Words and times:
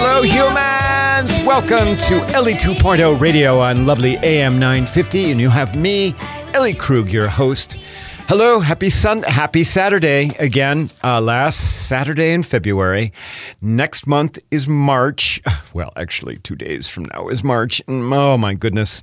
Hello, 0.00 0.22
humans. 0.22 1.44
Welcome 1.44 1.98
to 2.06 2.24
Ellie 2.32 2.54
2.0 2.54 3.18
Radio 3.20 3.58
on 3.58 3.84
lovely 3.84 4.16
AM 4.18 4.60
950. 4.60 5.32
And 5.32 5.40
you 5.40 5.50
have 5.50 5.74
me, 5.74 6.14
Ellie 6.54 6.72
Krug, 6.72 7.10
your 7.10 7.26
host. 7.26 7.80
Hello, 8.28 8.60
happy 8.60 8.90
Sun, 8.90 9.24
happy 9.24 9.64
Saturday 9.64 10.30
again. 10.38 10.92
Uh, 11.02 11.20
last 11.20 11.88
Saturday 11.88 12.32
in 12.32 12.44
February. 12.44 13.12
Next 13.60 14.06
month 14.06 14.38
is 14.52 14.68
March. 14.68 15.42
Well, 15.74 15.92
actually, 15.96 16.38
two 16.38 16.54
days 16.54 16.86
from 16.86 17.06
now 17.12 17.26
is 17.26 17.42
March. 17.42 17.82
Oh 17.88 18.38
my 18.38 18.54
goodness, 18.54 19.02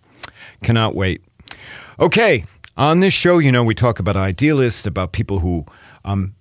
cannot 0.63 0.95
wait. 0.95 1.21
Okay, 1.99 2.45
on 2.77 3.01
this 3.01 3.13
show, 3.13 3.37
you 3.37 3.51
know, 3.51 3.65
we 3.65 3.75
talk 3.75 3.99
about 3.99 4.15
idealists, 4.15 4.85
about 4.85 5.11
people 5.11 5.39
who, 5.39 5.65
um, 6.05 6.35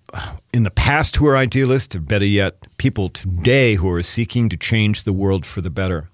in 0.52 0.62
the 0.62 0.70
past, 0.70 1.16
who 1.16 1.26
are 1.26 1.36
idealists, 1.36 1.94
or 1.96 2.00
better 2.00 2.24
yet, 2.24 2.56
people 2.76 3.08
today 3.08 3.74
who 3.74 3.90
are 3.90 4.02
seeking 4.02 4.48
to 4.48 4.56
change 4.56 5.04
the 5.04 5.12
world 5.12 5.44
for 5.44 5.60
the 5.60 5.70
better. 5.70 6.08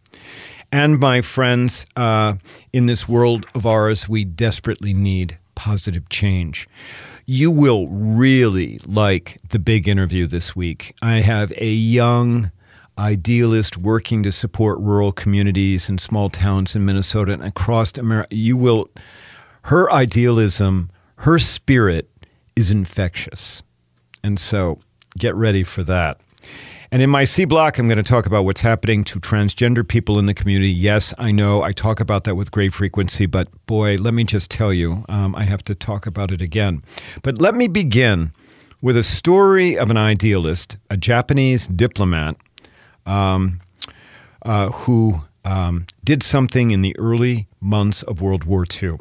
And 0.73 0.99
my 0.99 1.21
friends, 1.21 1.87
uh, 1.97 2.35
in 2.73 2.87
this 2.87 3.09
world 3.09 3.47
of 3.55 3.67
ours, 3.67 4.09
we 4.09 4.25
desperately 4.25 4.95
need 4.95 5.39
positive 5.55 6.09
change. 6.09 6.69
You 7.27 7.51
will 7.51 7.89
really 7.89 8.81
like 8.87 9.39
the 9.49 9.59
big 9.59 9.89
interview 9.89 10.27
this 10.27 10.57
week. 10.57 10.95
I 11.03 11.21
have 11.21 11.53
a 11.57 11.71
young 11.71 12.51
idealist 12.99 13.77
working 13.77 14.23
to 14.23 14.33
support 14.33 14.79
rural 14.79 15.13
communities 15.13 15.89
and 15.89 16.01
small 16.01 16.29
towns 16.29 16.77
in 16.77 16.85
Minnesota 16.85 17.33
and 17.33 17.43
across 17.43 17.97
America. 17.97 18.35
You 18.35 18.57
will, 18.57 18.91
her 19.63 19.91
idealism, 19.93 20.91
her 21.17 21.39
spirit 21.39 22.11
is 22.57 22.71
infectious. 22.71 23.63
And 24.23 24.39
so 24.39 24.79
get 25.19 25.35
ready 25.35 25.63
for 25.63 25.83
that. 25.85 26.21
And 26.93 27.03
in 27.03 27.11
my 27.11 27.25
C 27.25 27.45
block, 27.45 27.79
I'm 27.79 27.87
going 27.87 27.99
to 27.99 28.03
talk 28.03 28.27
about 28.27 28.45
what's 28.45 28.63
happening 28.63 29.05
to 29.05 29.21
transgender 29.21 29.87
people 29.87 30.19
in 30.19 30.27
the 30.27 30.35
community. 30.35 30.73
Yes, 30.73 31.15
I 31.19 31.31
know 31.31 31.63
I 31.63 31.71
talk 31.71 32.01
about 32.01 32.25
that 32.25 32.35
with 32.35 32.51
great 32.51 32.75
frequency, 32.75 33.27
but 33.27 33.49
boy, 33.67 33.97
let 33.97 34.13
me 34.13 34.25
just 34.25 34.51
tell 34.51 34.73
you, 34.73 35.05
um, 35.09 35.37
I 35.37 35.45
have 35.45 35.63
to 35.65 35.75
talk 35.77 36.07
about 36.07 36.33
it 36.33 36.43
again. 36.43 36.83
But 37.23 37.41
let 37.41 37.55
me 37.55 37.69
begin 37.69 38.33
with 38.83 38.97
a 38.97 39.05
story 39.05 39.79
of 39.79 39.89
an 39.89 39.97
idealist, 39.97 40.79
a 40.89 40.97
Japanese 40.97 41.67
diplomat 41.69 42.37
um, 43.07 43.61
uh, 44.43 44.71
who 44.71 45.23
um, 45.45 45.87
did 46.03 46.25
something 46.25 46.73
in 46.73 46.83
the 46.83 46.99
early 46.99 47.47
months 47.61 48.03
of 48.03 48.21
World 48.21 48.45
War 48.45 48.65
II. 48.83 48.99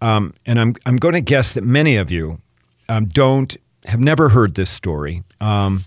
Um, 0.00 0.34
and 0.44 0.58
I'm, 0.58 0.74
I'm 0.84 0.96
going 0.96 1.14
to 1.14 1.20
guess 1.20 1.54
that 1.54 1.62
many 1.62 1.96
of 1.96 2.10
you 2.10 2.40
um, 2.88 3.06
don't 3.06 3.56
have 3.86 4.00
never 4.00 4.28
heard 4.28 4.54
this 4.54 4.70
story. 4.70 5.22
Um, 5.40 5.84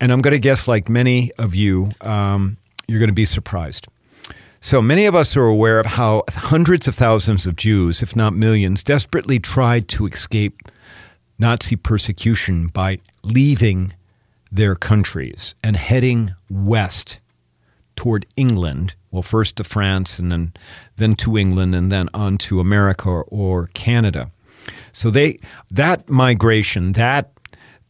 and 0.00 0.12
I'm 0.12 0.20
going 0.20 0.32
to 0.32 0.38
guess, 0.38 0.68
like 0.68 0.88
many 0.88 1.32
of 1.38 1.54
you, 1.54 1.90
um, 2.00 2.56
you're 2.86 2.98
going 2.98 3.08
to 3.08 3.14
be 3.14 3.24
surprised. 3.24 3.88
So 4.60 4.82
many 4.82 5.06
of 5.06 5.14
us 5.14 5.36
are 5.36 5.46
aware 5.46 5.78
of 5.78 5.86
how 5.86 6.24
hundreds 6.28 6.88
of 6.88 6.94
thousands 6.94 7.46
of 7.46 7.56
Jews, 7.56 8.02
if 8.02 8.16
not 8.16 8.34
millions, 8.34 8.82
desperately 8.82 9.38
tried 9.38 9.88
to 9.88 10.06
escape 10.06 10.62
Nazi 11.38 11.76
persecution 11.76 12.68
by 12.68 12.98
leaving 13.22 13.92
their 14.50 14.74
countries 14.74 15.54
and 15.62 15.76
heading 15.76 16.34
west 16.50 17.20
toward 17.94 18.26
England. 18.36 18.94
Well, 19.10 19.22
first 19.22 19.56
to 19.56 19.64
France 19.64 20.18
and 20.18 20.32
then, 20.32 20.52
then 20.96 21.14
to 21.16 21.36
England 21.36 21.74
and 21.74 21.92
then 21.92 22.08
on 22.12 22.38
to 22.38 22.60
America 22.60 23.08
or, 23.08 23.26
or 23.30 23.66
Canada. 23.68 24.30
So 24.96 25.10
they 25.10 25.36
that 25.70 26.08
migration, 26.08 26.94
that 26.94 27.30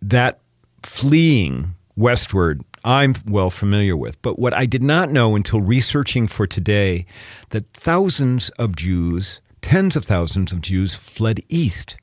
that 0.03 0.41
fleeing 0.83 1.77
westward, 1.95 2.63
I'm 2.85 3.15
well 3.27 3.49
familiar 3.49 3.97
with. 3.97 4.21
But 4.23 4.41
what 4.41 4.53
I 4.53 4.67
did 4.67 4.83
not 4.83 5.11
know 5.11 5.37
until 5.37 5.61
researching 5.61 6.27
for 6.27 6.49
today 6.49 7.07
that 7.51 7.69
thousands 7.69 8.49
of 8.59 8.75
Jews, 8.75 9.41
tens 9.63 9.95
of 9.95 10.05
thousands 10.05 10.51
of 10.53 10.61
Jews 10.61 10.97
fled 10.97 11.41
east 11.49 11.97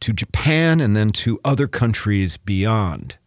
to 0.00 0.12
Japan 0.12 0.80
and 0.80 0.96
then 0.96 1.10
to 1.10 1.38
other 1.44 1.68
countries 1.68 2.36
beyond. 2.36 3.18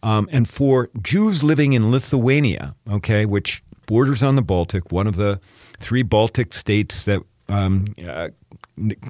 Um, 0.00 0.28
and 0.30 0.48
for 0.48 0.90
Jews 1.02 1.42
living 1.42 1.72
in 1.72 1.90
Lithuania, 1.90 2.76
okay, 2.88 3.26
which 3.26 3.64
borders 3.86 4.22
on 4.22 4.36
the 4.36 4.42
Baltic, 4.42 4.92
one 4.92 5.08
of 5.08 5.16
the 5.16 5.40
three 5.78 6.04
Baltic 6.04 6.54
states 6.54 7.02
that 7.02 7.20
um, 7.48 7.86
uh, 8.08 8.28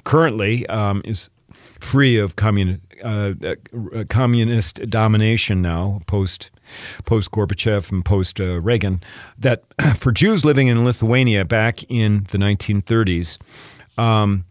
currently 0.05 0.67
um, 0.69 1.03
is 1.05 1.31
free 1.53 2.19
of 2.19 2.37
communist 2.37 2.83
uh, 3.03 3.33
uh, 3.43 4.05
communist 4.09 4.77
domination 4.91 5.63
now, 5.63 6.01
post 6.07 6.51
post 7.07 7.31
Gorbachev 7.31 7.91
and 7.91 8.05
post 8.05 8.41
uh, 8.41 8.61
Reagan, 8.61 9.03
that 9.39 9.65
for 9.97 10.13
Jews 10.13 10.45
living 10.45 10.69
in 10.69 10.85
Lithuania 10.85 11.45
back 11.45 11.83
in 11.89 12.27
the 12.31 12.39
1930s, 12.39 13.39
um, 13.99 14.45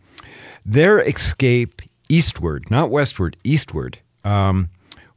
their 0.66 1.00
escape 1.00 1.82
eastward, 2.10 2.72
not 2.72 2.90
westward, 2.90 3.38
eastward, 3.44 4.00
um, 4.24 4.70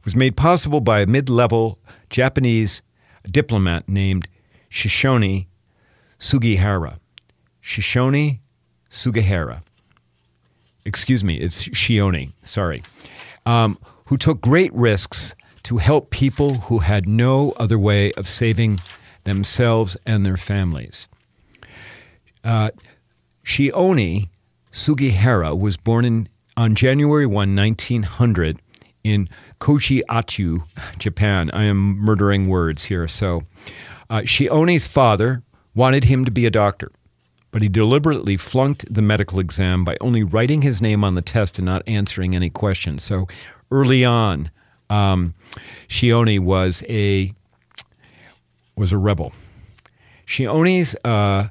was 0.05 0.15
made 0.15 0.37
possible 0.37 0.79
by 0.79 1.01
a 1.01 1.07
mid-level 1.07 1.79
Japanese 2.09 2.81
diplomat 3.29 3.89
named 3.89 4.27
Shishoni 4.69 5.47
Sugihara. 6.19 6.99
Shishoni 7.63 8.39
Sugihara 8.89 9.63
excuse 10.85 11.23
me, 11.23 11.35
it's 11.35 11.67
Shioni, 11.69 12.31
sorry, 12.43 12.83
um, 13.45 13.77
who 14.05 14.17
took 14.17 14.41
great 14.41 14.73
risks 14.73 15.35
to 15.63 15.77
help 15.77 16.09
people 16.09 16.55
who 16.55 16.79
had 16.79 17.07
no 17.07 17.51
other 17.57 17.79
way 17.79 18.11
of 18.13 18.27
saving 18.27 18.79
themselves 19.23 19.95
and 20.05 20.25
their 20.25 20.37
families. 20.37 21.07
Uh, 22.43 22.71
Shioni 23.45 24.29
Sugihara 24.71 25.55
was 25.55 25.77
born 25.77 26.03
in, 26.03 26.27
on 26.57 26.75
January 26.75 27.25
1, 27.25 27.55
1900, 27.55 28.59
in 29.03 29.29
Kochi-Achu, 29.59 30.63
Japan. 30.97 31.49
I 31.53 31.63
am 31.63 31.97
murdering 31.97 32.47
words 32.47 32.85
here. 32.85 33.07
So, 33.07 33.43
uh, 34.09 34.21
Shioni's 34.21 34.87
father 34.87 35.43
wanted 35.75 36.05
him 36.05 36.25
to 36.25 36.31
be 36.31 36.45
a 36.45 36.51
doctor 36.51 36.91
but 37.53 37.61
he 37.61 37.69
deliberately 37.69 38.35
flunked 38.35 38.91
the 38.91 39.01
medical 39.01 39.39
exam 39.39 39.85
by 39.85 39.95
only 40.01 40.23
writing 40.23 40.63
his 40.63 40.81
name 40.81 41.03
on 41.03 41.13
the 41.13 41.21
test 41.21 41.59
and 41.59 41.67
not 41.67 41.83
answering 41.87 42.35
any 42.35 42.49
questions. 42.49 43.03
So 43.03 43.27
early 43.71 44.03
on, 44.03 44.49
um, 44.89 45.35
Shioni 45.87 46.39
was 46.39 46.83
a 46.89 47.31
was 48.75 48.91
a 48.91 48.97
rebel. 48.97 49.33
Shioni's 50.25 50.95
uh, 51.05 51.49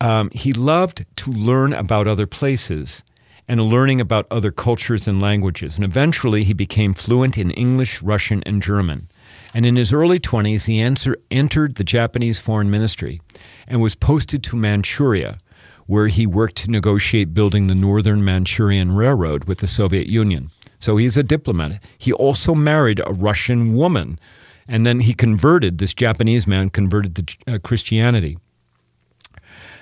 um, 0.00 0.30
he 0.32 0.52
loved 0.52 1.06
to 1.16 1.32
learn 1.32 1.72
about 1.72 2.08
other 2.08 2.26
places 2.26 3.04
and 3.46 3.62
learning 3.62 4.00
about 4.00 4.26
other 4.32 4.50
cultures 4.50 5.06
and 5.06 5.20
languages, 5.20 5.76
and 5.76 5.84
eventually 5.84 6.42
he 6.42 6.52
became 6.52 6.92
fluent 6.92 7.38
in 7.38 7.52
English, 7.52 8.02
Russian, 8.02 8.42
and 8.44 8.60
German. 8.60 9.06
And 9.54 9.64
in 9.64 9.76
his 9.76 9.92
early 9.92 10.18
20s, 10.18 10.66
he 10.66 10.80
answer, 10.80 11.16
entered 11.30 11.76
the 11.76 11.84
Japanese 11.84 12.40
foreign 12.40 12.72
ministry 12.72 13.20
and 13.68 13.80
was 13.80 13.94
posted 13.94 14.42
to 14.44 14.56
Manchuria, 14.56 15.38
where 15.86 16.08
he 16.08 16.26
worked 16.26 16.56
to 16.56 16.70
negotiate 16.70 17.32
building 17.32 17.68
the 17.68 17.74
Northern 17.74 18.24
Manchurian 18.24 18.92
Railroad 18.92 19.44
with 19.44 19.58
the 19.58 19.68
Soviet 19.68 20.08
Union. 20.08 20.50
So 20.80 20.96
he's 20.96 21.16
a 21.16 21.22
diplomat. 21.22 21.80
He 21.96 22.12
also 22.12 22.54
married 22.54 23.00
a 23.00 23.12
Russian 23.12 23.74
woman, 23.74 24.18
and 24.66 24.84
then 24.84 25.00
he 25.00 25.14
converted, 25.14 25.78
this 25.78 25.94
Japanese 25.94 26.48
man 26.48 26.68
converted 26.68 27.14
to 27.14 27.36
uh, 27.46 27.58
Christianity. 27.58 28.38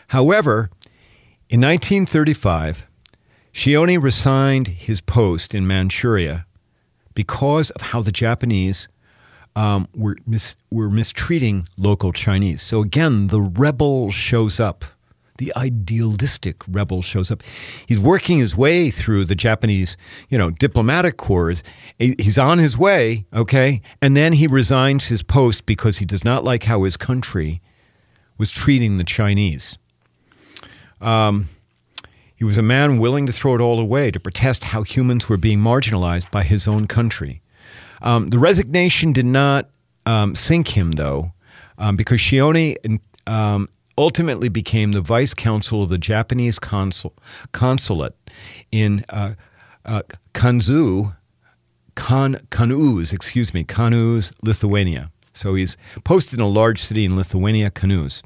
However, 0.09 0.71
in 1.49 1.61
1935, 1.63 2.87
Shioni 3.55 4.01
resigned 4.01 4.69
his 4.69 5.01
post 5.01 5.55
in 5.55 5.67
Manchuria 5.67 6.47
because 7.15 7.71
of 7.71 7.81
how 7.81 8.03
the 8.03 8.13
Japanese 8.13 8.89
um, 9.55 9.89
were, 9.95 10.17
mis- 10.27 10.57
were 10.71 10.91
mistreating 10.91 11.69
local 11.77 12.13
Chinese. 12.13 12.63
So 12.63 12.81
again, 12.81 13.29
the 13.29 13.41
rebel 13.41 14.11
shows 14.11 14.61
up. 14.61 14.85
The 15.39 15.53
idealistic 15.57 16.63
rebel 16.69 17.03
shows 17.03 17.31
up. 17.31 17.43
He's 17.87 17.99
working 17.99 18.39
his 18.39 18.57
way 18.57 18.91
through 18.91 19.25
the 19.25 19.35
Japanese, 19.35 19.97
you 20.29 20.39
know, 20.39 20.51
diplomatic 20.51 21.17
corps. 21.17 21.63
He's 21.99 22.39
on 22.39 22.59
his 22.59 22.79
way, 22.79 23.27
okay, 23.33 23.81
and 24.01 24.17
then 24.17 24.35
he 24.35 24.47
resigns 24.47 25.07
his 25.07 25.23
post 25.23 25.67
because 25.67 25.99
he 25.99 26.05
does 26.05 26.25
not 26.25 26.45
like 26.45 26.65
how 26.65 26.85
his 26.85 26.97
country 26.97 27.61
was 28.39 28.51
treating 28.51 28.99
the 28.99 29.05
Chinese. 29.05 29.79
Um, 31.01 31.49
he 32.35 32.45
was 32.45 32.59
a 32.59 32.63
man 32.63 32.99
willing 32.99 33.27
to 33.27 33.33
throw 33.33 33.55
it 33.55 33.61
all 33.61 33.79
away 33.81 34.11
to 34.11 34.21
protest 34.21 34.65
how 34.65 34.83
humans 34.83 35.29
were 35.29 35.37
being 35.37 35.59
marginalized 35.59 36.31
by 36.31 36.43
his 36.43 36.67
own 36.69 36.87
country. 36.87 37.42
Um, 38.03 38.31
the 38.31 38.39
resignation 38.39 39.13
did 39.13 39.25
not 39.25 39.71
um, 40.05 40.35
sink 40.35 40.77
him, 40.77 40.93
though, 40.93 41.33
um, 41.79 41.97
because 41.97 42.21
Shioni 42.21 43.01
um, 43.27 43.69
ultimately 43.97 44.49
became 44.49 44.93
the 44.93 45.01
vice 45.01 45.35
consul 45.35 45.85
of 45.85 45.89
the 45.89 45.99
Japanese 45.99 46.59
consul, 46.59 47.15
consulate 47.53 48.15
in 48.71 49.05
uh, 49.09 49.35
uh, 49.85 50.03
Kanzu, 50.35 51.17
Kan, 51.95 52.35
Kanuz, 52.51 53.13
excuse 53.13 53.55
me, 53.55 53.65
Kanuz, 53.65 54.33
Lithuania. 54.43 55.11
So 55.33 55.55
he's 55.55 55.77
posted 56.05 56.39
in 56.39 56.45
a 56.45 56.49
large 56.49 56.81
city 56.81 57.05
in 57.05 57.17
Lithuania, 57.17 57.71
Kaunas. 57.71 58.23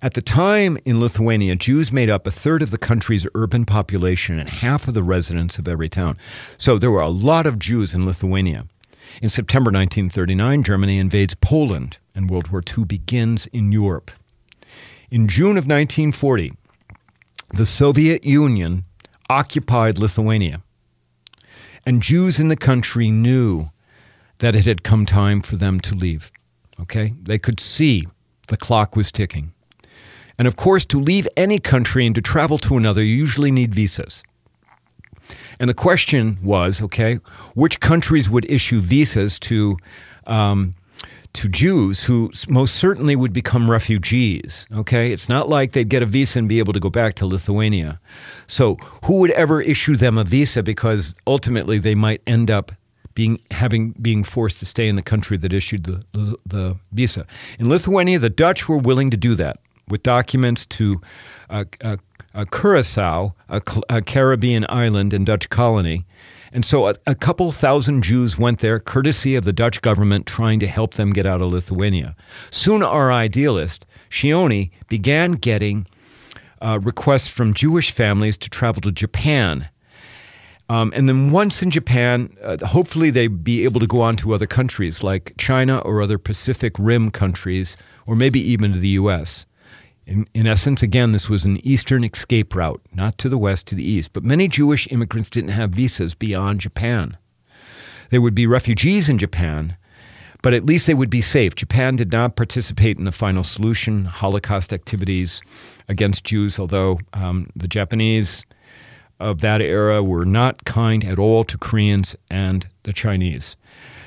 At 0.00 0.14
the 0.14 0.22
time 0.22 0.78
in 0.84 1.00
Lithuania, 1.00 1.56
Jews 1.56 1.90
made 1.90 2.08
up 2.08 2.24
a 2.26 2.30
third 2.30 2.62
of 2.62 2.70
the 2.70 2.78
country's 2.78 3.26
urban 3.34 3.64
population 3.64 4.38
and 4.38 4.48
half 4.48 4.86
of 4.86 4.94
the 4.94 5.02
residents 5.02 5.58
of 5.58 5.66
every 5.66 5.88
town. 5.88 6.16
So 6.56 6.78
there 6.78 6.92
were 6.92 7.00
a 7.00 7.08
lot 7.08 7.46
of 7.46 7.58
Jews 7.58 7.94
in 7.94 8.06
Lithuania. 8.06 8.66
In 9.20 9.30
September 9.30 9.70
1939, 9.70 10.62
Germany 10.62 10.98
invades 10.98 11.34
Poland 11.34 11.98
and 12.14 12.30
World 12.30 12.48
War 12.48 12.62
II 12.76 12.84
begins 12.84 13.46
in 13.46 13.72
Europe. 13.72 14.10
In 15.10 15.28
June 15.28 15.56
of 15.56 15.66
1940, 15.66 16.52
the 17.54 17.66
Soviet 17.66 18.24
Union 18.24 18.84
occupied 19.30 19.98
Lithuania. 19.98 20.62
And 21.86 22.02
Jews 22.02 22.38
in 22.38 22.48
the 22.48 22.56
country 22.56 23.10
knew 23.10 23.70
that 24.38 24.54
it 24.54 24.66
had 24.66 24.82
come 24.82 25.06
time 25.06 25.40
for 25.40 25.56
them 25.56 25.80
to 25.80 25.94
leave. 25.94 26.30
Okay? 26.80 27.14
They 27.22 27.38
could 27.38 27.60
see 27.60 28.06
the 28.48 28.56
clock 28.56 28.96
was 28.96 29.10
ticking. 29.10 29.52
And 30.38 30.46
of 30.46 30.56
course, 30.56 30.84
to 30.86 31.00
leave 31.00 31.26
any 31.36 31.58
country 31.58 32.06
and 32.06 32.14
to 32.14 32.22
travel 32.22 32.58
to 32.58 32.76
another, 32.76 33.02
you 33.02 33.14
usually 33.14 33.50
need 33.50 33.74
visas. 33.74 34.22
And 35.60 35.68
the 35.68 35.74
question 35.74 36.38
was 36.42 36.80
okay, 36.82 37.16
which 37.54 37.80
countries 37.80 38.30
would 38.30 38.48
issue 38.50 38.80
visas 38.80 39.38
to 39.40 39.76
um, 40.26 40.74
to 41.34 41.48
Jews 41.48 42.04
who 42.04 42.30
most 42.48 42.74
certainly 42.74 43.14
would 43.14 43.32
become 43.32 43.70
refugees. 43.70 44.66
Okay, 44.72 45.12
it's 45.12 45.28
not 45.28 45.48
like 45.48 45.72
they'd 45.72 45.88
get 45.88 46.02
a 46.02 46.06
visa 46.06 46.38
and 46.38 46.48
be 46.48 46.58
able 46.58 46.72
to 46.72 46.80
go 46.80 46.90
back 46.90 47.14
to 47.14 47.26
Lithuania. 47.26 48.00
So, 48.46 48.76
who 49.04 49.20
would 49.20 49.30
ever 49.32 49.60
issue 49.60 49.96
them 49.96 50.18
a 50.18 50.24
visa 50.24 50.62
because 50.62 51.14
ultimately 51.26 51.78
they 51.78 51.94
might 51.94 52.22
end 52.26 52.50
up 52.50 52.72
being 53.14 53.40
having 53.50 53.92
being 53.92 54.24
forced 54.24 54.60
to 54.60 54.66
stay 54.66 54.88
in 54.88 54.96
the 54.96 55.02
country 55.02 55.36
that 55.36 55.52
issued 55.52 55.84
the, 55.84 56.04
the, 56.12 56.36
the 56.46 56.76
visa. 56.92 57.26
In 57.58 57.68
Lithuania, 57.68 58.18
the 58.18 58.30
Dutch 58.30 58.68
were 58.68 58.78
willing 58.78 59.10
to 59.10 59.16
do 59.16 59.34
that 59.34 59.58
with 59.88 60.02
documents 60.02 60.66
to 60.66 61.00
uh, 61.50 61.64
uh, 61.82 61.96
Curacao, 62.44 63.34
a, 63.48 63.62
a 63.88 64.02
Caribbean 64.02 64.66
island 64.68 65.12
and 65.12 65.24
Dutch 65.24 65.48
colony 65.48 66.04
and 66.52 66.64
so 66.64 66.88
a, 66.88 66.94
a, 67.06 67.14
couple 67.14 67.52
thousand 67.52 68.02
Jews 68.02 68.38
went 68.38 68.60
there, 68.60 68.78
courtesy 68.78 69.34
of 69.34 69.44
the 69.44 69.52
Dutch 69.52 69.82
government 69.82 70.26
trying 70.26 70.60
to 70.60 70.66
help 70.66 70.94
them 70.94 71.12
get 71.12 71.26
out 71.26 71.42
of 71.42 71.52
Lithuania. 71.52 72.16
Soon, 72.50 72.82
our 72.82 73.12
idealist, 73.12 73.84
Shioni, 74.10 74.70
began 74.88 75.32
getting 75.32 75.86
uh, 76.60 76.78
requests 76.82 77.28
from 77.28 77.54
Jewish 77.54 77.90
families 77.90 78.36
to 78.38 78.50
travel 78.50 78.80
to 78.82 78.92
Japan. 78.92 79.68
Um, 80.70 80.92
and 80.94 81.08
then 81.08 81.30
once 81.30 81.62
in 81.62 81.70
Japan, 81.70 82.36
uh, 82.42 82.58
hopefully 82.66 83.10
they'd 83.10 83.42
be 83.42 83.64
able 83.64 83.80
to 83.80 83.86
go 83.86 84.00
on 84.02 84.16
to 84.16 84.34
other 84.34 84.46
countries 84.46 85.02
like 85.02 85.34
China 85.38 85.78
or 85.78 86.02
other 86.02 86.18
Pacific 86.18 86.74
Rim 86.78 87.10
countries, 87.10 87.76
or 88.06 88.14
maybe 88.14 88.40
even 88.40 88.72
to 88.72 88.78
the 88.78 88.88
U.S. 88.88 89.46
In, 90.08 90.26
in, 90.32 90.46
essence, 90.46 90.82
again, 90.82 91.12
this 91.12 91.28
was 91.28 91.44
an 91.44 91.60
eastern 91.66 92.02
escape 92.02 92.54
route, 92.54 92.80
not 92.94 93.18
to 93.18 93.28
the 93.28 93.36
west, 93.36 93.66
to 93.66 93.74
the 93.74 93.84
east. 93.84 94.14
But 94.14 94.24
many 94.24 94.48
Jewish 94.48 94.90
immigrants 94.90 95.28
didn't 95.28 95.50
have 95.50 95.68
visas 95.68 96.14
beyond 96.14 96.62
Japan. 96.62 97.18
They 98.08 98.18
would 98.18 98.34
be 98.34 98.46
refugees 98.46 99.10
in 99.10 99.18
Japan, 99.18 99.76
but 100.40 100.54
at 100.54 100.64
least 100.64 100.86
they 100.86 100.94
would 100.94 101.10
be 101.10 101.20
safe. 101.20 101.54
Japan 101.54 101.96
did 101.96 102.10
not 102.10 102.36
participate 102.36 102.96
in 102.96 103.04
the 103.04 103.12
final 103.12 103.44
solution, 103.44 104.06
Holocaust 104.06 104.72
activities 104.72 105.42
against 105.90 106.24
Jews, 106.24 106.58
although 106.58 107.00
um, 107.12 107.50
the 107.54 107.68
Japanese 107.68 108.46
of 109.20 109.42
that 109.42 109.60
era 109.60 110.02
were 110.02 110.24
not 110.24 110.64
kind 110.64 111.04
at 111.04 111.18
all 111.18 111.44
to 111.44 111.58
Koreans 111.58 112.16
and 112.30 112.66
the 112.84 112.94
Chinese. 112.94 113.56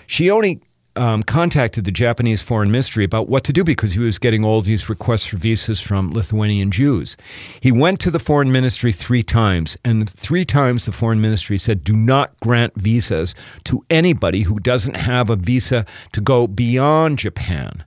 Shioni 0.08 0.62
um, 0.96 1.24
contacted 1.24 1.86
the 1.86 1.92
Japanese 1.92 2.42
Foreign 2.42 2.72
Ministry 2.72 3.04
about 3.04 3.30
what 3.30 3.44
to 3.46 3.54
do 3.54 3.64
because 3.64 3.94
he 3.94 4.00
was 4.00 4.18
getting 4.18 4.44
all 4.44 4.62
these 4.62 4.90
requests 4.90 5.26
for 5.26 5.38
visas 5.38 5.80
from 5.80 6.12
Lithuanian 6.12 6.72
Jews. 6.72 7.16
He 7.62 7.72
went 7.72 8.00
to 8.02 8.12
the 8.12 8.20
Foreign 8.20 8.52
Ministry 8.52 8.92
three 8.92 9.24
times, 9.24 9.78
and 9.86 10.10
three 10.10 10.44
times 10.46 10.86
the 10.86 10.92
Foreign 10.92 11.22
Ministry 11.22 11.58
said, 11.58 11.84
Do 11.84 11.94
not 11.94 12.38
grant 12.42 12.76
visas 12.76 13.34
to 13.66 13.86
anybody 13.90 14.42
who 14.42 14.60
doesn't 14.60 14.98
have 14.98 15.30
a 15.30 15.36
visa 15.36 15.86
to 16.12 16.22
go 16.22 16.48
beyond 16.48 17.20
Japan. 17.20 17.86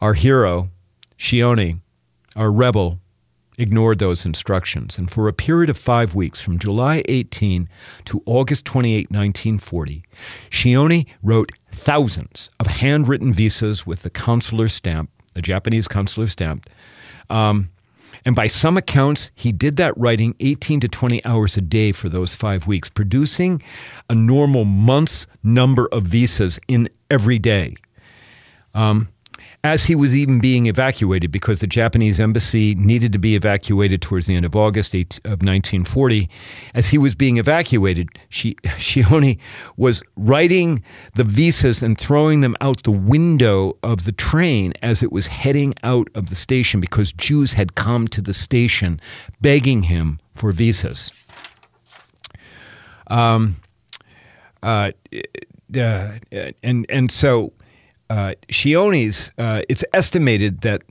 Our 0.00 0.14
hero, 0.14 0.70
Shioni, 1.18 1.80
our 2.36 2.50
rebel, 2.50 3.00
ignored 3.58 3.98
those 3.98 4.24
instructions, 4.26 4.98
and 4.98 5.10
for 5.10 5.28
a 5.28 5.32
period 5.32 5.70
of 5.70 5.76
five 5.76 6.14
weeks, 6.14 6.40
from 6.40 6.58
July 6.58 7.02
18 7.08 7.68
to 8.06 8.22
August 8.26 8.64
28, 8.64 9.10
1940, 9.10 10.02
Shioni 10.50 11.06
wrote 11.22 11.52
thousands 11.74 12.50
of 12.60 12.66
handwritten 12.66 13.32
visas 13.32 13.86
with 13.86 14.02
the 14.02 14.10
consular 14.10 14.68
stamp, 14.68 15.10
the 15.34 15.42
Japanese 15.42 15.88
consular 15.88 16.26
stamp. 16.26 16.68
Um, 17.28 17.70
and 18.24 18.34
by 18.34 18.46
some 18.46 18.76
accounts, 18.76 19.30
he 19.34 19.52
did 19.52 19.76
that 19.76 19.96
writing 19.96 20.34
18 20.40 20.80
to 20.80 20.88
20 20.88 21.24
hours 21.24 21.56
a 21.56 21.60
day 21.60 21.92
for 21.92 22.08
those 22.08 22.34
five 22.34 22.66
weeks, 22.66 22.88
producing 22.88 23.62
a 24.08 24.14
normal 24.14 24.64
month's 24.64 25.26
number 25.42 25.88
of 25.92 26.04
visas 26.04 26.58
in 26.68 26.88
every 27.10 27.38
day. 27.38 27.76
Um, 28.72 29.08
as 29.64 29.86
he 29.86 29.94
was 29.94 30.14
even 30.14 30.40
being 30.40 30.66
evacuated 30.66 31.32
because 31.32 31.60
the 31.60 31.66
Japanese 31.66 32.20
embassy 32.20 32.74
needed 32.74 33.14
to 33.14 33.18
be 33.18 33.34
evacuated 33.34 34.02
towards 34.02 34.26
the 34.26 34.36
end 34.36 34.44
of 34.44 34.54
August 34.54 34.94
of 34.94 35.40
1940. 35.40 36.28
As 36.74 36.88
he 36.88 36.98
was 36.98 37.14
being 37.14 37.38
evacuated, 37.38 38.10
she, 38.28 38.54
Shioni 38.64 39.38
was 39.78 40.02
writing 40.16 40.84
the 41.14 41.24
visas 41.24 41.82
and 41.82 41.98
throwing 41.98 42.42
them 42.42 42.54
out 42.60 42.82
the 42.82 42.90
window 42.90 43.78
of 43.82 44.04
the 44.04 44.12
train 44.12 44.74
as 44.82 45.02
it 45.02 45.10
was 45.10 45.28
heading 45.28 45.74
out 45.82 46.08
of 46.14 46.28
the 46.28 46.36
station 46.36 46.78
because 46.78 47.10
Jews 47.14 47.54
had 47.54 47.74
come 47.74 48.06
to 48.08 48.20
the 48.20 48.34
station 48.34 49.00
begging 49.40 49.84
him 49.84 50.20
for 50.34 50.52
visas. 50.52 51.10
Um, 53.06 53.56
uh, 54.62 54.92
uh, 55.74 56.12
and 56.62 56.86
and 56.88 57.10
so 57.10 57.52
uh, 58.14 58.34
Shioni's, 58.48 59.32
uh, 59.38 59.62
it's 59.68 59.84
estimated 59.92 60.60
that 60.60 60.82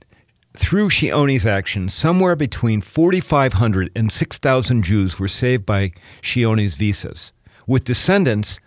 through 0.54 0.90
Shioni's 0.90 1.46
actions, 1.46 1.94
somewhere 1.94 2.36
between 2.36 2.82
4,500 2.82 3.90
and 3.96 4.12
6,000 4.12 4.82
Jews 4.82 5.18
were 5.18 5.28
saved 5.28 5.64
by 5.64 5.92
Shioni's 6.20 6.74
visas. 6.74 7.32
With 7.66 7.84
descendants 7.84 8.60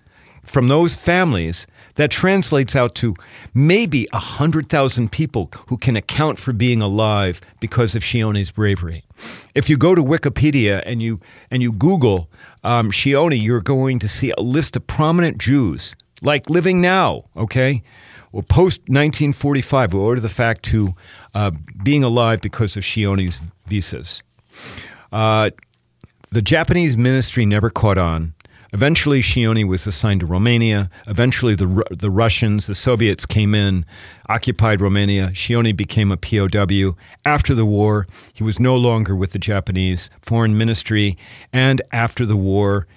from 0.44 0.70
those 0.70 0.96
families, 0.96 1.68
that 1.96 2.10
translates 2.10 2.76
out 2.76 2.96
to 2.96 3.14
maybe 3.54 4.08
100,000 4.12 5.12
people 5.12 5.52
who 5.68 5.78
can 5.78 5.96
account 5.96 6.40
for 6.40 6.52
being 6.52 6.82
alive 6.82 7.40
because 7.60 7.94
of 7.94 8.02
Shioni's 8.02 8.50
bravery. 8.50 9.04
If 9.54 9.70
you 9.70 9.78
go 9.78 9.94
to 9.94 10.02
Wikipedia 10.02 10.82
and 10.84 11.00
you, 11.00 11.20
and 11.52 11.62
you 11.62 11.72
Google 11.72 12.28
um, 12.64 12.90
you're 12.92 13.62
going 13.62 14.00
to 14.00 14.08
see 14.08 14.32
a 14.36 14.42
list 14.42 14.76
of 14.76 14.88
prominent 14.88 15.38
Jews, 15.38 15.96
like 16.24 16.50
living 16.50 16.82
now, 16.82 17.26
okay? 17.36 17.84
Well, 18.32 18.44
post 18.44 18.82
1945, 18.82 19.94
we 19.94 20.00
order 20.00 20.22
the 20.22 20.30
fact 20.30 20.64
to 20.66 20.94
uh, 21.34 21.52
being 21.84 22.04
alive 22.04 22.42
because 22.42 22.76
of 22.76 22.84
Shioni's 22.84 23.40
visas. 23.68 24.22
Uh, 25.12 25.52
the 26.30 26.42
Japanese 26.42 26.98
ministry 26.98 27.46
never 27.46 27.70
caught 27.70 27.98
on. 27.98 28.34
Eventually, 28.74 29.22
Shioni 29.22 29.66
was 29.66 29.88
assigned 29.88 30.20
to 30.20 30.26
Romania. 30.26 30.90
Eventually, 31.08 31.56
the, 31.56 31.84
the 31.90 32.12
Russians, 32.12 32.68
the 32.68 32.76
Soviets 32.76 33.26
came 33.26 33.56
in, 33.56 33.86
occupied 34.28 34.82
Romania. 34.82 35.30
Shioni 35.30 35.76
became 35.76 36.12
a 36.12 36.18
POW. 36.18 36.98
After 37.24 37.56
the 37.56 37.66
war, 37.66 38.08
he 38.34 38.44
was 38.44 38.60
no 38.60 38.76
longer 38.76 39.16
with 39.16 39.32
the 39.32 39.40
Japanese 39.40 40.10
foreign 40.22 40.58
ministry. 40.58 41.18
And 41.54 41.82
after 41.94 42.26
the 42.26 42.36
war, 42.36 42.88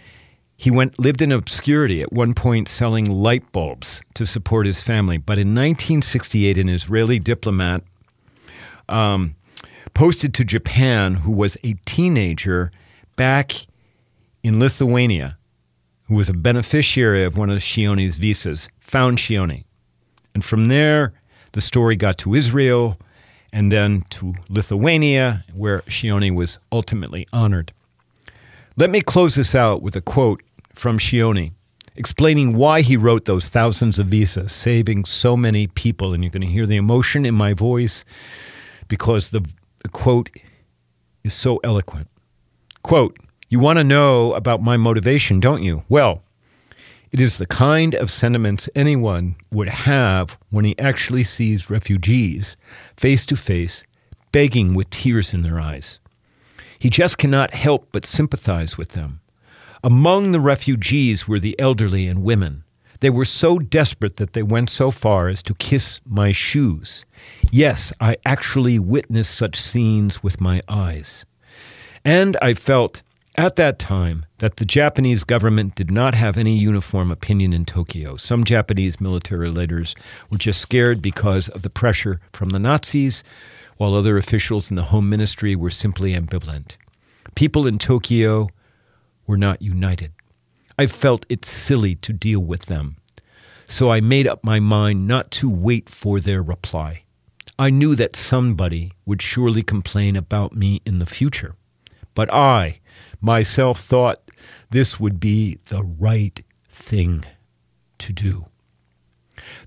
he 0.60 0.70
went 0.70 0.98
lived 0.98 1.22
in 1.22 1.32
obscurity 1.32 2.02
at 2.02 2.12
one 2.12 2.34
point 2.34 2.68
selling 2.68 3.10
light 3.10 3.50
bulbs 3.50 4.02
to 4.12 4.26
support 4.26 4.66
his 4.66 4.82
family. 4.82 5.16
But 5.16 5.38
in 5.38 5.54
1968, 5.54 6.58
an 6.58 6.68
Israeli 6.68 7.18
diplomat 7.18 7.82
um, 8.86 9.36
posted 9.94 10.34
to 10.34 10.44
Japan, 10.44 11.14
who 11.14 11.32
was 11.32 11.56
a 11.64 11.76
teenager 11.86 12.70
back 13.16 13.52
in 14.42 14.60
Lithuania, 14.60 15.38
who 16.08 16.16
was 16.16 16.28
a 16.28 16.34
beneficiary 16.34 17.24
of 17.24 17.38
one 17.38 17.48
of 17.48 17.60
Shioni's 17.60 18.16
visas, 18.16 18.68
found 18.80 19.16
Shioni. 19.16 19.64
And 20.34 20.44
from 20.44 20.68
there, 20.68 21.14
the 21.52 21.62
story 21.62 21.96
got 21.96 22.18
to 22.18 22.34
Israel 22.34 22.98
and 23.50 23.72
then 23.72 24.02
to 24.10 24.34
Lithuania, 24.50 25.42
where 25.54 25.80
Shioni 25.88 26.36
was 26.36 26.58
ultimately 26.70 27.26
honored. 27.32 27.72
Let 28.76 28.90
me 28.90 29.00
close 29.00 29.34
this 29.34 29.54
out 29.54 29.82
with 29.82 29.96
a 29.96 30.00
quote 30.00 30.42
from 30.80 30.98
Shioni 30.98 31.52
explaining 31.94 32.56
why 32.56 32.80
he 32.80 32.96
wrote 32.96 33.26
those 33.26 33.50
thousands 33.50 33.98
of 33.98 34.06
visas, 34.06 34.52
saving 34.52 35.04
so 35.04 35.36
many 35.36 35.66
people. 35.66 36.14
And 36.14 36.24
you're 36.24 36.30
going 36.30 36.40
to 36.40 36.46
hear 36.46 36.64
the 36.64 36.78
emotion 36.78 37.26
in 37.26 37.34
my 37.34 37.52
voice 37.52 38.06
because 38.88 39.30
the, 39.30 39.46
the 39.80 39.90
quote 39.90 40.30
is 41.22 41.34
so 41.34 41.58
eloquent. 41.58 42.08
Quote, 42.82 43.18
You 43.50 43.60
want 43.60 43.78
to 43.78 43.84
know 43.84 44.32
about 44.32 44.62
my 44.62 44.78
motivation, 44.78 45.40
don't 45.40 45.62
you? 45.62 45.84
Well, 45.90 46.22
It 47.12 47.20
is 47.20 47.36
the 47.36 47.46
kind 47.46 47.94
of 47.94 48.10
sentiments 48.10 48.70
anyone 48.74 49.36
would 49.50 49.68
have 49.68 50.38
when 50.48 50.64
he 50.64 50.78
actually 50.78 51.24
sees 51.24 51.68
refugees 51.68 52.56
face 52.96 53.26
to 53.26 53.36
face, 53.36 53.84
begging 54.32 54.74
with 54.74 54.88
tears 54.88 55.34
in 55.34 55.42
their 55.42 55.60
eyes. 55.60 55.98
He 56.78 56.88
just 56.88 57.18
cannot 57.18 57.52
help 57.52 57.88
but 57.92 58.06
sympathize 58.06 58.78
with 58.78 58.90
them. 58.90 59.19
Among 59.82 60.32
the 60.32 60.40
refugees 60.40 61.26
were 61.26 61.40
the 61.40 61.58
elderly 61.58 62.06
and 62.06 62.22
women. 62.22 62.64
They 63.00 63.08
were 63.08 63.24
so 63.24 63.58
desperate 63.58 64.16
that 64.16 64.34
they 64.34 64.42
went 64.42 64.68
so 64.68 64.90
far 64.90 65.28
as 65.28 65.42
to 65.44 65.54
kiss 65.54 66.00
my 66.04 66.32
shoes. 66.32 67.06
Yes, 67.50 67.92
I 67.98 68.18
actually 68.26 68.78
witnessed 68.78 69.34
such 69.34 69.58
scenes 69.58 70.22
with 70.22 70.38
my 70.38 70.60
eyes. 70.68 71.24
And 72.04 72.36
I 72.42 72.52
felt 72.52 73.02
at 73.36 73.56
that 73.56 73.78
time 73.78 74.26
that 74.38 74.56
the 74.56 74.66
Japanese 74.66 75.24
government 75.24 75.76
did 75.76 75.90
not 75.90 76.14
have 76.14 76.36
any 76.36 76.58
uniform 76.58 77.10
opinion 77.10 77.54
in 77.54 77.64
Tokyo. 77.64 78.16
Some 78.16 78.44
Japanese 78.44 79.00
military 79.00 79.48
leaders 79.48 79.94
were 80.28 80.36
just 80.36 80.60
scared 80.60 81.00
because 81.00 81.48
of 81.48 81.62
the 81.62 81.70
pressure 81.70 82.20
from 82.34 82.50
the 82.50 82.58
Nazis, 82.58 83.24
while 83.78 83.94
other 83.94 84.18
officials 84.18 84.68
in 84.68 84.76
the 84.76 84.84
Home 84.84 85.08
Ministry 85.08 85.56
were 85.56 85.70
simply 85.70 86.14
ambivalent. 86.14 86.76
People 87.34 87.66
in 87.66 87.78
Tokyo 87.78 88.50
were 89.30 89.36
not 89.36 89.62
united. 89.62 90.10
I 90.76 90.88
felt 90.88 91.24
it 91.28 91.44
silly 91.44 91.94
to 91.94 92.12
deal 92.12 92.40
with 92.40 92.66
them. 92.66 92.96
So 93.64 93.88
I 93.88 94.00
made 94.00 94.26
up 94.26 94.42
my 94.42 94.58
mind 94.58 95.06
not 95.06 95.30
to 95.38 95.48
wait 95.48 95.88
for 95.88 96.18
their 96.18 96.42
reply. 96.42 97.04
I 97.56 97.70
knew 97.70 97.94
that 97.94 98.16
somebody 98.16 98.90
would 99.06 99.22
surely 99.22 99.62
complain 99.62 100.16
about 100.16 100.52
me 100.52 100.82
in 100.84 100.98
the 100.98 101.06
future. 101.06 101.54
But 102.12 102.28
I, 102.32 102.80
myself, 103.20 103.78
thought 103.78 104.20
this 104.70 104.98
would 104.98 105.20
be 105.20 105.58
the 105.68 105.84
right 105.84 106.42
thing 106.68 107.24
to 107.98 108.12
do. 108.12 108.46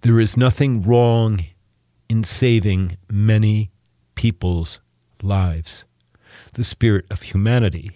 There 0.01 0.19
is 0.19 0.35
nothing 0.35 0.81
wrong 0.81 1.45
in 2.09 2.25
saving 2.25 2.97
many 3.09 3.71
people's 4.15 4.81
lives. 5.21 5.85
The 6.51 6.65
spirit 6.65 7.05
of 7.09 7.21
humanity, 7.21 7.91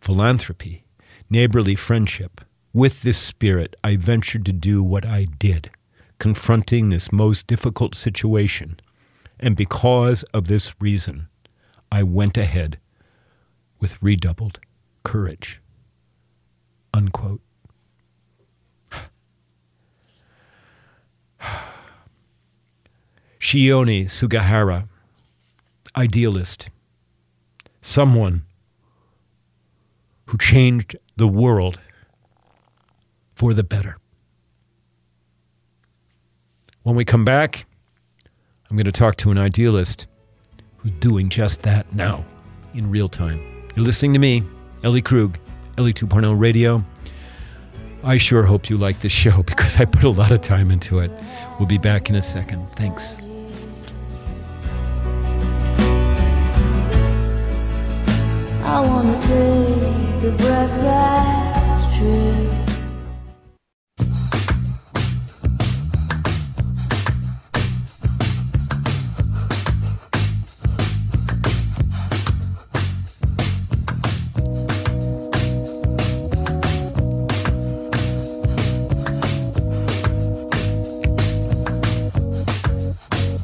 philanthropy, 0.00 0.84
neighborly 1.30 1.74
friendship. 1.74 2.40
With 2.72 3.02
this 3.02 3.18
spirit, 3.18 3.74
I 3.82 3.96
ventured 3.96 4.44
to 4.46 4.52
do 4.52 4.82
what 4.82 5.06
I 5.06 5.24
did, 5.24 5.70
confronting 6.18 6.88
this 6.88 7.10
most 7.10 7.46
difficult 7.46 7.94
situation. 7.94 8.80
And 9.40 9.56
because 9.56 10.22
of 10.34 10.48
this 10.48 10.74
reason, 10.80 11.28
I 11.90 12.02
went 12.02 12.36
ahead 12.36 12.78
with 13.80 14.02
redoubled 14.02 14.60
courage. 15.04 15.60
Unquote. 16.92 17.40
Shione 23.38 24.04
Sugahara, 24.06 24.88
idealist, 25.96 26.70
someone 27.80 28.42
who 30.26 30.36
changed 30.36 30.96
the 31.18 31.28
world 31.28 31.80
for 33.34 33.52
the 33.52 33.64
better. 33.64 33.98
When 36.84 36.94
we 36.94 37.04
come 37.04 37.24
back, 37.24 37.66
I'm 38.70 38.76
going 38.76 38.86
to 38.86 38.92
talk 38.92 39.16
to 39.16 39.32
an 39.32 39.38
idealist 39.38 40.06
who's 40.76 40.92
doing 40.92 41.28
just 41.28 41.62
that 41.62 41.92
now 41.92 42.24
in 42.72 42.88
real 42.88 43.08
time. 43.08 43.40
You're 43.74 43.84
listening 43.84 44.12
to 44.12 44.20
me, 44.20 44.44
Ellie 44.84 45.02
Krug, 45.02 45.38
Ellie 45.76 45.92
2.0 45.92 46.40
Radio. 46.40 46.84
I 48.04 48.16
sure 48.16 48.44
hope 48.44 48.70
you 48.70 48.78
like 48.78 49.00
this 49.00 49.12
show 49.24 49.42
because 49.42 49.80
I 49.80 49.86
put 49.86 50.04
a 50.04 50.10
lot 50.10 50.30
of 50.30 50.40
time 50.40 50.70
into 50.70 51.00
it. 51.00 51.10
We'll 51.58 51.66
be 51.66 51.78
back 51.78 52.08
in 52.08 52.14
a 52.14 52.22
second. 52.22 52.64
Thanks. 52.70 53.18
I 58.62 58.80
wanna 58.86 59.20
the 60.20 60.32
breath 60.32 60.82
that's 60.82 61.96
true. 61.96 62.50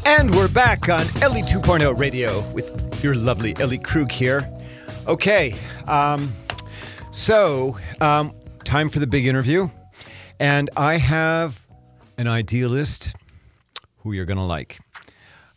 And 0.05 0.35
we're 0.35 0.49
back 0.49 0.89
on 0.89 1.07
Ellie 1.23 1.43
2.0 1.43 1.97
Radio 1.97 2.41
with 2.51 3.05
your 3.05 3.15
lovely 3.15 3.55
Ellie 3.61 3.79
Krug 3.79 4.11
here. 4.11 4.51
Okay, 5.07 5.55
um, 5.87 6.33
so 7.15 7.79
um, 8.01 8.33
time 8.65 8.89
for 8.89 8.99
the 8.99 9.07
big 9.07 9.27
interview. 9.27 9.71
And 10.41 10.69
I 10.77 10.97
have 10.97 11.65
an 12.19 12.27
idealist 12.27 13.15
who 13.99 14.13
you're 14.13 14.25
going 14.25 14.39
to 14.39 14.43
like. 14.43 14.81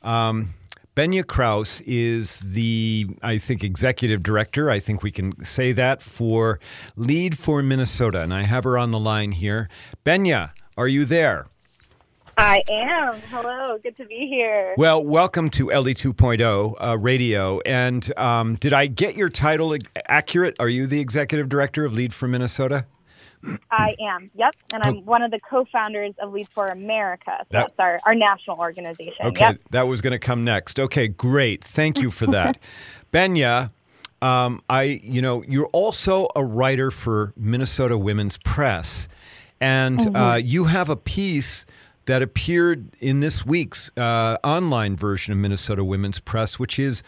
Um, 0.03 0.53
Benya 0.95 1.25
Kraus 1.25 1.81
is 1.81 2.39
the, 2.41 3.07
I 3.23 3.39
think, 3.39 3.63
executive 3.63 4.21
director. 4.21 4.69
I 4.69 4.79
think 4.79 5.01
we 5.01 5.11
can 5.11 5.43
say 5.43 5.71
that 5.71 6.01
for 6.03 6.59
Lead 6.95 7.37
for 7.37 7.63
Minnesota. 7.63 8.21
And 8.21 8.33
I 8.33 8.43
have 8.43 8.63
her 8.63 8.77
on 8.77 8.91
the 8.91 8.99
line 8.99 9.31
here. 9.31 9.67
Benya, 10.05 10.51
are 10.77 10.87
you 10.87 11.05
there? 11.05 11.47
I 12.37 12.61
am. 12.69 13.19
Hello, 13.31 13.79
good 13.79 13.95
to 13.97 14.05
be 14.05 14.27
here. 14.27 14.75
Well, 14.77 15.03
welcome 15.03 15.49
to 15.51 15.71
Ellie 15.71 15.95
2.0 15.95 16.75
uh, 16.79 16.97
Radio. 16.99 17.59
And 17.61 18.11
um, 18.15 18.55
did 18.55 18.73
I 18.73 18.85
get 18.85 19.15
your 19.15 19.29
title 19.29 19.75
accurate? 20.07 20.55
Are 20.59 20.69
you 20.69 20.85
the 20.85 20.99
executive 20.99 21.49
director 21.49 21.83
of 21.83 21.93
Lead 21.93 22.13
for 22.13 22.27
Minnesota? 22.27 22.85
I 23.71 23.95
am. 23.99 24.29
Yep, 24.35 24.55
and 24.73 24.83
I'm 24.83 25.05
one 25.05 25.23
of 25.23 25.31
the 25.31 25.39
co-founders 25.39 26.13
of 26.19 26.31
Lead 26.33 26.47
for 26.49 26.67
America. 26.67 27.31
So 27.39 27.45
That- 27.51 27.67
that's 27.67 27.79
our, 27.79 27.99
our 28.05 28.13
national 28.15 28.57
organization. 28.59 29.25
Okay, 29.25 29.45
Yep. 29.45 29.59
that 29.71 29.83
was 29.87 30.01
going 30.01 30.11
to 30.11 30.19
come 30.19 30.43
next. 30.43 30.79
Okay, 30.79 31.07
great. 31.07 31.63
Thank 31.63 31.99
you 31.99 32.11
for 32.11 32.27
that. 32.27 32.59
Benya, 33.13 33.71
um, 34.21 34.61
I, 34.69 34.83
you 35.03 35.21
know, 35.23 35.43
you're 35.47 35.69
also 35.73 36.27
a 36.35 36.43
writer 36.43 36.91
for 36.91 37.33
Minnesota 37.35 37.97
Women's 37.97 38.37
Press, 38.37 39.07
and 39.59 40.15
uh, 40.15 40.39
you 40.43 40.65
have 40.65 40.89
a 40.89 40.95
piece 40.95 41.65
that 42.07 42.21
appeared 42.21 42.95
in 42.99 43.19
this 43.19 43.45
week's 43.45 43.91
uh, 43.97 44.37
online 44.43 44.95
version 44.95 45.33
of 45.33 45.39
Minnesota 45.39 45.83
Women's 45.83 46.19
Press, 46.19 46.57
which 46.57 46.79
is 46.79 47.03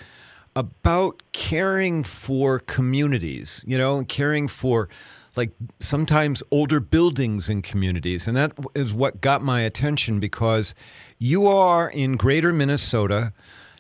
about 0.55 1.23
caring 1.31 2.03
for 2.03 2.59
communities, 2.59 3.63
you 3.65 3.77
know, 3.77 4.03
caring 4.03 4.49
for 4.49 4.89
like 5.37 5.51
sometimes 5.79 6.43
older 6.51 6.81
buildings 6.81 7.47
in 7.47 7.61
communities. 7.61 8.27
And 8.27 8.35
that 8.35 8.51
is 8.75 8.93
what 8.93 9.21
got 9.21 9.41
my 9.41 9.61
attention 9.61 10.19
because 10.19 10.75
you 11.17 11.47
are 11.47 11.89
in 11.89 12.17
greater 12.17 12.51
Minnesota, 12.51 13.31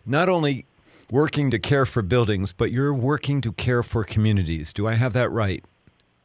not 0.05 0.29
only 0.29 0.65
working 1.11 1.51
to 1.51 1.59
care 1.59 1.85
for 1.85 2.01
buildings, 2.01 2.53
but 2.53 2.71
you're 2.71 2.93
working 2.93 3.41
to 3.41 3.51
care 3.51 3.83
for 3.83 4.05
communities. 4.05 4.71
Do 4.71 4.87
I 4.87 4.93
have 4.93 5.11
that 5.13 5.29
right? 5.31 5.65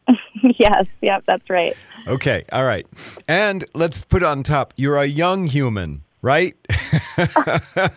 yes. 0.59 0.87
Yep. 1.03 1.25
That's 1.27 1.51
right. 1.51 1.77
Okay, 2.07 2.45
all 2.53 2.65
right. 2.65 2.87
And 3.29 3.65
let's 3.75 4.03
put 4.03 4.23
on 4.23 4.43
top, 4.43 4.75
you're 4.77 4.97
a 4.99 5.07
young 5.07 5.47
human, 5.47 6.03
right? 6.23 6.55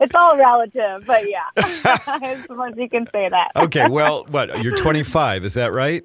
It's 0.00 0.14
all 0.14 0.36
relative, 0.36 1.06
but 1.06 1.28
yeah, 1.28 1.44
I 1.56 2.38
suppose 2.46 2.72
you 2.76 2.88
can 2.88 3.06
say 3.12 3.28
that. 3.30 3.50
Okay, 3.56 3.88
well, 3.90 4.26
what? 4.28 4.62
You're 4.62 4.74
25, 4.74 5.44
is 5.44 5.54
that 5.54 5.72
right? 5.72 6.04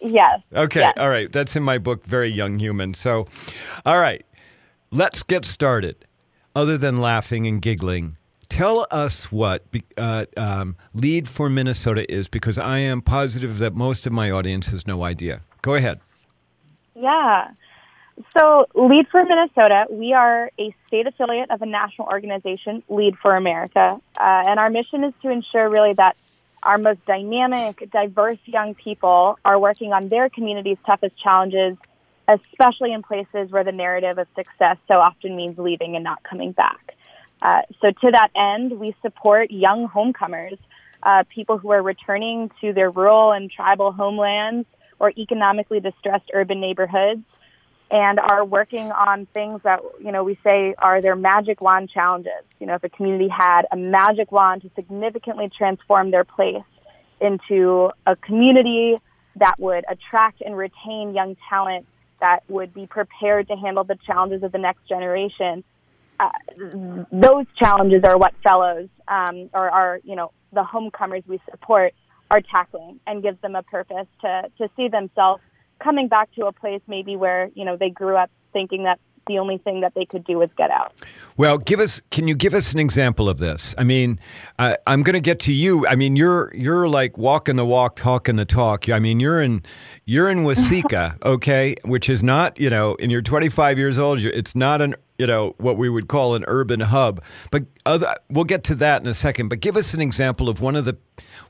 Yes. 0.00 0.40
Okay, 0.54 0.80
Yes. 0.80 0.94
all 0.96 1.08
right. 1.08 1.30
That's 1.32 1.56
in 1.56 1.62
my 1.64 1.78
book, 1.78 2.04
Very 2.04 2.28
Young 2.28 2.58
Human. 2.60 2.94
So, 2.94 3.26
all 3.84 4.00
right, 4.00 4.24
let's 4.92 5.22
get 5.24 5.44
started. 5.44 6.06
Other 6.54 6.76
than 6.78 7.00
laughing 7.00 7.46
and 7.46 7.60
giggling, 7.62 8.16
tell 8.48 8.86
us 8.90 9.32
what 9.32 9.64
uh, 9.96 10.26
um, 10.36 10.76
Lead 10.92 11.28
for 11.28 11.48
Minnesota 11.48 12.10
is, 12.12 12.28
because 12.28 12.58
I 12.58 12.78
am 12.78 13.00
positive 13.02 13.58
that 13.58 13.74
most 13.74 14.06
of 14.06 14.12
my 14.12 14.30
audience 14.30 14.68
has 14.68 14.86
no 14.86 15.02
idea. 15.02 15.40
Go 15.62 15.74
ahead. 15.74 16.00
Yeah. 16.94 17.50
So, 18.36 18.66
Lead 18.74 19.08
for 19.08 19.24
Minnesota, 19.24 19.86
we 19.90 20.12
are 20.12 20.50
a 20.58 20.74
state 20.86 21.06
affiliate 21.06 21.50
of 21.50 21.62
a 21.62 21.66
national 21.66 22.08
organization, 22.08 22.82
Lead 22.88 23.16
for 23.18 23.36
America. 23.36 24.00
Uh, 24.16 24.20
and 24.20 24.58
our 24.58 24.70
mission 24.70 25.04
is 25.04 25.14
to 25.22 25.30
ensure 25.30 25.68
really 25.68 25.92
that 25.94 26.16
our 26.62 26.78
most 26.78 27.04
dynamic, 27.06 27.88
diverse 27.92 28.38
young 28.44 28.74
people 28.74 29.38
are 29.44 29.58
working 29.58 29.92
on 29.92 30.08
their 30.08 30.28
community's 30.28 30.78
toughest 30.84 31.16
challenges, 31.16 31.76
especially 32.26 32.92
in 32.92 33.02
places 33.02 33.50
where 33.50 33.62
the 33.62 33.72
narrative 33.72 34.18
of 34.18 34.26
success 34.34 34.76
so 34.88 34.94
often 34.94 35.36
means 35.36 35.56
leaving 35.56 35.94
and 35.94 36.02
not 36.02 36.22
coming 36.24 36.52
back. 36.52 36.96
Uh, 37.40 37.62
so, 37.80 37.92
to 37.92 38.10
that 38.10 38.30
end, 38.34 38.80
we 38.80 38.96
support 39.00 39.52
young 39.52 39.86
homecomers, 39.86 40.58
uh, 41.04 41.22
people 41.32 41.58
who 41.58 41.70
are 41.70 41.82
returning 41.82 42.50
to 42.60 42.72
their 42.72 42.90
rural 42.90 43.30
and 43.30 43.48
tribal 43.48 43.92
homelands 43.92 44.66
or 44.98 45.12
economically 45.16 45.80
distressed 45.80 46.30
urban 46.34 46.60
neighborhoods 46.60 47.22
and 47.90 48.18
are 48.18 48.44
working 48.44 48.90
on 48.92 49.26
things 49.26 49.62
that 49.62 49.80
you 50.00 50.12
know 50.12 50.22
we 50.22 50.38
say 50.44 50.74
are 50.78 51.00
their 51.00 51.16
magic 51.16 51.60
wand 51.60 51.90
challenges. 51.90 52.32
You 52.60 52.66
know, 52.66 52.74
if 52.74 52.84
a 52.84 52.88
community 52.88 53.28
had 53.28 53.62
a 53.72 53.76
magic 53.76 54.30
wand 54.30 54.62
to 54.62 54.70
significantly 54.74 55.50
transform 55.56 56.10
their 56.10 56.24
place 56.24 56.64
into 57.20 57.90
a 58.06 58.14
community 58.16 58.96
that 59.36 59.58
would 59.58 59.84
attract 59.88 60.42
and 60.42 60.56
retain 60.56 61.14
young 61.14 61.36
talent 61.48 61.86
that 62.20 62.42
would 62.48 62.74
be 62.74 62.86
prepared 62.86 63.48
to 63.48 63.56
handle 63.56 63.84
the 63.84 63.96
challenges 64.06 64.42
of 64.42 64.52
the 64.52 64.58
next 64.58 64.86
generation. 64.88 65.62
Uh, 66.18 66.30
those 67.12 67.46
challenges 67.56 68.02
are 68.02 68.18
what 68.18 68.34
fellows 68.42 68.88
um, 69.06 69.48
or 69.54 69.70
are 69.70 70.00
you 70.04 70.16
know 70.16 70.32
the 70.52 70.64
homecomers 70.64 71.22
we 71.26 71.40
support 71.50 71.94
are 72.30 72.40
tackling 72.40 73.00
and 73.06 73.22
gives 73.22 73.40
them 73.40 73.54
a 73.54 73.62
purpose 73.62 74.06
to 74.20 74.50
to 74.58 74.68
see 74.76 74.88
themselves 74.88 75.42
coming 75.82 76.08
back 76.08 76.32
to 76.34 76.46
a 76.46 76.52
place 76.52 76.82
maybe 76.86 77.16
where 77.16 77.50
you 77.54 77.64
know 77.64 77.76
they 77.76 77.90
grew 77.90 78.16
up 78.16 78.30
thinking 78.52 78.84
that 78.84 78.98
the 79.28 79.38
only 79.38 79.58
thing 79.58 79.82
that 79.82 79.94
they 79.94 80.04
could 80.04 80.24
do 80.24 80.38
was 80.38 80.50
get 80.56 80.70
out. 80.70 80.92
Well, 81.36 81.58
give 81.58 81.78
us. 81.78 82.00
Can 82.10 82.26
you 82.26 82.34
give 82.34 82.54
us 82.54 82.72
an 82.72 82.80
example 82.80 83.28
of 83.28 83.38
this? 83.38 83.74
I 83.78 83.84
mean, 83.84 84.18
uh, 84.58 84.74
I'm 84.86 85.02
going 85.02 85.14
to 85.14 85.20
get 85.20 85.38
to 85.40 85.52
you. 85.52 85.86
I 85.86 85.94
mean, 85.94 86.16
you're 86.16 86.52
you're 86.54 86.88
like 86.88 87.16
walking 87.16 87.56
the 87.56 87.64
walk, 87.64 87.94
talking 87.94 88.36
the 88.36 88.44
talk. 88.44 88.88
I 88.88 88.98
mean, 88.98 89.20
you're 89.20 89.40
in 89.40 89.62
you're 90.04 90.28
in 90.28 90.38
Waseca, 90.38 91.22
okay, 91.24 91.76
which 91.84 92.10
is 92.10 92.22
not 92.22 92.58
you 92.58 92.70
know, 92.70 92.96
and 92.98 93.12
you're 93.12 93.22
25 93.22 93.78
years 93.78 93.98
old. 93.98 94.18
It's 94.18 94.56
not 94.56 94.82
an 94.82 94.96
you 95.18 95.26
know 95.26 95.54
what 95.58 95.76
we 95.76 95.88
would 95.88 96.08
call 96.08 96.34
an 96.34 96.44
urban 96.46 96.80
hub, 96.80 97.22
but 97.50 97.64
other, 97.84 98.14
we'll 98.30 98.44
get 98.44 98.64
to 98.64 98.74
that 98.76 99.02
in 99.02 99.08
a 99.08 99.14
second. 99.14 99.48
But 99.48 99.60
give 99.60 99.76
us 99.76 99.92
an 99.92 100.00
example 100.00 100.48
of 100.48 100.60
one 100.60 100.76
of 100.76 100.84
the 100.84 100.96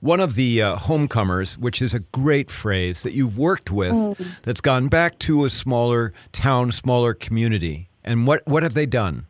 one 0.01 0.21
of 0.21 0.35
the 0.35 0.63
uh, 0.63 0.77
homecomers, 0.77 1.59
which 1.59 1.83
is 1.83 1.95
a 1.95 2.01
great 2.01 2.51
phrase 2.51 3.03
that 3.03 3.13
you've 3.13 3.37
worked 3.39 3.71
with, 3.71 3.93
mm. 3.93 4.27
that's 4.43 4.61
gone 4.61 4.89
back 4.89 5.19
to 5.21 5.45
a 5.45 5.51
smaller 5.51 6.13
town, 6.33 6.73
smaller 6.73 7.15
community. 7.15 7.89
And 8.05 8.27
what, 8.27 8.43
what 8.47 8.63
have 8.63 8.75
they 8.75 8.87
done? 8.87 9.27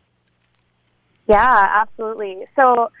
Yeah, 1.27 1.81
absolutely. 1.81 2.45
So, 2.55 2.91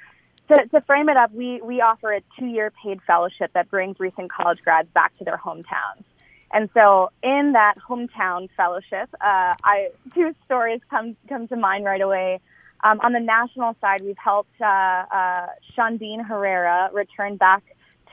to, 0.49 0.67
to 0.67 0.81
frame 0.81 1.09
it 1.09 1.17
up, 1.17 1.31
we, 1.31 1.61
we 1.61 1.79
offer 1.79 2.11
a 2.11 2.21
two 2.37 2.47
year 2.47 2.71
paid 2.83 3.01
fellowship 3.03 3.51
that 3.53 3.69
brings 3.69 3.99
recent 3.99 4.31
college 4.31 4.59
grads 4.63 4.89
back 4.93 5.15
to 5.19 5.23
their 5.23 5.37
hometowns. 5.37 6.03
And 6.51 6.69
so, 6.73 7.11
in 7.21 7.53
that 7.53 7.75
hometown 7.77 8.49
fellowship, 8.57 9.09
uh, 9.21 9.53
I 9.63 9.89
two 10.13 10.33
stories 10.45 10.81
come 10.89 11.15
come 11.27 11.47
to 11.49 11.55
mind 11.55 11.85
right 11.85 12.01
away. 12.01 12.39
Um, 12.83 12.99
on 13.01 13.11
the 13.11 13.19
national 13.19 13.75
side, 13.81 14.03
we've 14.03 14.17
helped 14.17 14.59
uh, 14.61 14.65
uh, 14.65 15.47
Shandiin 15.77 16.25
Herrera 16.25 16.89
return 16.93 17.35
back 17.35 17.63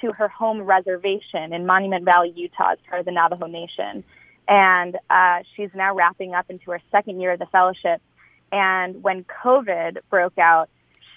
to 0.01 0.13
her 0.13 0.29
home 0.29 0.63
reservation 0.63 1.53
in 1.53 1.67
Monument 1.67 2.05
Valley, 2.05 2.33
Utah, 2.35 2.73
as 2.73 2.79
part 2.89 3.01
of 3.01 3.07
the 3.07 3.13
Navajo 3.13 3.47
Nation. 3.47 4.05
And 4.49 4.99
uh, 5.09 5.39
she's 5.55 5.71
now 5.75 5.95
wrapping 5.95 6.35
up 6.35 6.51
into 6.51 6.73
her 6.73 6.81
second 6.91 7.21
year 7.21 7.33
of 7.33 7.39
the 7.39 7.47
fellowship. 7.47 8.03
And 8.53 9.03
when 9.03 9.25
COVID 9.25 9.99
broke 10.11 10.39
out, 10.39 10.69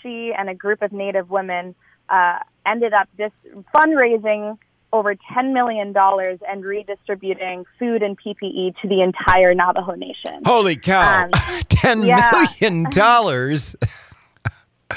she 0.01 0.33
and 0.35 0.49
a 0.49 0.55
group 0.55 0.81
of 0.81 0.91
Native 0.91 1.29
women 1.29 1.75
uh, 2.07 2.39
ended 2.65 2.93
up 2.93 3.09
just 3.17 3.35
fundraising 3.75 4.57
over 4.91 5.15
$10 5.15 5.53
million 5.53 5.93
and 5.95 6.65
redistributing 6.65 7.65
food 7.77 8.01
and 8.01 8.17
PPE 8.17 8.79
to 8.81 8.87
the 8.87 9.01
entire 9.01 9.53
Navajo 9.53 9.93
Nation. 9.93 10.41
Holy 10.45 10.75
cow. 10.75 11.25
Um, 11.25 11.31
10 11.69 12.03
yeah. 12.03 12.47
million 12.61 12.83
dollars. 12.91 13.75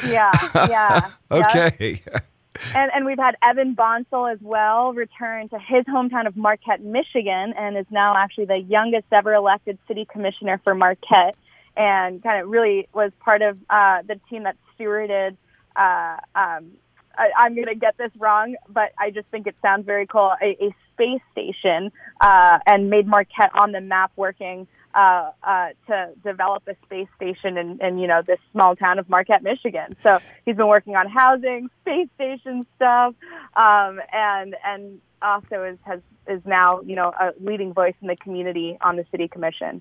yeah, 0.07 0.33
yeah. 0.55 1.11
okay. 1.31 2.02
Yep. 2.07 2.26
And, 2.74 2.92
and 2.94 3.07
we've 3.07 3.18
had 3.18 3.37
Evan 3.42 3.74
Bonsall 3.74 4.33
as 4.33 4.38
well 4.40 4.92
return 4.92 5.48
to 5.48 5.59
his 5.59 5.85
hometown 5.87 6.26
of 6.26 6.37
Marquette, 6.37 6.83
Michigan, 6.83 7.55
and 7.57 7.76
is 7.76 7.87
now 7.90 8.14
actually 8.16 8.44
the 8.44 8.61
youngest 8.61 9.07
ever 9.11 9.35
elected 9.35 9.78
city 9.88 10.07
commissioner 10.11 10.61
for 10.62 10.74
Marquette, 10.74 11.35
and 11.76 12.22
kind 12.22 12.42
of 12.42 12.50
really 12.50 12.88
was 12.92 13.11
part 13.20 13.40
of 13.42 13.59
uh, 13.70 14.02
the 14.07 14.20
team 14.28 14.42
that 14.42 14.57
stewarded 14.78 15.37
uh, 15.76 16.16
um, 16.35 16.72
I, 17.16 17.46
am 17.46 17.55
going 17.55 17.66
to 17.66 17.75
get 17.75 17.96
this 17.98 18.11
wrong, 18.18 18.57
but 18.68 18.92
I 18.98 19.11
just 19.11 19.27
think 19.29 19.46
it 19.46 19.57
sounds 19.62 19.87
very 19.87 20.07
cool. 20.07 20.33
A, 20.42 20.64
a 20.64 20.75
space 20.92 21.20
station 21.33 21.92
uh, 22.20 22.59
and 22.66 22.90
made 22.90 23.07
Marquette 23.07 23.51
on 23.55 23.72
the 23.72 23.81
map 23.81 24.12
working 24.16 24.66
uh, 24.94 25.31
uh, 25.42 25.68
to 25.87 26.11
develop 26.25 26.62
a 26.66 26.77
space 26.85 27.09
station 27.16 27.57
in, 27.57 27.81
in, 27.81 27.98
you 27.98 28.07
know, 28.07 28.22
this 28.27 28.38
small 28.53 28.77
town 28.77 28.98
of 28.98 29.09
Marquette, 29.09 29.42
Michigan. 29.42 29.96
So 30.03 30.18
he's 30.44 30.57
been 30.57 30.68
working 30.68 30.96
on 30.96 31.09
housing, 31.09 31.70
space 31.81 32.09
station 32.14 32.66
stuff, 32.77 33.14
um, 33.57 34.01
and 34.12 34.55
and 34.64 35.01
also 35.22 35.64
is 35.64 35.79
has 35.83 36.01
is 36.29 36.42
now 36.44 36.81
you 36.85 36.94
know 36.94 37.12
a 37.18 37.33
leading 37.40 37.72
voice 37.72 37.94
in 38.03 38.09
the 38.09 38.16
community 38.16 38.77
on 38.81 38.96
the 38.96 39.07
city 39.11 39.29
commission. 39.29 39.81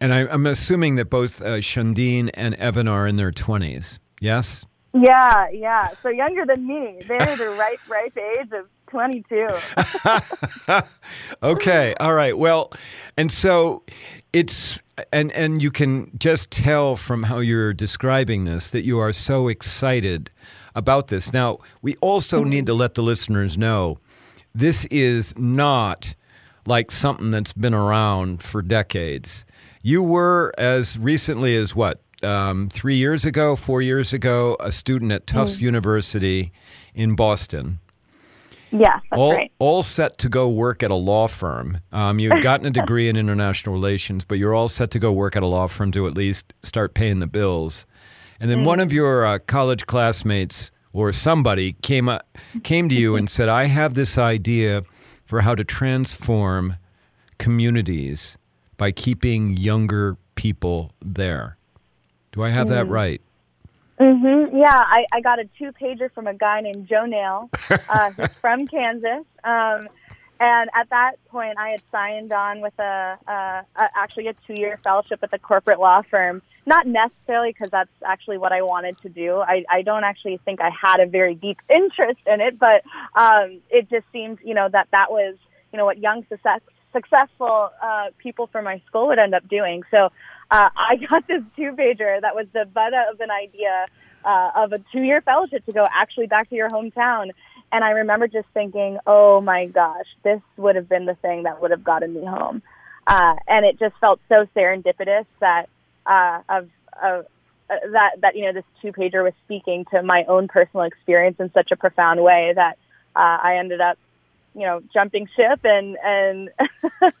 And 0.00 0.12
I, 0.12 0.20
am 0.32 0.46
assuming 0.46 0.96
that 0.96 1.10
both 1.10 1.42
uh, 1.42 1.58
Shandiin 1.58 2.30
and 2.34 2.54
Evan 2.54 2.88
are 2.88 3.06
in 3.06 3.16
their 3.16 3.30
20s. 3.30 3.98
Yes. 4.20 4.64
Yeah, 4.92 5.48
yeah. 5.50 5.88
So 6.02 6.08
younger 6.08 6.44
than 6.44 6.66
me. 6.66 7.00
They're 7.06 7.36
the 7.36 7.50
ripe, 7.50 7.80
ripe 7.88 8.16
age 8.16 8.50
of 8.52 8.66
22. 8.88 9.48
okay. 11.42 11.94
All 12.00 12.14
right. 12.14 12.36
Well, 12.36 12.72
and 13.16 13.30
so 13.30 13.84
it's 14.32 14.82
and 15.12 15.30
and 15.32 15.62
you 15.62 15.70
can 15.70 16.10
just 16.18 16.50
tell 16.50 16.96
from 16.96 17.24
how 17.24 17.38
you're 17.38 17.72
describing 17.72 18.44
this 18.44 18.70
that 18.70 18.82
you 18.82 18.98
are 18.98 19.12
so 19.12 19.48
excited 19.48 20.30
about 20.74 21.08
this. 21.08 21.32
Now, 21.32 21.58
we 21.82 21.96
also 21.96 22.40
mm-hmm. 22.40 22.50
need 22.50 22.66
to 22.66 22.74
let 22.74 22.94
the 22.94 23.02
listeners 23.02 23.56
know 23.56 23.98
this 24.54 24.86
is 24.86 25.36
not 25.38 26.14
like 26.66 26.90
something 26.90 27.30
that's 27.30 27.52
been 27.52 27.74
around 27.74 28.42
for 28.42 28.62
decades. 28.62 29.44
You 29.82 30.02
were 30.02 30.52
as 30.58 30.98
recently 30.98 31.56
as 31.56 31.74
what 31.74 32.00
um, 32.22 32.68
three 32.68 32.96
years 32.96 33.24
ago, 33.24 33.56
four 33.56 33.82
years 33.82 34.12
ago, 34.12 34.56
a 34.60 34.72
student 34.72 35.12
at 35.12 35.26
Tufts 35.26 35.58
mm. 35.58 35.62
University 35.62 36.52
in 36.94 37.16
Boston. 37.16 37.80
Yeah, 38.72 39.00
that's 39.10 39.20
all, 39.20 39.32
right. 39.32 39.52
All 39.58 39.82
set 39.82 40.16
to 40.18 40.28
go 40.28 40.48
work 40.48 40.82
at 40.82 40.90
a 40.90 40.96
law 40.96 41.26
firm. 41.26 41.80
Um, 41.92 42.18
you've 42.18 42.40
gotten 42.42 42.66
a 42.66 42.70
degree 42.70 43.08
in 43.08 43.16
international 43.16 43.74
relations, 43.74 44.24
but 44.24 44.38
you're 44.38 44.54
all 44.54 44.68
set 44.68 44.90
to 44.92 44.98
go 44.98 45.12
work 45.12 45.36
at 45.36 45.42
a 45.42 45.46
law 45.46 45.66
firm 45.66 45.90
to 45.92 46.06
at 46.06 46.14
least 46.14 46.54
start 46.62 46.94
paying 46.94 47.18
the 47.18 47.26
bills. 47.26 47.86
And 48.38 48.50
then 48.50 48.58
mm. 48.58 48.66
one 48.66 48.80
of 48.80 48.92
your 48.92 49.26
uh, 49.26 49.38
college 49.40 49.86
classmates 49.86 50.70
or 50.92 51.12
somebody 51.12 51.74
came 51.82 52.08
uh, 52.08 52.20
came 52.62 52.88
to 52.88 52.94
you 52.94 53.16
and 53.16 53.28
said, 53.30 53.48
"I 53.48 53.64
have 53.64 53.94
this 53.94 54.16
idea 54.16 54.82
for 55.24 55.42
how 55.42 55.54
to 55.54 55.64
transform 55.64 56.76
communities 57.38 58.38
by 58.76 58.92
keeping 58.92 59.56
younger 59.56 60.16
people 60.36 60.92
there." 61.00 61.58
Do 62.32 62.42
I 62.42 62.50
have 62.50 62.66
mm. 62.66 62.70
that 62.70 62.88
right? 62.88 63.20
Mm-hmm. 64.00 64.56
Yeah, 64.56 64.72
I, 64.74 65.04
I 65.12 65.20
got 65.20 65.40
a 65.40 65.44
two 65.58 65.72
pager 65.72 66.10
from 66.12 66.26
a 66.26 66.32
guy 66.32 66.62
named 66.62 66.88
Joe 66.88 67.04
Nail, 67.04 67.50
uh, 67.70 68.10
who's 68.12 68.32
from 68.40 68.66
Kansas. 68.66 69.26
Um, 69.44 69.88
and 70.40 70.70
at 70.74 70.88
that 70.88 71.16
point, 71.28 71.58
I 71.58 71.72
had 71.72 71.82
signed 71.92 72.32
on 72.32 72.62
with 72.62 72.72
a, 72.78 73.18
a, 73.28 73.32
a 73.76 73.88
actually 73.94 74.28
a 74.28 74.32
two 74.32 74.54
year 74.54 74.78
fellowship 74.78 75.20
with 75.20 75.34
a 75.34 75.38
corporate 75.38 75.78
law 75.78 76.00
firm. 76.00 76.40
Not 76.64 76.86
necessarily 76.86 77.50
because 77.50 77.70
that's 77.70 77.90
actually 78.02 78.38
what 78.38 78.52
I 78.52 78.62
wanted 78.62 78.96
to 79.02 79.10
do. 79.10 79.36
I, 79.36 79.64
I 79.70 79.82
don't 79.82 80.04
actually 80.04 80.38
think 80.46 80.60
I 80.62 80.70
had 80.70 81.00
a 81.00 81.06
very 81.06 81.34
deep 81.34 81.58
interest 81.68 82.20
in 82.26 82.40
it, 82.40 82.58
but 82.58 82.82
um, 83.14 83.60
it 83.68 83.90
just 83.90 84.06
seemed, 84.12 84.38
you 84.42 84.54
know, 84.54 84.68
that 84.70 84.88
that 84.92 85.10
was, 85.10 85.36
you 85.72 85.78
know, 85.78 85.84
what 85.84 85.98
young 85.98 86.24
success, 86.30 86.60
successful 86.92 87.70
uh, 87.82 88.06
people 88.16 88.46
from 88.46 88.64
my 88.64 88.80
school 88.86 89.08
would 89.08 89.18
end 89.18 89.34
up 89.34 89.46
doing. 89.46 89.82
So 89.90 90.10
uh, 90.50 90.68
I 90.76 90.96
got 91.08 91.26
this 91.26 91.42
two 91.56 91.72
pager 91.72 92.20
that 92.20 92.34
was 92.34 92.46
the 92.52 92.64
butt 92.66 92.92
of 92.94 93.20
an 93.20 93.30
idea 93.30 93.86
uh, 94.24 94.50
of 94.56 94.72
a 94.72 94.78
two 94.92 95.02
year 95.02 95.20
fellowship 95.20 95.64
to 95.66 95.72
go 95.72 95.86
actually 95.90 96.26
back 96.26 96.48
to 96.50 96.56
your 96.56 96.68
hometown. 96.68 97.30
And 97.72 97.84
I 97.84 97.90
remember 97.90 98.26
just 98.26 98.48
thinking, 98.52 98.98
oh 99.06 99.40
my 99.40 99.66
gosh, 99.66 100.06
this 100.24 100.40
would 100.56 100.76
have 100.76 100.88
been 100.88 101.06
the 101.06 101.14
thing 101.14 101.44
that 101.44 101.60
would 101.62 101.70
have 101.70 101.84
gotten 101.84 102.14
me 102.14 102.24
home. 102.24 102.62
Uh, 103.06 103.34
and 103.46 103.64
it 103.64 103.78
just 103.78 103.94
felt 104.00 104.20
so 104.28 104.46
serendipitous 104.56 105.26
that 105.40 105.68
uh, 106.06 106.40
of, 106.48 106.68
of 107.02 107.26
uh, 107.70 107.76
that 107.92 108.20
that 108.20 108.36
you 108.36 108.44
know 108.44 108.52
this 108.52 108.64
two 108.82 108.92
pager 108.92 109.22
was 109.22 109.32
speaking 109.44 109.84
to 109.92 110.02
my 110.02 110.24
own 110.26 110.48
personal 110.48 110.84
experience 110.84 111.36
in 111.38 111.50
such 111.52 111.70
a 111.70 111.76
profound 111.76 112.22
way 112.22 112.52
that 112.54 112.76
uh, 113.14 113.38
I 113.42 113.56
ended 113.58 113.80
up 113.80 113.98
you 114.54 114.62
know, 114.62 114.82
jumping 114.92 115.28
ship 115.36 115.60
and 115.64 115.96
and 116.04 116.50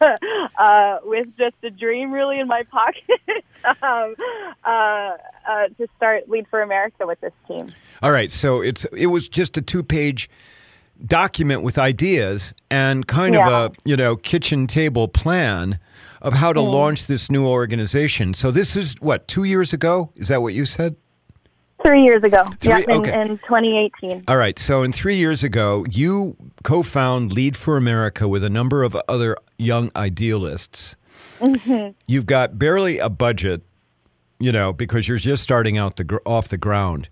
uh, 0.58 0.98
with 1.04 1.26
just 1.38 1.56
a 1.62 1.70
dream 1.70 2.12
really 2.12 2.38
in 2.38 2.46
my 2.46 2.62
pocket 2.70 3.44
um, 3.82 4.14
uh, 4.64 5.16
uh, 5.48 5.68
to 5.78 5.88
start 5.96 6.28
Lead 6.28 6.46
for 6.48 6.62
America 6.62 7.06
with 7.06 7.20
this 7.20 7.32
team. 7.46 7.68
All 8.02 8.12
right, 8.12 8.32
so 8.32 8.62
it's 8.62 8.84
it 8.96 9.06
was 9.06 9.28
just 9.28 9.56
a 9.56 9.62
two 9.62 9.82
page 9.82 10.28
document 11.04 11.62
with 11.62 11.78
ideas 11.78 12.54
and 12.70 13.06
kind 13.06 13.34
yeah. 13.34 13.48
of 13.48 13.72
a 13.72 13.74
you 13.84 13.96
know 13.96 14.16
kitchen 14.16 14.66
table 14.66 15.08
plan 15.08 15.78
of 16.20 16.34
how 16.34 16.52
to 16.52 16.60
mm. 16.60 16.70
launch 16.70 17.06
this 17.06 17.30
new 17.30 17.46
organization. 17.46 18.34
So 18.34 18.50
this 18.50 18.76
is 18.76 18.94
what 19.00 19.28
two 19.28 19.44
years 19.44 19.72
ago. 19.72 20.12
Is 20.16 20.28
that 20.28 20.42
what 20.42 20.54
you 20.54 20.64
said? 20.64 20.96
Three 21.84 22.04
years 22.04 22.22
ago. 22.22 22.44
Three- 22.60 22.70
yep, 22.72 22.88
in, 22.88 22.96
okay. 22.96 23.20
in 23.22 23.28
2018. 23.38 24.24
All 24.28 24.36
right. 24.36 24.58
So, 24.58 24.82
in 24.82 24.92
three 24.92 25.16
years 25.16 25.42
ago, 25.42 25.84
you 25.90 26.36
co 26.62 26.82
found 26.82 27.32
Lead 27.32 27.56
for 27.56 27.76
America 27.76 28.28
with 28.28 28.44
a 28.44 28.50
number 28.50 28.82
of 28.82 28.96
other 29.08 29.36
young 29.56 29.90
idealists. 29.96 30.96
Mm-hmm. 31.38 31.92
You've 32.06 32.26
got 32.26 32.58
barely 32.58 32.98
a 32.98 33.08
budget, 33.08 33.62
you 34.38 34.52
know, 34.52 34.72
because 34.72 35.08
you're 35.08 35.18
just 35.18 35.42
starting 35.42 35.78
out 35.78 35.96
the 35.96 36.04
gr- 36.04 36.18
off 36.26 36.48
the 36.48 36.58
ground. 36.58 37.08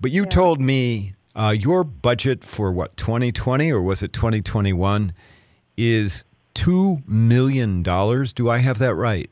But 0.00 0.10
you 0.10 0.26
told 0.26 0.60
me 0.60 1.14
uh, 1.34 1.54
your 1.56 1.84
budget 1.84 2.44
for 2.44 2.72
what 2.72 2.96
2020 2.96 3.70
or 3.70 3.82
was 3.82 4.02
it 4.02 4.12
2021 4.12 5.12
is 5.76 6.24
two 6.54 6.98
million 7.06 7.82
dollars. 7.82 8.32
Do 8.32 8.50
I 8.50 8.58
have 8.58 8.78
that 8.78 8.94
right? 8.94 9.30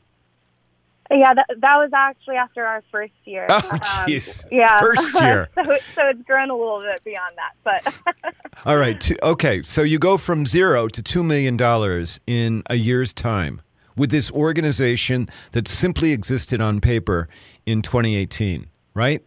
Yeah, 1.11 1.33
that, 1.35 1.45
that 1.59 1.75
was 1.77 1.91
actually 1.93 2.35
after 2.37 2.65
our 2.65 2.83
first 2.91 3.13
year. 3.25 3.45
Oh, 3.49 3.55
Um, 3.71 3.79
jeez. 3.79 4.43
yeah. 4.51 4.79
First 4.79 5.13
year. 5.21 5.49
so, 5.55 5.63
so 5.93 6.07
it's 6.09 6.21
grown 6.23 6.49
a 6.49 6.55
little 6.55 6.81
bit 6.81 7.03
beyond 7.03 7.31
that. 7.35 7.53
But 7.63 8.33
All 8.65 8.77
right. 8.77 9.11
Okay. 9.21 9.61
So 9.61 9.81
you 9.83 9.99
go 9.99 10.17
from 10.17 10.45
zero 10.45 10.87
to 10.87 11.03
$2 11.03 11.23
million 11.23 12.07
in 12.25 12.63
a 12.69 12.75
year's 12.75 13.13
time 13.13 13.61
with 13.95 14.09
this 14.09 14.31
organization 14.31 15.29
that 15.51 15.67
simply 15.67 16.11
existed 16.11 16.59
on 16.59 16.81
paper 16.81 17.29
in 17.65 17.81
2018, 17.81 18.67
right? 18.95 19.23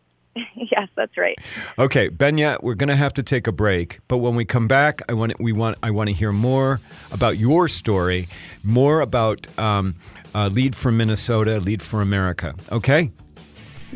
yes, 0.54 0.88
that's 0.96 1.16
right. 1.16 1.38
Okay, 1.78 2.10
Benya, 2.10 2.62
we're 2.62 2.74
going 2.74 2.90
to 2.90 2.96
have 2.96 3.14
to 3.14 3.22
take 3.22 3.46
a 3.46 3.52
break, 3.52 4.00
but 4.06 4.18
when 4.18 4.34
we 4.34 4.44
come 4.44 4.68
back, 4.68 5.00
I 5.08 5.14
want 5.14 5.32
we 5.40 5.50
want 5.52 5.78
I 5.82 5.90
want 5.90 6.08
to 6.10 6.14
hear 6.14 6.30
more 6.30 6.78
about 7.10 7.38
your 7.38 7.68
story, 7.68 8.28
more 8.62 9.00
about 9.00 9.46
um, 9.58 9.94
uh, 10.36 10.48
Lead 10.52 10.76
for 10.76 10.92
Minnesota, 10.92 11.58
Lead 11.58 11.82
for 11.82 12.02
America. 12.02 12.54
Okay. 12.70 13.10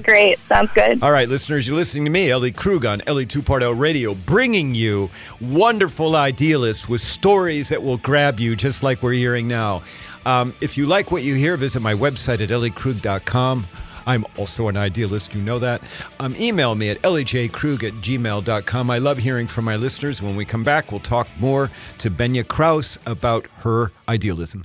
Great. 0.03 0.39
Sounds 0.39 0.71
good. 0.73 1.03
All 1.03 1.13
right, 1.13 1.29
listeners, 1.29 1.67
you're 1.67 1.77
listening 1.77 2.05
to 2.07 2.11
me, 2.11 2.31
Ellie 2.31 2.53
Krug 2.53 2.87
on 2.87 3.03
Ellie 3.07 3.27
2.0 3.27 3.79
Radio, 3.79 4.15
bringing 4.15 4.75
you 4.75 5.11
wonderful 5.41 6.17
idealists 6.17 6.89
with 6.89 7.03
stories 7.03 7.69
that 7.69 7.83
will 7.83 7.99
grab 7.99 8.41
you, 8.41 8.57
just 8.57 8.83
like 8.83 9.03
we're 9.03 9.13
hearing 9.13 9.47
now. 9.47 9.83
Um, 10.25 10.55
if 10.63 10.79
you 10.79 10.87
like 10.87 11.11
what 11.11 11.23
you 11.23 11.35
hear, 11.35 11.57
visit 11.59 11.81
my 11.81 11.93
website 11.93 12.41
at 12.41 12.49
elliekrug.com. 12.49 13.67
I'm 14.07 14.25
also 14.39 14.69
an 14.69 14.77
idealist, 14.79 15.35
you 15.35 15.43
know 15.43 15.59
that. 15.59 15.83
Um, 16.19 16.35
email 16.37 16.75
me 16.75 16.89
at 16.89 17.03
ellieJkrug 17.03 17.85
at 17.85 17.93
gmail.com. 17.95 18.91
I 18.91 18.99
love 18.99 19.19
hearing 19.19 19.47
from 19.47 19.67
my 19.67 19.77
listeners. 19.77 20.23
When 20.23 20.37
we 20.37 20.47
come 20.47 20.65
back, 20.65 20.91
we'll 20.91 21.01
talk 21.01 21.29
more 21.39 21.71
to 21.99 22.11
Benya 22.11 22.47
Kraus 22.47 22.99
about 23.05 23.47
her 23.57 23.93
idealism. 24.09 24.65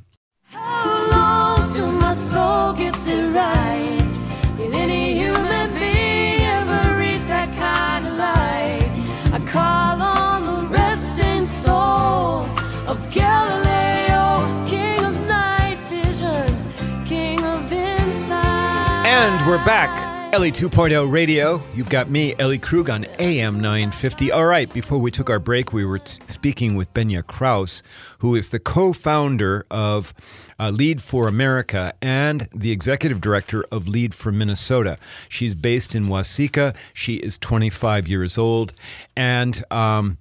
We're 19.55 19.63
back. 19.63 20.33
Ellie 20.33 20.51
2.0 20.51 21.09
Radio. 21.09 21.63
You've 21.73 21.87
got 21.87 22.09
me, 22.09 22.35
Ellie 22.39 22.57
Krug, 22.57 22.89
on 22.89 23.05
AM 23.19 23.61
950. 23.61 24.29
All 24.29 24.43
right, 24.43 24.71
before 24.73 24.97
we 24.97 25.11
took 25.11 25.29
our 25.29 25.39
break, 25.39 25.71
we 25.71 25.85
were 25.85 25.99
t- 25.99 26.19
speaking 26.27 26.75
with 26.75 26.93
Benya 26.93 27.25
Kraus, 27.25 27.81
who 28.19 28.35
is 28.35 28.49
the 28.49 28.59
co 28.59 28.91
founder 28.91 29.65
of 29.71 30.13
uh, 30.59 30.71
Lead 30.71 31.01
for 31.01 31.29
America 31.29 31.93
and 32.01 32.49
the 32.53 32.71
executive 32.71 33.21
director 33.21 33.63
of 33.71 33.87
Lead 33.87 34.13
for 34.13 34.29
Minnesota. 34.29 34.97
She's 35.29 35.55
based 35.55 35.95
in 35.95 36.07
Waseca. 36.07 36.75
She 36.93 37.15
is 37.15 37.37
25 37.37 38.09
years 38.09 38.37
old. 38.37 38.73
And, 39.15 39.63
um, 39.71 40.17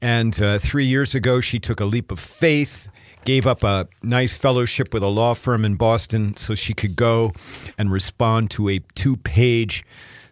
and 0.00 0.40
uh, 0.40 0.58
three 0.60 0.86
years 0.86 1.16
ago, 1.16 1.40
she 1.40 1.58
took 1.58 1.80
a 1.80 1.84
leap 1.84 2.12
of 2.12 2.20
faith 2.20 2.88
gave 3.24 3.46
up 3.46 3.62
a 3.62 3.88
nice 4.02 4.36
fellowship 4.36 4.92
with 4.92 5.02
a 5.02 5.08
law 5.08 5.34
firm 5.34 5.64
in 5.64 5.76
Boston 5.76 6.36
so 6.36 6.54
she 6.54 6.74
could 6.74 6.96
go 6.96 7.32
and 7.78 7.92
respond 7.92 8.50
to 8.52 8.68
a 8.68 8.80
two 8.94 9.16
page 9.16 9.84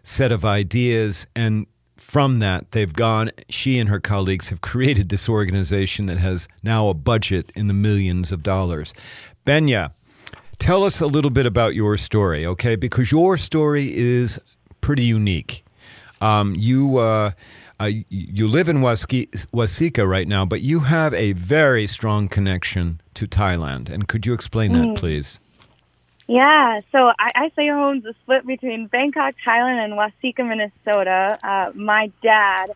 set 0.03 0.31
of 0.31 0.43
ideas. 0.43 1.27
And 1.35 1.67
from 1.97 2.39
that, 2.39 2.71
they've 2.71 2.91
gone, 2.91 3.31
she 3.49 3.79
and 3.79 3.89
her 3.89 3.99
colleagues 3.99 4.49
have 4.49 4.61
created 4.61 5.09
this 5.09 5.29
organization 5.29 6.07
that 6.07 6.17
has 6.17 6.47
now 6.63 6.87
a 6.87 6.93
budget 6.93 7.51
in 7.55 7.67
the 7.67 7.73
millions 7.73 8.31
of 8.31 8.43
dollars. 8.43 8.93
Benya, 9.45 9.93
tell 10.59 10.83
us 10.83 10.99
a 10.99 11.07
little 11.07 11.31
bit 11.31 11.45
about 11.45 11.73
your 11.73 11.97
story, 11.97 12.45
okay? 12.45 12.75
Because 12.75 13.11
your 13.11 13.37
story 13.37 13.95
is 13.95 14.39
pretty 14.81 15.05
unique. 15.05 15.63
Um, 16.19 16.53
you 16.57 16.97
uh, 16.97 17.31
uh, 17.81 17.91
you 18.09 18.47
live 18.47 18.69
in 18.69 18.77
Waseca 18.77 20.07
right 20.07 20.27
now, 20.27 20.45
but 20.45 20.61
you 20.61 20.81
have 20.81 21.13
a 21.13 21.31
very 21.33 21.87
strong 21.87 22.27
connection 22.27 23.01
to 23.15 23.25
Thailand. 23.25 23.91
And 23.91 24.07
could 24.07 24.25
you 24.25 24.33
explain 24.33 24.73
that, 24.73 24.95
please? 24.95 25.39
Yeah, 26.27 26.81
so 26.91 27.11
I, 27.19 27.31
I 27.35 27.51
say 27.55 27.67
home's 27.67 28.05
a 28.05 28.13
split 28.21 28.45
between 28.45 28.87
Bangkok, 28.87 29.33
Thailand, 29.45 29.83
and 29.83 29.93
Waseca, 29.93 30.47
Minnesota. 30.47 31.39
Uh, 31.43 31.71
my 31.75 32.11
dad 32.21 32.67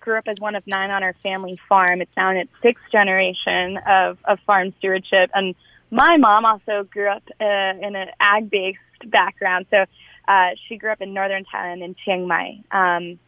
grew 0.00 0.14
up 0.14 0.24
as 0.26 0.36
one 0.40 0.54
of 0.54 0.66
nine 0.66 0.90
on 0.90 1.02
our 1.02 1.14
family 1.22 1.60
farm. 1.68 2.00
It's 2.00 2.10
now 2.16 2.30
in 2.30 2.38
its 2.38 2.50
sixth 2.62 2.84
generation 2.90 3.78
of, 3.86 4.18
of 4.24 4.40
farm 4.46 4.72
stewardship. 4.78 5.30
And 5.34 5.54
my 5.90 6.16
mom 6.16 6.44
also 6.44 6.84
grew 6.90 7.08
up 7.08 7.22
uh, 7.40 7.44
in 7.44 7.94
an 7.94 8.08
ag 8.18 8.50
based 8.50 8.78
background. 9.06 9.66
So 9.70 9.84
uh, 10.26 10.48
she 10.66 10.76
grew 10.76 10.90
up 10.90 11.02
in 11.02 11.12
northern 11.12 11.44
Thailand 11.44 11.84
in 11.84 11.94
Chiang 12.04 12.26
Mai. 12.26 12.60
Um, 12.72 13.18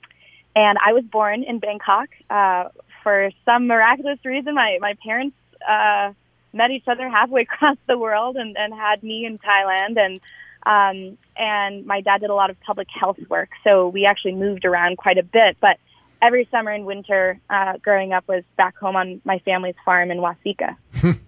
and 0.56 0.78
I 0.84 0.94
was 0.94 1.04
born 1.04 1.44
in 1.44 1.58
Bangkok. 1.60 2.08
Uh, 2.30 2.70
for 3.02 3.30
some 3.44 3.68
miraculous 3.68 4.18
reason, 4.24 4.54
my, 4.54 4.78
my 4.80 4.94
parents 5.04 5.36
uh, 5.68 6.12
met 6.52 6.70
each 6.70 6.88
other 6.88 7.08
halfway 7.08 7.42
across 7.52 7.76
the 7.86 7.98
world 7.98 8.36
and, 8.36 8.56
and 8.56 8.74
had 8.74 9.04
me 9.04 9.26
in 9.26 9.38
Thailand. 9.38 10.02
And 10.02 10.20
um, 10.64 11.16
and 11.36 11.86
my 11.86 12.00
dad 12.00 12.22
did 12.22 12.30
a 12.30 12.34
lot 12.34 12.50
of 12.50 12.60
public 12.60 12.88
health 12.90 13.18
work, 13.28 13.50
so 13.64 13.86
we 13.86 14.04
actually 14.04 14.34
moved 14.34 14.64
around 14.64 14.96
quite 14.96 15.16
a 15.16 15.22
bit. 15.22 15.56
But 15.60 15.78
every 16.20 16.48
summer 16.50 16.72
and 16.72 16.84
winter, 16.84 17.38
uh, 17.48 17.74
growing 17.76 18.12
up, 18.12 18.26
was 18.26 18.42
back 18.56 18.76
home 18.76 18.96
on 18.96 19.20
my 19.24 19.38
family's 19.40 19.76
farm 19.84 20.10
in 20.10 20.18
Waseca. 20.18 20.74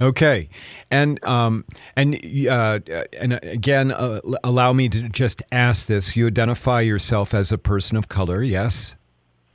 Okay, 0.00 0.48
and 0.90 1.22
um, 1.24 1.64
and 1.96 2.14
uh, 2.48 2.78
and 3.18 3.32
again, 3.42 3.90
uh, 3.90 4.20
allow 4.44 4.72
me 4.72 4.88
to 4.88 5.08
just 5.08 5.42
ask 5.50 5.88
this: 5.88 6.16
You 6.16 6.28
identify 6.28 6.80
yourself 6.82 7.34
as 7.34 7.50
a 7.50 7.58
person 7.58 7.96
of 7.96 8.08
color, 8.08 8.42
yes? 8.42 8.94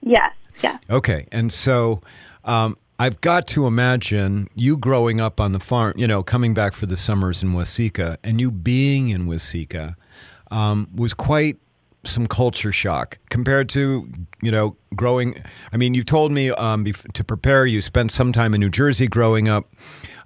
Yes, 0.02 0.34
yes. 0.62 0.82
Okay, 0.90 1.28
and 1.32 1.52
so 1.52 2.02
um, 2.44 2.78
I've 3.00 3.22
got 3.22 3.48
to 3.48 3.66
imagine 3.68 4.48
you 4.54 4.78
growing 4.78 5.22
up 5.22 5.40
on 5.40 5.54
the 5.54 5.60
farm, 5.60 5.94
you 5.96 6.08
know, 6.08 6.24
coming 6.24 6.54
back 6.54 6.74
for 6.74 6.86
the 6.86 6.98
summers 6.98 7.42
in 7.42 7.50
Waseca, 7.54 8.18
and 8.24 8.42
you 8.42 8.52
being 8.52 9.10
in 9.10 9.28
Waseca 9.28 9.96
um, 10.52 10.90
was 10.94 11.14
quite 11.14 11.58
some 12.06 12.28
culture 12.28 12.72
shock 12.72 13.18
compared 13.30 13.70
to 13.70 14.10
you 14.42 14.52
know 14.52 14.76
growing. 14.96 15.42
I 15.72 15.78
mean, 15.78 15.94
you've 15.94 16.06
told 16.06 16.32
me 16.32 16.52
um, 16.52 16.86
to 16.86 17.24
prepare. 17.24 17.66
You 17.66 17.82
spent 17.82 18.12
some 18.12 18.32
time 18.32 18.54
in 18.54 18.60
New 18.60 18.70
Jersey 18.70 19.08
growing 19.08 19.48
up, 19.48 19.66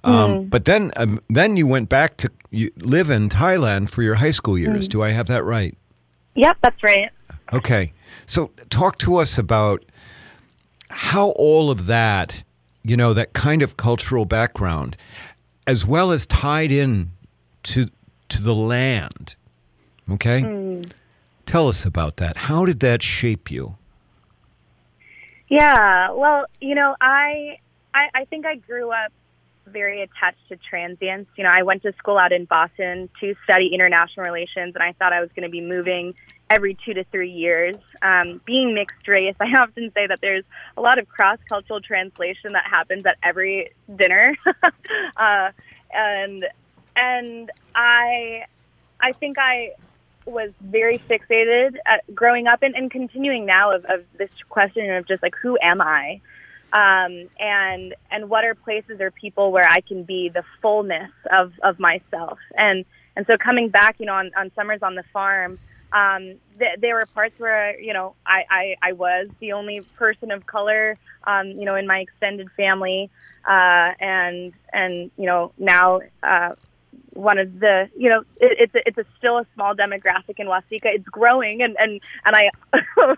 um, 0.03 0.45
but 0.45 0.65
then 0.65 0.91
um, 0.95 1.19
then 1.29 1.57
you 1.57 1.67
went 1.67 1.89
back 1.89 2.17
to 2.17 2.31
live 2.77 3.10
in 3.10 3.29
Thailand 3.29 3.89
for 3.89 4.03
your 4.03 4.15
high 4.15 4.31
school 4.31 4.57
years. 4.57 4.88
Do 4.88 5.01
I 5.01 5.10
have 5.10 5.27
that 5.27 5.43
right? 5.43 5.77
Yep, 6.36 6.57
that's 6.62 6.83
right. 6.83 7.10
Okay. 7.51 7.93
So 8.25 8.51
talk 8.69 8.97
to 8.99 9.15
us 9.17 9.38
about 9.38 9.83
how 10.89 11.29
all 11.31 11.71
of 11.71 11.86
that, 11.88 12.43
you 12.83 12.95
know, 12.95 13.13
that 13.13 13.33
kind 13.33 13.62
of 13.62 13.77
cultural 13.77 14.25
background, 14.25 14.97
as 15.65 15.86
well 15.86 16.12
as 16.12 16.25
tied 16.25 16.71
in 16.71 17.12
to 17.63 17.89
to 18.29 18.43
the 18.43 18.55
land. 18.55 19.36
Okay? 20.10 20.83
Tell 21.45 21.67
us 21.67 21.86
about 21.86 22.17
that. 22.17 22.38
How 22.38 22.65
did 22.65 22.79
that 22.81 23.01
shape 23.01 23.49
you? 23.49 23.77
Yeah, 25.49 26.12
well, 26.12 26.45
you 26.60 26.75
know, 26.75 26.95
I, 26.99 27.57
I 27.93 28.10
I 28.13 28.25
think 28.25 28.45
I 28.45 28.55
grew 28.55 28.91
up 28.91 29.13
very 29.71 30.01
attached 30.01 30.47
to 30.49 30.58
transience. 30.58 31.27
You 31.38 31.43
know, 31.43 31.51
I 31.53 31.63
went 31.63 31.84
to 31.84 31.93
school 31.93 32.17
out 32.17 32.32
in 32.32 32.45
Boston 32.45 33.10
to 33.19 33.36
study 33.43 33.69
international 33.73 34.25
relations, 34.25 34.75
and 34.75 34.84
I 34.84 34.93
thought 34.93 35.13
I 35.13 35.21
was 35.21 35.30
going 35.36 35.43
to 35.43 35.49
be 35.49 35.62
moving 35.62 36.15
every 36.49 36.77
two 36.86 36.93
to 36.93 37.03
three 37.06 37.32
years. 37.32 37.75
Um, 38.01 38.41
being 38.45 38.73
mixed 38.73 39.08
race, 39.08 39.36
I 39.41 39.58
often 39.60 39.91
say 39.93 40.08
that 40.08 40.19
there's 40.21 40.45
a 40.75 40.82
lot 40.82 40.99
of 40.99 41.08
cross 41.08 41.39
cultural 41.49 41.82
translation 41.82 42.53
that 42.53 42.65
happens 42.69 43.06
at 43.06 43.17
every 43.23 43.71
dinner, 43.95 44.36
uh, 45.17 45.51
and 45.91 46.45
and 46.95 47.51
I 47.75 48.45
I 48.99 49.12
think 49.13 49.38
I 49.38 49.71
was 50.25 50.51
very 50.62 50.97
fixated 50.97 51.77
at 51.86 52.03
growing 52.13 52.47
up 52.47 52.62
and, 52.62 52.75
and 52.75 52.91
continuing 52.91 53.45
now 53.45 53.73
of, 53.73 53.86
of 53.86 54.03
this 54.17 54.30
question 54.49 54.91
of 54.91 55.08
just 55.08 55.23
like 55.23 55.36
who 55.41 55.58
am 55.62 55.82
I, 55.82 56.19
um, 56.73 57.30
and 57.39 57.95
and 58.12 58.30
what 58.30 58.43
are 58.43 58.56
places 58.56 58.99
or 58.99 59.12
people 59.12 59.51
where 59.51 59.67
I 59.67 59.82
can 59.82 60.03
be 60.03 60.30
the 60.34 60.43
fullness 60.62 61.12
of, 61.32 61.53
of 61.63 61.80
myself, 61.80 62.39
and 62.56 62.86
and 63.15 63.25
so 63.25 63.38
coming 63.38 63.69
back, 63.69 63.95
you 63.99 64.06
know, 64.06 64.13
on, 64.13 64.32
on 64.38 64.51
summers 64.56 64.82
on 64.84 64.95
the 64.95 65.03
farm, 65.12 65.60
um, 65.91 66.36
th- 66.60 66.80
there 66.80 66.95
were 66.95 67.06
parts 67.08 67.34
where 67.38 67.80
you 67.80 67.93
know 67.93 68.15
I, 68.25 68.43
I, 68.49 68.75
I 68.89 68.93
was 68.93 69.27
the 69.39 69.53
only 69.53 69.82
person 69.97 70.32
of 70.32 70.45
color, 70.45 70.97
um, 71.25 71.47
you 71.47 71.65
know, 71.65 71.75
in 71.75 71.88
my 71.88 71.99
extended 71.99 72.49
family, 72.58 73.10
uh, 73.47 73.91
and 73.99 74.53
and 74.73 75.10
you 75.17 75.25
know 75.25 75.53
now 75.58 76.01
uh, 76.21 76.53
one 77.17 77.39
of 77.39 77.60
the 77.60 77.89
you 77.97 78.10
know 78.10 78.21
it, 78.39 78.58
it's 78.60 78.75
a, 78.75 78.88
it's 78.88 78.97
a 78.97 79.06
still 79.17 79.39
a 79.39 79.45
small 79.56 79.75
demographic 79.75 80.36
in 80.38 80.47
Waseca. 80.47 80.86
It's 80.86 81.06
growing, 81.06 81.62
and 81.63 81.75
and 81.80 81.99
and 82.25 82.36
I 82.36 82.49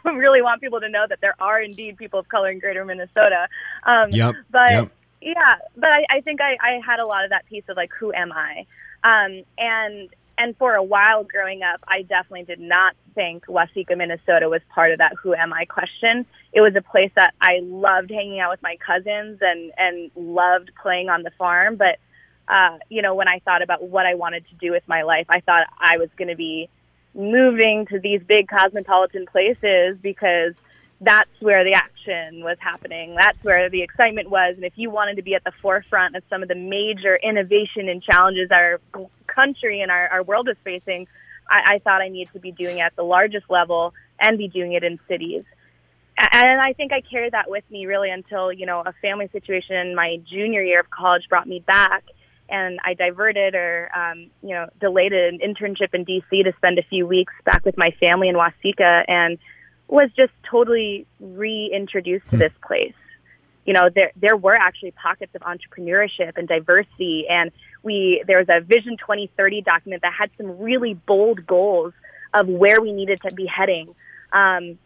really 0.10 0.42
want 0.42 0.62
people 0.62 0.80
to 0.80 0.90
know 0.90 1.06
that 1.08 1.20
there 1.22 1.36
are 1.40 1.62
indeed 1.62 1.98
people 1.98 2.20
of 2.20 2.30
color 2.30 2.50
in 2.50 2.60
Greater 2.60 2.86
Minnesota. 2.86 3.48
Um, 3.84 4.10
Yep, 4.12 4.36
But 4.50 4.72
yep. 4.72 4.92
yeah, 5.22 5.56
but 5.76 5.90
I, 5.90 6.06
I 6.10 6.22
think 6.22 6.40
I, 6.42 6.58
I 6.62 6.82
had 6.86 7.00
a 7.00 7.06
lot 7.06 7.24
of 7.24 7.32
that 7.32 7.46
piece 7.46 7.64
of 7.68 7.78
like, 7.78 7.92
who 8.00 8.14
am 8.14 8.32
I? 8.32 8.66
Um, 9.04 9.44
and 9.58 10.10
and 10.38 10.56
for 10.58 10.74
a 10.76 10.84
while 10.84 11.26
growing 11.26 11.62
up, 11.64 11.84
I 11.88 12.04
definitely 12.04 12.46
did 12.46 12.62
not 12.62 12.96
think 13.14 13.46
Waseca, 13.48 13.98
Minnesota 13.98 14.48
was 14.48 14.62
part 14.74 14.92
of 14.92 15.00
that 15.00 15.14
who 15.22 15.36
am 15.36 15.52
I 15.52 15.66
question. 15.66 16.26
It 16.54 16.62
was 16.62 16.74
a 16.78 16.82
place 16.82 17.12
that 17.16 17.34
I 17.42 17.60
loved 17.62 18.10
hanging 18.10 18.40
out 18.40 18.50
with 18.50 18.64
my 18.64 18.78
cousins 18.78 19.40
and, 19.42 19.74
and 19.78 20.10
loved 20.16 20.72
playing 20.82 21.10
on 21.10 21.24
the 21.24 21.32
farm. 21.32 21.76
But, 21.76 22.00
uh, 22.50 22.80
you 22.90 23.02
know, 23.02 23.14
when 23.14 23.28
I 23.28 23.40
thought 23.40 23.62
about 23.62 23.84
what 23.84 24.06
I 24.06 24.16
wanted 24.16 24.48
to 24.48 24.56
do 24.56 24.72
with 24.72 24.88
my 24.88 25.04
life, 25.04 25.28
I 25.30 25.40
thought 25.40 25.68
I 25.78 25.98
was 25.98 26.10
going 26.18 26.30
to 26.30 26.36
be 26.36 26.68
moving 27.14 27.86
to 27.88 28.00
these 28.00 28.22
big 28.24 28.48
cosmopolitan 28.48 29.28
places 29.28 29.98
because 30.02 30.54
that's 31.02 31.30
where 31.40 31.64
the 31.64 31.74
action 31.74 32.44
was 32.44 32.58
happening. 32.60 33.16
That's 33.16 33.42
where 33.44 33.70
the 33.70 33.84
excitement 33.84 34.30
was. 34.30 34.56
And 34.56 34.66
if 34.66 34.74
you 34.76 34.90
wanted 34.90 35.16
to 35.16 35.22
be 35.22 35.36
at 35.36 35.44
the 35.44 35.54
forefront 35.62 36.16
of 36.16 36.24
some 36.30 36.42
of 36.42 36.50
the 36.50 36.56
major 36.56 37.16
innovation 37.16 37.88
and 37.88 38.02
challenges 38.04 38.50
our 38.52 38.82
country 39.28 39.82
and 39.82 39.92
our, 39.92 40.08
our 40.10 40.24
world 40.24 40.50
is 40.50 40.58
facing, 40.64 41.08
I, 41.48 41.76
I 41.76 41.78
thought 41.80 42.02
I 42.02 42.10
needed 42.10 42.34
to 42.34 42.40
be 42.40 42.52
doing 42.52 42.80
it 42.80 42.82
at 42.82 42.96
the 42.96 43.04
largest 43.04 43.50
level 43.50 43.94
and 44.20 44.38
be 44.38 44.48
doing 44.48 44.74
it 44.74 44.84
in 44.84 45.00
cities. 45.08 45.44
And 46.18 46.60
I 46.60 46.74
think 46.74 46.92
I 46.92 47.00
carried 47.00 47.32
that 47.32 47.50
with 47.50 47.64
me 47.72 47.86
really 47.86 48.10
until, 48.10 48.52
you 48.52 48.66
know, 48.66 48.84
a 48.86 48.92
family 49.02 49.30
situation 49.32 49.76
in 49.78 49.96
my 49.96 50.20
junior 50.30 50.62
year 50.62 50.82
of 50.82 50.90
college 50.90 51.30
brought 51.30 51.48
me 51.48 51.60
back 51.60 52.04
and 52.50 52.80
I 52.84 52.94
diverted 52.94 53.56
or, 53.56 53.90
um, 53.96 54.28
you 54.42 54.50
know, 54.50 54.68
delayed 54.80 55.14
an 55.14 55.40
internship 55.40 55.94
in 55.94 56.06
DC 56.06 56.44
to 56.44 56.54
spend 56.58 56.80
a 56.80 56.84
few 56.84 57.06
weeks 57.06 57.34
back 57.46 57.66
with 57.66 57.78
my 57.78 57.92
family 58.00 58.30
in 58.30 58.36
Waseca 58.36 59.06
and 59.08 59.38
was 59.88 60.10
just 60.16 60.32
totally 60.50 61.06
reintroduced 61.20 62.28
to 62.28 62.38
this 62.38 62.54
place. 62.66 62.94
You 63.66 63.74
know, 63.74 63.90
there 63.94 64.12
there 64.16 64.36
were 64.36 64.56
actually 64.56 64.92
pockets 64.92 65.36
of 65.36 65.42
entrepreneurship 65.42 66.38
and 66.38 66.48
diversity, 66.48 67.26
and 67.30 67.52
we 67.84 68.24
there 68.26 68.40
was 68.40 68.48
a 68.50 68.62
Vision 68.62 68.98
2030 68.98 69.62
document 69.62 70.02
that 70.02 70.14
had 70.14 70.32
some 70.38 70.58
really 70.60 70.96
bold 70.96 71.46
goals 71.46 71.94
of 72.34 72.48
where 72.48 72.82
we 72.82 72.92
needed 72.92 73.20
to 73.22 73.36
be 73.36 73.46
heading. 73.46 73.94
Um, 74.32 74.80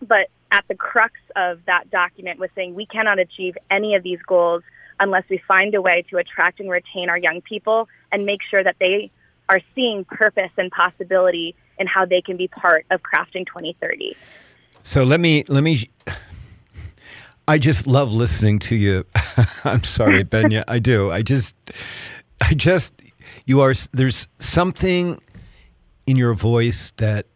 but 0.00 0.28
at 0.50 0.64
the 0.68 0.74
crux 0.74 1.14
of 1.36 1.64
that 1.66 1.90
document 1.90 2.38
was 2.38 2.50
saying 2.54 2.74
we 2.74 2.86
cannot 2.86 3.18
achieve 3.18 3.56
any 3.70 3.94
of 3.94 4.02
these 4.02 4.20
goals 4.26 4.62
unless 5.00 5.24
we 5.28 5.38
find 5.48 5.74
a 5.74 5.82
way 5.82 6.04
to 6.10 6.18
attract 6.18 6.60
and 6.60 6.70
retain 6.70 7.08
our 7.08 7.18
young 7.18 7.40
people 7.40 7.88
and 8.12 8.24
make 8.24 8.40
sure 8.48 8.62
that 8.62 8.76
they 8.80 9.10
are 9.48 9.60
seeing 9.74 10.04
purpose 10.04 10.50
and 10.56 10.70
possibility 10.70 11.54
in 11.78 11.86
how 11.86 12.04
they 12.04 12.20
can 12.20 12.36
be 12.36 12.48
part 12.48 12.86
of 12.90 13.00
crafting 13.02 13.46
2030. 13.46 14.16
So 14.82 15.02
let 15.02 15.20
me 15.20 15.44
let 15.48 15.62
me. 15.62 15.88
I 17.46 17.58
just 17.58 17.86
love 17.86 18.12
listening 18.12 18.58
to 18.60 18.76
you. 18.76 19.04
I'm 19.64 19.84
sorry, 19.84 20.24
Benya. 20.34 20.64
I 20.66 20.78
do. 20.78 21.10
I 21.10 21.20
just, 21.22 21.54
I 22.40 22.54
just, 22.54 22.94
you 23.44 23.60
are. 23.60 23.74
There's 23.92 24.28
something 24.38 25.20
in 26.06 26.16
your 26.16 26.34
voice 26.34 26.92
that 26.98 27.26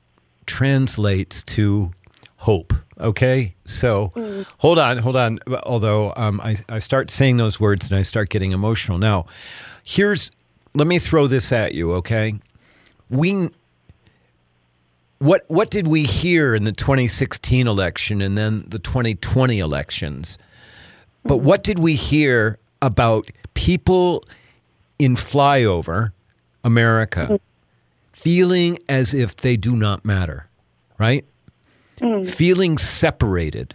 translates 0.46 1.42
to 1.44 1.92
hope. 2.38 2.72
Okay, 3.00 3.54
so 3.64 4.12
hold 4.58 4.78
on, 4.78 4.98
hold 4.98 5.16
on. 5.16 5.38
Although 5.62 6.12
um, 6.16 6.40
I, 6.40 6.58
I 6.68 6.78
start 6.80 7.10
saying 7.10 7.36
those 7.36 7.60
words 7.60 7.88
and 7.88 7.96
I 7.96 8.02
start 8.02 8.28
getting 8.28 8.52
emotional. 8.52 8.98
Now, 8.98 9.26
here's. 9.84 10.32
Let 10.74 10.86
me 10.86 10.98
throw 10.98 11.26
this 11.26 11.52
at 11.52 11.74
you. 11.74 11.92
Okay, 11.94 12.34
we 13.08 13.48
what 15.18 15.44
what 15.48 15.70
did 15.70 15.86
we 15.86 16.04
hear 16.04 16.54
in 16.54 16.64
the 16.64 16.72
2016 16.72 17.66
election 17.66 18.20
and 18.20 18.36
then 18.36 18.64
the 18.68 18.78
2020 18.78 19.58
elections? 19.58 20.38
But 21.24 21.38
what 21.38 21.62
did 21.62 21.78
we 21.78 21.94
hear 21.94 22.58
about 22.80 23.28
people 23.54 24.24
in 24.98 25.14
flyover 25.14 26.12
America 26.64 27.40
feeling 28.12 28.78
as 28.88 29.14
if 29.14 29.36
they 29.36 29.56
do 29.56 29.76
not 29.76 30.04
matter, 30.04 30.48
right? 30.98 31.24
Feeling 32.24 32.78
separated 32.78 33.74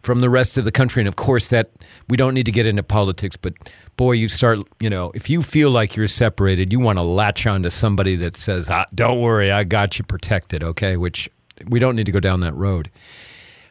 from 0.00 0.20
the 0.20 0.28
rest 0.28 0.58
of 0.58 0.64
the 0.64 0.72
country. 0.72 1.00
And 1.00 1.08
of 1.08 1.16
course, 1.16 1.48
that 1.48 1.70
we 2.08 2.16
don't 2.16 2.34
need 2.34 2.46
to 2.46 2.52
get 2.52 2.66
into 2.66 2.82
politics, 2.82 3.36
but 3.36 3.54
boy, 3.96 4.12
you 4.12 4.28
start, 4.28 4.58
you 4.78 4.90
know, 4.90 5.12
if 5.14 5.30
you 5.30 5.42
feel 5.42 5.70
like 5.70 5.96
you're 5.96 6.06
separated, 6.06 6.72
you 6.72 6.80
want 6.80 6.98
to 6.98 7.02
latch 7.02 7.46
on 7.46 7.62
to 7.62 7.70
somebody 7.70 8.14
that 8.16 8.36
says, 8.36 8.68
ah, 8.68 8.84
don't 8.94 9.20
worry, 9.20 9.50
I 9.50 9.64
got 9.64 9.98
you 9.98 10.04
protected, 10.04 10.62
okay? 10.62 10.96
Which 10.96 11.30
we 11.68 11.78
don't 11.78 11.96
need 11.96 12.06
to 12.06 12.12
go 12.12 12.20
down 12.20 12.40
that 12.40 12.54
road. 12.54 12.90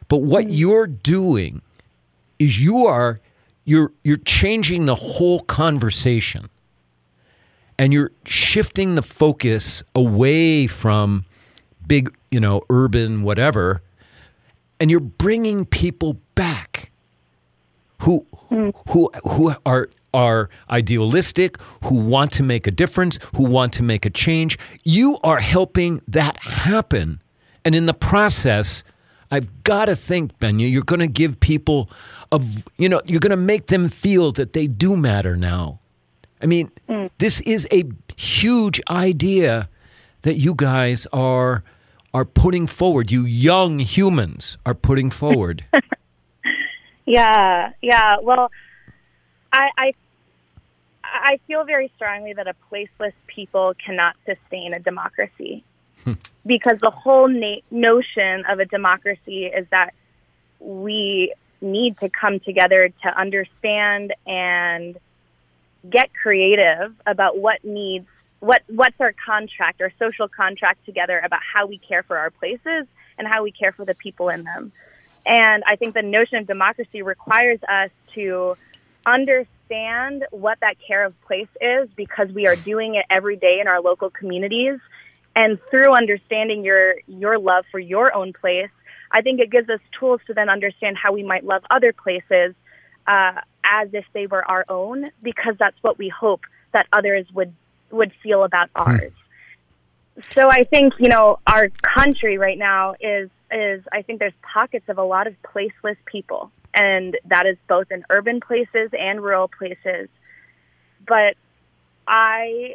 But 0.08 0.18
what 0.18 0.50
you're 0.50 0.86
doing 0.86 1.62
is 2.38 2.62
you 2.62 2.86
are 2.86 3.20
you're 3.64 3.92
you're 4.02 4.16
changing 4.18 4.86
the 4.86 4.94
whole 4.94 5.40
conversation 5.40 6.48
and 7.78 7.92
you're 7.92 8.10
shifting 8.24 8.94
the 8.94 9.02
focus 9.02 9.82
away 9.94 10.66
from 10.66 11.24
big, 11.86 12.14
you 12.30 12.40
know, 12.40 12.62
urban 12.70 13.22
whatever 13.22 13.82
and 14.80 14.90
you're 14.90 15.00
bringing 15.00 15.64
people 15.64 16.20
back 16.34 16.90
who 18.02 18.20
hmm. 18.48 18.70
who 18.90 19.10
who 19.24 19.54
are 19.64 19.88
are 20.12 20.48
idealistic, 20.70 21.56
who 21.84 21.98
want 22.00 22.30
to 22.32 22.42
make 22.42 22.66
a 22.66 22.70
difference, 22.70 23.18
who 23.34 23.44
want 23.44 23.72
to 23.72 23.82
make 23.82 24.06
a 24.06 24.10
change. 24.10 24.58
You 24.84 25.18
are 25.24 25.40
helping 25.40 26.00
that 26.06 26.38
happen. 26.40 27.20
And 27.64 27.74
in 27.74 27.86
the 27.86 27.94
process, 27.94 28.84
I've 29.30 29.64
got 29.64 29.86
to 29.86 29.96
think, 29.96 30.38
Benya, 30.38 30.70
you're 30.70 30.84
going 30.84 31.00
to 31.00 31.08
give 31.08 31.40
people 31.40 31.90
a, 32.30 32.38
v- 32.38 32.62
you 32.78 32.88
know, 32.88 33.00
you're 33.06 33.18
going 33.18 33.30
to 33.30 33.36
make 33.36 33.66
them 33.66 33.88
feel 33.88 34.30
that 34.32 34.52
they 34.52 34.68
do 34.68 34.96
matter 34.96 35.36
now. 35.36 35.80
I 36.40 36.46
mean, 36.46 36.68
hmm. 36.88 37.06
this 37.18 37.40
is 37.40 37.66
a 37.72 37.84
huge 38.16 38.80
idea 38.88 39.68
that 40.22 40.34
you 40.34 40.54
guys 40.54 41.08
are 41.12 41.64
are 42.14 42.24
putting 42.24 42.66
forward. 42.66 43.10
You 43.10 43.26
young 43.26 43.80
humans 43.80 44.56
are 44.64 44.74
putting 44.74 45.10
forward. 45.22 45.64
Yeah, 47.04 47.72
yeah. 47.82 48.16
Well, 48.22 48.50
I, 49.52 49.70
I 49.76 49.92
I 51.02 51.38
feel 51.46 51.64
very 51.64 51.92
strongly 51.96 52.32
that 52.32 52.46
a 52.48 52.54
placeless 52.70 53.12
people 53.26 53.74
cannot 53.84 54.16
sustain 54.24 54.72
a 54.72 54.78
democracy 54.78 55.62
because 56.46 56.78
the 56.80 56.90
whole 56.90 57.28
na- 57.28 57.60
notion 57.70 58.44
of 58.46 58.58
a 58.58 58.64
democracy 58.64 59.46
is 59.46 59.66
that 59.70 59.92
we 60.60 61.34
need 61.60 61.98
to 61.98 62.08
come 62.08 62.40
together 62.40 62.88
to 63.02 63.18
understand 63.18 64.14
and 64.26 64.96
get 65.88 66.10
creative 66.14 66.94
about 67.06 67.38
what 67.38 67.64
needs 67.64 68.06
what 68.44 68.62
what's 68.68 69.00
our 69.00 69.14
contract 69.26 69.80
our 69.80 69.92
social 69.98 70.28
contract 70.28 70.84
together 70.84 71.18
about 71.24 71.40
how 71.42 71.66
we 71.66 71.78
care 71.78 72.02
for 72.02 72.18
our 72.18 72.30
places 72.30 72.86
and 73.16 73.26
how 73.26 73.42
we 73.42 73.50
care 73.50 73.72
for 73.72 73.84
the 73.84 73.94
people 73.94 74.28
in 74.28 74.44
them. 74.44 74.70
And 75.26 75.64
i 75.66 75.76
think 75.76 75.94
the 75.94 76.02
notion 76.02 76.38
of 76.38 76.46
democracy 76.46 77.00
requires 77.02 77.60
us 77.66 77.90
to 78.14 78.56
understand 79.06 80.26
what 80.30 80.60
that 80.60 80.76
care 80.86 81.04
of 81.04 81.18
place 81.22 81.48
is 81.60 81.88
because 81.96 82.28
we 82.32 82.46
are 82.46 82.56
doing 82.56 82.96
it 82.96 83.06
every 83.08 83.36
day 83.36 83.58
in 83.60 83.66
our 83.66 83.80
local 83.80 84.10
communities. 84.10 84.78
And 85.36 85.58
through 85.70 85.94
understanding 85.94 86.64
your 86.64 86.96
your 87.06 87.38
love 87.38 87.64
for 87.70 87.80
your 87.80 88.14
own 88.14 88.32
place 88.32 88.70
i 89.10 89.20
think 89.22 89.40
it 89.40 89.50
gives 89.50 89.68
us 89.70 89.80
tools 89.98 90.20
to 90.26 90.34
then 90.34 90.48
understand 90.48 90.96
how 90.96 91.12
we 91.12 91.22
might 91.22 91.44
love 91.44 91.62
other 91.70 91.92
places 91.92 92.54
uh, 93.06 93.40
as 93.64 93.88
if 93.92 94.04
they 94.12 94.26
were 94.26 94.44
our 94.44 94.64
own 94.68 95.10
because 95.22 95.56
that's 95.58 95.76
what 95.82 95.98
we 95.98 96.08
hope 96.08 96.42
that 96.72 96.86
others 96.92 97.26
would 97.32 97.52
would 97.94 98.12
feel 98.22 98.44
about 98.44 98.70
hmm. 98.76 98.82
ours. 98.82 99.12
So 100.30 100.48
i 100.48 100.62
think 100.62 100.94
you 100.98 101.08
know 101.08 101.40
our 101.46 101.70
country 101.82 102.38
right 102.38 102.58
now 102.58 102.94
is 103.00 103.30
is 103.50 103.82
i 103.92 104.02
think 104.02 104.20
there's 104.20 104.32
pockets 104.42 104.88
of 104.88 104.98
a 104.98 105.02
lot 105.02 105.26
of 105.26 105.34
placeless 105.42 105.96
people 106.06 106.52
and 106.74 107.16
that 107.26 107.46
is 107.46 107.56
both 107.68 107.90
in 107.90 108.04
urban 108.10 108.40
places 108.40 108.90
and 108.98 109.22
rural 109.22 109.48
places. 109.48 110.08
But 111.06 111.36
i 112.06 112.74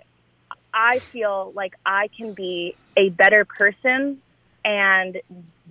i 0.73 0.97
feel 0.99 1.51
like 1.55 1.75
i 1.85 2.07
can 2.17 2.33
be 2.33 2.75
a 2.97 3.09
better 3.09 3.45
person 3.45 4.19
and 4.65 5.21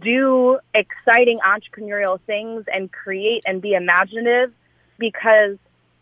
do 0.00 0.58
exciting 0.74 1.40
entrepreneurial 1.44 2.20
things 2.20 2.64
and 2.72 2.92
create 2.92 3.42
and 3.46 3.61
be 3.61 3.74
imaginative 3.74 4.52
because 4.96 5.56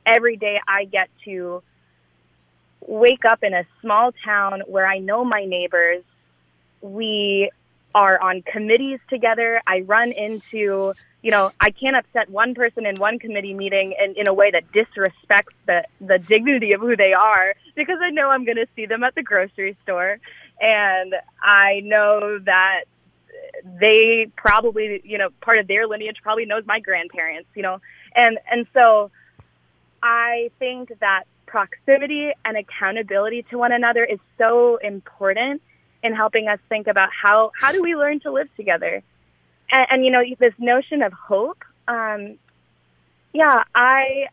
every 0.04 0.36
day 0.36 0.60
i 0.68 0.84
get 0.84 1.08
to 1.24 1.62
wake 2.86 3.24
up 3.24 3.42
in 3.42 3.52
a 3.52 3.64
small 3.80 4.12
town 4.24 4.60
where 4.66 4.86
i 4.86 4.98
know 4.98 5.24
my 5.24 5.44
neighbors 5.44 6.02
we 6.80 7.50
are 7.96 8.20
on 8.20 8.42
committees 8.42 9.00
together. 9.08 9.62
I 9.66 9.80
run 9.80 10.12
into, 10.12 10.92
you 11.22 11.30
know, 11.30 11.50
I 11.58 11.70
can't 11.70 11.96
upset 11.96 12.28
one 12.28 12.54
person 12.54 12.84
in 12.84 12.96
one 12.96 13.18
committee 13.18 13.54
meeting 13.54 13.94
in, 13.98 14.14
in 14.16 14.26
a 14.26 14.34
way 14.34 14.50
that 14.50 14.70
disrespects 14.70 15.54
the, 15.64 15.82
the 16.02 16.18
dignity 16.18 16.72
of 16.72 16.82
who 16.82 16.94
they 16.94 17.14
are 17.14 17.54
because 17.74 17.98
I 18.02 18.10
know 18.10 18.28
I'm 18.28 18.44
going 18.44 18.58
to 18.58 18.66
see 18.76 18.84
them 18.84 19.02
at 19.02 19.14
the 19.14 19.22
grocery 19.22 19.78
store. 19.82 20.18
And 20.60 21.14
I 21.42 21.80
know 21.84 22.38
that 22.40 22.84
they 23.64 24.30
probably, 24.36 25.00
you 25.02 25.16
know, 25.16 25.30
part 25.40 25.58
of 25.58 25.66
their 25.66 25.86
lineage 25.86 26.18
probably 26.22 26.44
knows 26.44 26.66
my 26.66 26.80
grandparents, 26.80 27.48
you 27.54 27.62
know, 27.62 27.80
and, 28.14 28.38
and 28.50 28.66
so 28.74 29.10
I 30.02 30.50
think 30.58 30.92
that 31.00 31.24
proximity 31.46 32.30
and 32.44 32.56
accountability 32.56 33.44
to 33.50 33.58
one 33.58 33.72
another 33.72 34.04
is 34.04 34.18
so 34.38 34.76
important 34.76 35.62
in 36.02 36.14
helping 36.14 36.48
us 36.48 36.58
think 36.68 36.86
about 36.86 37.08
how 37.10 37.52
how 37.58 37.72
do 37.72 37.82
we 37.82 37.96
learn 37.96 38.20
to 38.20 38.30
live 38.32 38.48
together? 38.56 39.02
And, 39.70 39.86
and 39.90 40.04
you 40.04 40.10
know 40.10 40.22
this 40.38 40.54
notion 40.58 41.02
of 41.02 41.12
hope 41.12 41.62
um, 41.88 42.38
yeah 43.32 43.64
i 43.74 44.28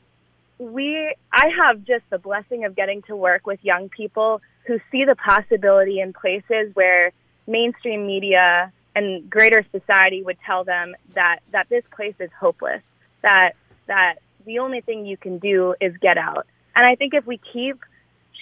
we 0.60 1.14
i 1.32 1.50
have 1.58 1.84
just 1.84 2.04
the 2.10 2.18
blessing 2.18 2.64
of 2.66 2.76
getting 2.76 3.02
to 3.04 3.16
work 3.16 3.46
with 3.46 3.60
young 3.64 3.90
people 3.90 4.42
who 4.66 4.80
see 4.92 5.04
the 5.04 5.16
possibility 5.16 6.00
in 6.00 6.14
places 6.14 6.74
where 6.74 7.12
mainstream 7.48 8.08
media 8.08 8.72
and 8.96 9.30
greater 9.30 9.66
society 9.72 10.24
would 10.24 10.38
tell 10.46 10.64
them 10.64 10.96
that 11.16 11.40
that 11.52 11.68
this 11.70 11.84
place 11.96 12.16
is 12.20 12.30
hopeless 12.40 12.82
that 13.22 13.54
that 13.88 14.16
the 14.46 14.60
only 14.60 14.82
thing 14.82 15.06
you 15.06 15.18
can 15.18 15.38
do 15.38 15.76
is 15.82 15.96
get 15.98 16.18
out 16.18 16.46
and 16.76 16.86
i 16.86 16.96
think 16.96 17.14
if 17.14 17.26
we 17.26 17.40
keep 17.52 17.80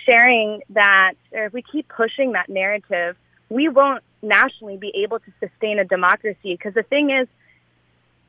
sharing 0.09 0.61
that, 0.69 1.13
or 1.31 1.45
if 1.45 1.53
we 1.53 1.61
keep 1.61 1.87
pushing 1.87 2.33
that 2.33 2.49
narrative, 2.49 3.15
we 3.49 3.69
won't 3.69 4.03
nationally 4.21 4.77
be 4.77 4.91
able 5.03 5.19
to 5.19 5.31
sustain 5.39 5.79
a 5.79 5.85
democracy. 5.85 6.53
Because 6.53 6.73
the 6.73 6.83
thing 6.83 7.09
is, 7.11 7.27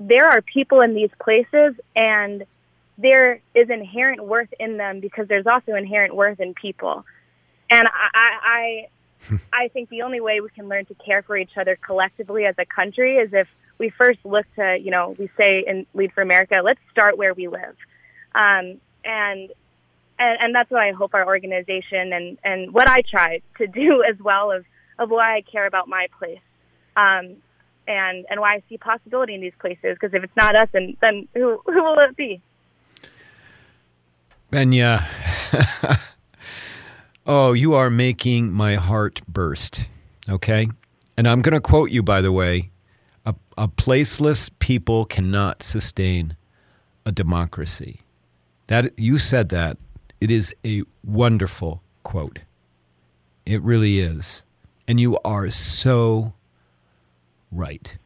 there 0.01 0.29
are 0.29 0.43
people 0.43 0.81
in 0.81 0.95
these 0.95 1.11
places, 1.23 1.75
and 1.95 2.45
there 2.99 3.41
is 3.55 3.71
inherent 3.71 4.25
worth 4.25 4.53
in 4.59 4.77
them 4.77 5.01
because 5.01 5.29
there's 5.29 5.47
also 5.47 5.75
inherent 5.75 6.15
worth 6.15 6.41
in 6.41 6.55
people. 6.55 7.05
And 7.71 7.87
I, 8.15 8.89
I, 9.33 9.37
I 9.65 9.69
think 9.69 9.89
the 9.89 10.03
only 10.03 10.21
way 10.21 10.41
we 10.41 10.51
can 10.51 10.69
learn 10.69 10.87
to 10.87 10.95
care 10.95 11.23
for 11.23 11.37
each 11.37 11.57
other 11.57 11.77
collectively 11.77 12.45
as 12.45 12.55
a 12.59 12.67
country 12.67 13.17
is 13.17 13.31
if 13.33 13.49
we 13.79 13.91
first 13.91 14.19
look 14.25 14.47
to, 14.57 14.77
you 14.81 14.91
know, 14.91 15.15
we 15.19 15.31
say 15.39 15.65
in 15.67 15.87
Lead 15.95 16.13
for 16.13 16.23
America, 16.23 16.61
let's 16.63 16.81
start 16.91 17.17
where 17.17 17.35
we 17.35 17.49
live. 17.49 17.77
Um, 18.35 18.81
and 19.05 19.51
and, 20.23 20.39
and 20.41 20.55
that's 20.55 20.71
what 20.71 20.81
I 20.81 20.93
hope 20.93 21.15
our 21.15 21.27
organization 21.27 22.13
and, 22.13 22.39
and 22.45 22.73
what 22.73 22.89
I 22.89 23.03
try 23.03 23.43
to 23.59 23.67
do 23.67 24.05
as 24.09 24.19
well 24.21 24.53
of, 24.53 24.65
of 24.99 25.11
why 25.11 25.37
I 25.37 25.41
care 25.43 25.67
about 25.67 25.89
my 25.89 26.07
place. 26.19 26.39
Um, 26.97 27.37
and, 27.89 28.25
and 28.31 28.41
why 28.41 28.55
I 28.55 28.63
see 28.69 28.79
possibility 28.79 29.35
in 29.35 29.41
these 29.41 29.53
places. 29.59 29.97
Because 30.01 30.15
if 30.15 30.23
it's 30.23 30.37
not 30.37 30.55
us, 30.55 30.69
then, 30.73 30.97
then 31.01 31.27
who, 31.35 31.61
who 31.67 31.83
will 31.83 31.99
it 31.99 32.17
be? 32.17 32.41
Benya, 34.53 35.05
oh, 37.27 37.55
you 37.55 37.75
are 37.75 37.91
making 37.91 38.53
my 38.53 38.77
heart 38.77 39.21
burst. 39.27 39.89
Okay. 40.29 40.69
And 41.17 41.27
I'm 41.27 41.43
going 41.43 41.55
to 41.55 41.61
quote 41.61 41.91
you, 41.91 42.05
by 42.05 42.21
the 42.21 42.31
way 42.31 42.71
a, 43.25 43.35
a 43.57 43.67
placeless 43.67 44.51
people 44.59 45.05
cannot 45.05 45.63
sustain 45.63 46.37
a 47.05 47.11
democracy. 47.11 48.03
That 48.69 48.97
you 48.99 49.19
said 49.19 49.49
that 49.49 49.77
it 50.23 50.31
is 50.31 50.55
a 50.65 50.85
wonderful 51.03 51.83
quote. 52.05 52.39
It 53.45 53.61
really 53.61 53.99
is. 53.99 54.45
And 54.87 55.01
you 55.01 55.19
are 55.25 55.51
so 55.51 56.35
right. 57.51 57.99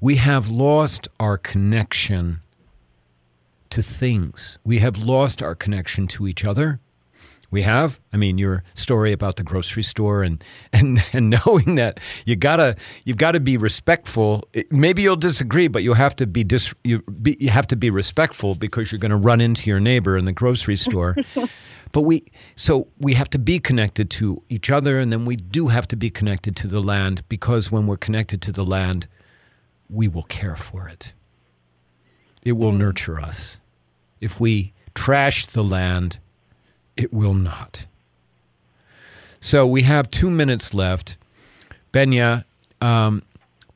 We 0.00 0.16
have 0.16 0.48
lost 0.48 1.06
our 1.20 1.38
connection 1.38 2.40
to 3.70 3.80
things. 3.80 4.58
We 4.64 4.80
have 4.80 4.98
lost 4.98 5.40
our 5.40 5.54
connection 5.54 6.08
to 6.08 6.26
each 6.26 6.44
other. 6.44 6.80
We 7.50 7.62
have. 7.62 7.98
I 8.12 8.16
mean, 8.16 8.38
your 8.38 8.62
story 8.74 9.12
about 9.12 9.36
the 9.36 9.42
grocery 9.42 9.82
store 9.82 10.22
and 10.22 10.42
and, 10.72 11.02
and 11.12 11.30
knowing 11.30 11.74
that 11.74 11.98
you 12.24 12.36
gotta 12.36 12.76
you've 13.04 13.16
got 13.16 13.32
to 13.32 13.40
be 13.40 13.56
respectful. 13.56 14.48
It, 14.52 14.70
maybe 14.72 15.02
you'll 15.02 15.16
disagree, 15.16 15.68
but 15.68 15.82
you'll 15.82 15.94
have 15.94 16.16
to 16.16 16.26
be 16.26 16.44
dis, 16.44 16.74
you, 16.84 17.02
be, 17.02 17.36
you 17.40 17.50
have 17.50 17.66
to 17.68 17.76
be 17.76 17.90
respectful 17.90 18.54
because 18.54 18.92
you're 18.92 18.98
going 18.98 19.10
to 19.10 19.16
run 19.16 19.40
into 19.40 19.68
your 19.68 19.80
neighbor 19.80 20.16
in 20.16 20.24
the 20.24 20.32
grocery 20.32 20.76
store. 20.76 21.16
but 21.92 22.02
we 22.02 22.24
so 22.56 22.88
we 22.98 23.14
have 23.14 23.28
to 23.30 23.38
be 23.38 23.58
connected 23.58 24.10
to 24.10 24.42
each 24.48 24.70
other, 24.70 24.98
and 24.98 25.12
then 25.12 25.24
we 25.24 25.36
do 25.36 25.68
have 25.68 25.88
to 25.88 25.96
be 25.96 26.10
connected 26.10 26.56
to 26.56 26.68
the 26.68 26.80
land 26.80 27.28
because 27.28 27.72
when 27.72 27.86
we're 27.86 27.96
connected 27.96 28.40
to 28.42 28.52
the 28.52 28.64
land, 28.64 29.08
we 29.88 30.06
will 30.06 30.22
care 30.22 30.56
for 30.56 30.88
it. 30.88 31.12
It 32.44 32.52
will 32.52 32.72
mm. 32.72 32.78
nurture 32.78 33.20
us. 33.20 33.58
If 34.20 34.40
we 34.40 34.72
trash 34.94 35.46
the 35.46 35.64
land 35.64 36.20
it 36.96 37.12
will 37.12 37.34
not. 37.34 37.86
So 39.40 39.66
we 39.66 39.82
have 39.82 40.10
two 40.10 40.30
minutes 40.30 40.74
left. 40.74 41.16
Benya, 41.92 42.44
um, 42.80 43.22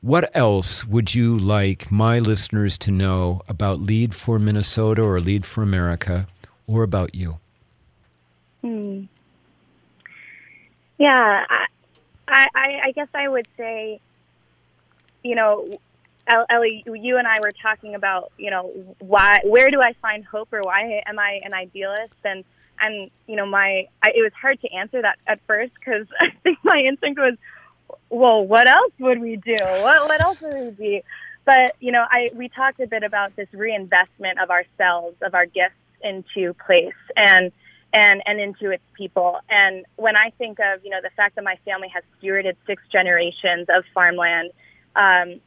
what 0.01 0.29
else 0.35 0.85
would 0.85 1.15
you 1.15 1.35
like 1.35 1.91
my 1.91 2.19
listeners 2.19 2.77
to 2.77 2.91
know 2.91 3.41
about 3.47 3.79
Lead 3.79 4.13
for 4.13 4.37
Minnesota 4.37 5.01
or 5.01 5.19
Lead 5.19 5.45
for 5.45 5.63
America 5.63 6.27
or 6.67 6.83
about 6.83 7.15
you? 7.15 7.39
Hmm. 8.61 9.05
Yeah, 10.99 11.45
I, 12.27 12.47
I, 12.55 12.79
I 12.85 12.91
guess 12.91 13.07
I 13.13 13.27
would 13.27 13.47
say, 13.57 13.99
you 15.23 15.35
know, 15.35 15.67
Ellie, 16.49 16.83
you 16.85 17.17
and 17.17 17.27
I 17.27 17.39
were 17.41 17.51
talking 17.51 17.95
about, 17.95 18.31
you 18.37 18.49
know, 18.51 18.95
why, 18.99 19.41
where 19.43 19.69
do 19.69 19.81
I 19.81 19.93
find 19.93 20.23
hope 20.23 20.53
or 20.53 20.61
why 20.61 21.01
am 21.05 21.19
I 21.19 21.41
an 21.43 21.53
idealist? 21.53 22.13
And 22.23 22.43
and 22.79 23.09
you 23.27 23.35
know 23.35 23.45
my 23.45 23.87
I, 24.01 24.09
it 24.15 24.21
was 24.21 24.33
hard 24.39 24.59
to 24.61 24.73
answer 24.73 25.01
that 25.01 25.17
at 25.27 25.39
first 25.47 25.73
because 25.73 26.07
I 26.21 26.31
think 26.43 26.59
my 26.63 26.83
instinct 26.87 27.19
was, 27.19 27.37
well, 28.09 28.45
what 28.45 28.67
else 28.67 28.93
would 28.99 29.19
we 29.19 29.37
do? 29.37 29.55
What 29.59 30.07
what 30.07 30.21
else 30.21 30.41
would 30.41 30.53
we 30.53 30.69
be? 30.71 31.03
But 31.45 31.75
you 31.79 31.91
know, 31.91 32.05
I 32.09 32.29
we 32.33 32.49
talked 32.49 32.79
a 32.79 32.87
bit 32.87 33.03
about 33.03 33.35
this 33.35 33.47
reinvestment 33.53 34.39
of 34.39 34.49
ourselves, 34.49 35.17
of 35.21 35.35
our 35.35 35.45
gifts 35.45 35.75
into 36.01 36.53
place 36.53 36.93
and 37.15 37.51
and 37.93 38.21
and 38.25 38.39
into 38.39 38.71
its 38.71 38.83
people. 38.93 39.39
And 39.49 39.85
when 39.95 40.15
I 40.15 40.31
think 40.37 40.59
of 40.59 40.83
you 40.83 40.89
know 40.89 41.01
the 41.01 41.11
fact 41.15 41.35
that 41.35 41.43
my 41.43 41.57
family 41.65 41.87
has 41.89 42.03
stewarded 42.19 42.55
six 42.65 42.83
generations 42.91 43.67
of 43.69 43.83
farmland, 43.93 44.51
um, 44.95 45.39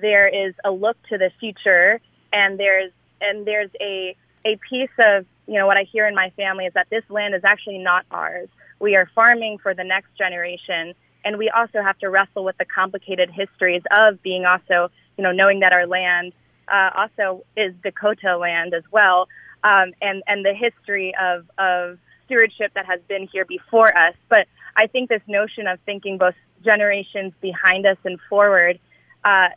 there 0.00 0.28
is 0.28 0.54
a 0.64 0.70
look 0.70 0.96
to 1.08 1.18
the 1.18 1.30
future, 1.38 2.00
and 2.32 2.58
there's 2.58 2.92
and 3.20 3.46
there's 3.46 3.70
a 3.80 4.16
a 4.44 4.58
piece 4.68 4.90
of 4.98 5.26
you 5.52 5.58
know, 5.58 5.66
what 5.66 5.76
I 5.76 5.84
hear 5.84 6.08
in 6.08 6.14
my 6.14 6.30
family 6.30 6.64
is 6.64 6.72
that 6.72 6.88
this 6.88 7.04
land 7.10 7.34
is 7.34 7.42
actually 7.44 7.76
not 7.76 8.06
ours. 8.10 8.48
We 8.80 8.96
are 8.96 9.06
farming 9.14 9.58
for 9.58 9.74
the 9.74 9.84
next 9.84 10.16
generation. 10.16 10.94
And 11.26 11.36
we 11.36 11.50
also 11.50 11.82
have 11.82 11.98
to 11.98 12.08
wrestle 12.08 12.42
with 12.42 12.56
the 12.56 12.64
complicated 12.64 13.30
histories 13.30 13.82
of 13.90 14.22
being 14.22 14.46
also, 14.46 14.90
you 15.18 15.22
know, 15.22 15.30
knowing 15.30 15.60
that 15.60 15.74
our 15.74 15.86
land 15.86 16.32
uh, 16.68 16.90
also 16.96 17.44
is 17.54 17.74
Dakota 17.82 18.38
land 18.38 18.72
as 18.72 18.82
well, 18.90 19.28
um, 19.62 19.92
and, 20.00 20.22
and 20.26 20.42
the 20.42 20.54
history 20.54 21.14
of, 21.20 21.44
of 21.58 21.98
stewardship 22.24 22.72
that 22.74 22.86
has 22.86 23.00
been 23.06 23.28
here 23.30 23.44
before 23.44 23.94
us. 23.96 24.14
But 24.30 24.46
I 24.74 24.86
think 24.86 25.10
this 25.10 25.22
notion 25.28 25.66
of 25.66 25.78
thinking 25.84 26.16
both 26.16 26.34
generations 26.64 27.34
behind 27.42 27.84
us 27.84 27.98
and 28.04 28.18
forward 28.30 28.80
uh, 29.22 29.48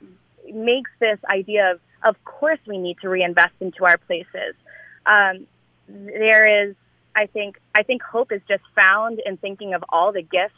makes 0.54 0.92
this 1.00 1.20
idea 1.30 1.72
of, 1.72 1.80
of 2.04 2.22
course, 2.26 2.60
we 2.68 2.78
need 2.78 2.98
to 3.02 3.08
reinvest 3.08 3.54
into 3.62 3.86
our 3.86 3.98
places. 3.98 4.56
Um, 5.06 5.48
there 5.88 6.70
is, 6.70 6.76
I 7.16 7.28
think, 7.28 7.60
I 7.74 7.84
think 7.84 8.02
hope 8.02 8.32
is 8.32 8.42
just 8.48 8.64
found 8.76 9.20
in 9.26 9.38
thinking 9.38 9.74
of 9.74 9.84
all 9.90 10.12
the 10.12 10.22
gifts 10.22 10.56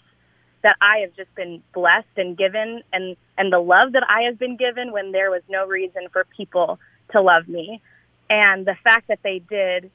that 0.63 0.75
I 0.82 0.99
have 0.99 1.15
just 1.15 1.34
been 1.36 1.61
blessed 1.73 2.17
and 2.17 2.38
given, 2.38 2.82
and 2.91 3.15
and 3.38 3.53
the 3.53 3.59
love 3.59 3.93
that 3.93 4.03
I 4.09 4.23
have 4.23 4.39
been 4.39 4.57
given 4.57 4.91
when 4.91 5.11
there 5.11 5.30
was 5.30 5.43
no 5.47 5.67
reason 5.67 6.07
for 6.11 6.25
people 6.36 6.80
to 7.11 7.21
love 7.21 7.47
me, 7.47 7.82
and 8.30 8.65
the 8.65 8.75
fact 8.84 9.07
that 9.07 9.19
they 9.23 9.39
did 9.39 9.91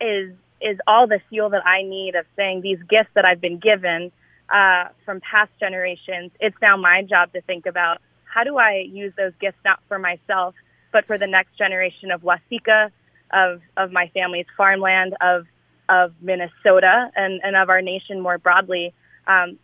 is 0.00 0.34
is 0.60 0.78
all 0.86 1.06
the 1.06 1.20
fuel 1.28 1.50
that 1.50 1.66
I 1.66 1.82
need 1.82 2.16
of 2.16 2.26
saying 2.36 2.60
these 2.60 2.78
gifts 2.88 3.10
that 3.14 3.24
I've 3.26 3.40
been 3.40 3.58
given 3.58 4.12
uh, 4.52 4.88
from 5.04 5.20
past 5.20 5.50
generations. 5.60 6.32
It's 6.40 6.56
now 6.60 6.76
my 6.76 7.02
job 7.02 7.32
to 7.32 7.40
think 7.42 7.66
about 7.66 8.00
how 8.24 8.44
do 8.44 8.58
I 8.58 8.84
use 8.88 9.12
those 9.16 9.32
gifts 9.40 9.58
not 9.64 9.80
for 9.88 9.98
myself, 9.98 10.54
but 10.92 11.06
for 11.06 11.16
the 11.16 11.26
next 11.26 11.56
generation 11.56 12.10
of 12.10 12.22
Waseca, 12.22 12.90
of 13.32 13.60
of 13.76 13.92
my 13.92 14.08
family's 14.14 14.46
farmland, 14.56 15.14
of 15.20 15.46
of 15.88 16.12
Minnesota, 16.20 17.10
and 17.14 17.40
and 17.42 17.56
of 17.56 17.68
our 17.68 17.82
nation 17.82 18.20
more 18.20 18.38
broadly. 18.38 18.92
Um, 19.26 19.58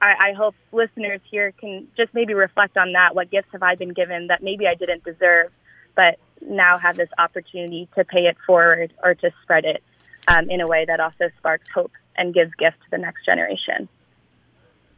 I, 0.00 0.30
I 0.30 0.32
hope 0.32 0.54
listeners 0.72 1.20
here 1.30 1.52
can 1.52 1.88
just 1.96 2.12
maybe 2.14 2.34
reflect 2.34 2.76
on 2.76 2.92
that. 2.92 3.14
What 3.14 3.30
gifts 3.30 3.48
have 3.52 3.62
I 3.62 3.74
been 3.74 3.92
given 3.92 4.28
that 4.28 4.42
maybe 4.42 4.66
I 4.66 4.74
didn't 4.74 5.04
deserve, 5.04 5.50
but 5.94 6.18
now 6.40 6.78
have 6.78 6.96
this 6.96 7.08
opportunity 7.18 7.88
to 7.94 8.04
pay 8.04 8.26
it 8.26 8.36
forward 8.46 8.92
or 9.02 9.14
to 9.14 9.30
spread 9.42 9.64
it 9.64 9.82
um, 10.28 10.50
in 10.50 10.60
a 10.60 10.66
way 10.66 10.84
that 10.84 11.00
also 11.00 11.30
sparks 11.38 11.68
hope 11.74 11.92
and 12.16 12.34
gives 12.34 12.52
gifts 12.54 12.78
to 12.84 12.90
the 12.90 12.98
next 12.98 13.24
generation. 13.24 13.88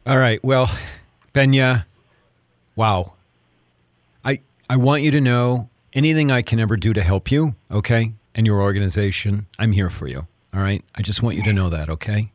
All 0.05 0.17
right. 0.17 0.41
Well, 0.43 0.69
Benya, 1.33 1.85
Wow. 2.77 3.13
I 4.23 4.41
I 4.69 4.77
want 4.77 5.01
you 5.01 5.09
to 5.11 5.19
know 5.19 5.69
anything 5.93 6.31
I 6.31 6.41
can 6.41 6.59
ever 6.59 6.77
do 6.77 6.93
to 6.93 7.01
help 7.01 7.31
you, 7.31 7.55
okay? 7.71 8.13
And 8.35 8.45
your 8.45 8.61
organization, 8.61 9.47
I'm 9.57 9.71
here 9.71 9.89
for 9.89 10.07
you. 10.07 10.27
All 10.53 10.61
right? 10.61 10.83
I 10.95 11.01
just 11.01 11.21
want 11.21 11.35
you 11.35 11.43
to 11.43 11.53
know 11.53 11.69
that, 11.69 11.89
okay? 11.89 12.31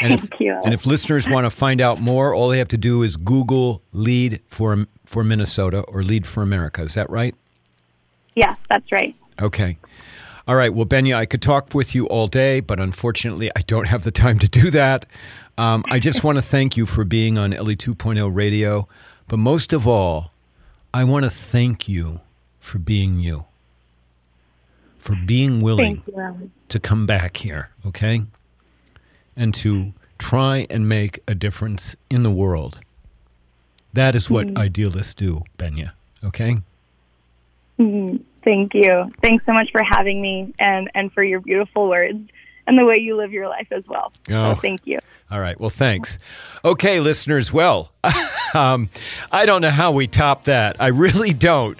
And 0.00 0.12
if, 0.12 0.20
Thank 0.20 0.40
you. 0.40 0.60
And 0.64 0.74
if 0.74 0.86
listeners 0.86 1.28
want 1.28 1.44
to 1.44 1.50
find 1.50 1.80
out 1.80 2.00
more, 2.00 2.34
all 2.34 2.48
they 2.48 2.58
have 2.58 2.68
to 2.68 2.76
do 2.76 3.02
is 3.02 3.16
Google 3.16 3.82
Lead 3.92 4.40
for 4.48 4.86
for 5.04 5.22
Minnesota 5.22 5.82
or 5.82 6.02
Lead 6.02 6.26
for 6.26 6.42
America. 6.42 6.82
Is 6.82 6.94
that 6.94 7.08
right? 7.08 7.34
Yeah, 8.34 8.56
that's 8.68 8.90
right. 8.90 9.14
Okay. 9.40 9.78
All 10.48 10.56
right. 10.56 10.74
Well, 10.74 10.86
Benya, 10.86 11.14
I 11.14 11.26
could 11.26 11.40
talk 11.40 11.72
with 11.74 11.94
you 11.94 12.06
all 12.08 12.26
day, 12.26 12.60
but 12.60 12.80
unfortunately, 12.80 13.50
I 13.56 13.60
don't 13.60 13.86
have 13.86 14.02
the 14.02 14.10
time 14.10 14.38
to 14.40 14.48
do 14.48 14.70
that. 14.72 15.06
Um, 15.56 15.84
I 15.88 16.00
just 16.00 16.24
want 16.24 16.36
to 16.36 16.42
thank 16.42 16.76
you 16.76 16.86
for 16.86 17.04
being 17.04 17.38
on 17.38 17.52
Ellie 17.52 17.76
2.0 17.76 18.34
radio. 18.34 18.88
But 19.28 19.38
most 19.38 19.72
of 19.72 19.86
all, 19.86 20.32
I 20.92 21.04
want 21.04 21.24
to 21.24 21.30
thank 21.30 21.88
you 21.88 22.20
for 22.64 22.78
being 22.78 23.20
you, 23.20 23.44
for 24.96 25.14
being 25.14 25.60
willing 25.60 26.02
you, 26.06 26.50
to 26.68 26.80
come 26.80 27.06
back 27.06 27.36
here, 27.36 27.68
okay? 27.86 28.22
And 29.36 29.54
to 29.56 29.92
try 30.18 30.66
and 30.70 30.88
make 30.88 31.20
a 31.28 31.34
difference 31.34 31.94
in 32.08 32.22
the 32.22 32.30
world. 32.30 32.80
That 33.92 34.16
is 34.16 34.30
what 34.30 34.56
idealists 34.56 35.12
do, 35.12 35.42
Benya, 35.58 35.92
okay? 36.24 36.56
Mhm. 37.78 38.22
Thank 38.42 38.74
you. 38.74 39.12
Thanks 39.22 39.44
so 39.44 39.52
much 39.52 39.70
for 39.70 39.82
having 39.82 40.20
me 40.22 40.54
and, 40.58 40.90
and 40.94 41.12
for 41.12 41.22
your 41.22 41.40
beautiful 41.40 41.88
words 41.88 42.18
and 42.66 42.78
the 42.78 42.84
way 42.84 42.96
you 42.98 43.16
live 43.16 43.32
your 43.32 43.48
life 43.48 43.68
as 43.70 43.86
well. 43.86 44.12
Oh. 44.30 44.54
So 44.54 44.60
thank 44.60 44.86
you. 44.86 44.98
All 45.30 45.40
right. 45.40 45.58
Well, 45.58 45.70
thanks. 45.70 46.18
Okay, 46.64 47.00
listeners. 47.00 47.52
Well, 47.52 47.92
um, 48.54 48.88
I 49.32 49.46
don't 49.46 49.62
know 49.62 49.70
how 49.70 49.92
we 49.92 50.06
top 50.06 50.44
that. 50.44 50.76
I 50.80 50.88
really 50.88 51.32
don't. 51.32 51.78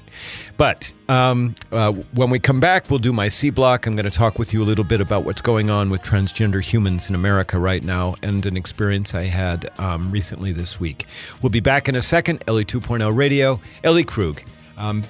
But 0.56 0.92
um, 1.08 1.54
uh, 1.72 1.92
when 1.92 2.30
we 2.30 2.38
come 2.38 2.60
back, 2.60 2.90
we'll 2.90 2.98
do 2.98 3.12
my 3.12 3.28
C 3.28 3.50
block. 3.50 3.86
I'm 3.86 3.96
going 3.96 4.04
to 4.04 4.10
talk 4.10 4.38
with 4.38 4.52
you 4.52 4.62
a 4.62 4.66
little 4.66 4.84
bit 4.84 5.00
about 5.00 5.24
what's 5.24 5.42
going 5.42 5.70
on 5.70 5.90
with 5.90 6.02
transgender 6.02 6.62
humans 6.62 7.08
in 7.08 7.14
America 7.14 7.58
right 7.58 7.82
now 7.82 8.14
and 8.22 8.44
an 8.46 8.56
experience 8.56 9.14
I 9.14 9.24
had 9.24 9.70
um, 9.78 10.10
recently 10.10 10.52
this 10.52 10.78
week. 10.78 11.06
We'll 11.42 11.50
be 11.50 11.60
back 11.60 11.88
in 11.88 11.96
a 11.96 12.02
second. 12.02 12.44
Ellie 12.46 12.64
2.0 12.64 13.16
Radio. 13.16 13.60
Ellie 13.82 14.04
Krug. 14.04 14.42
Um, 14.76 15.02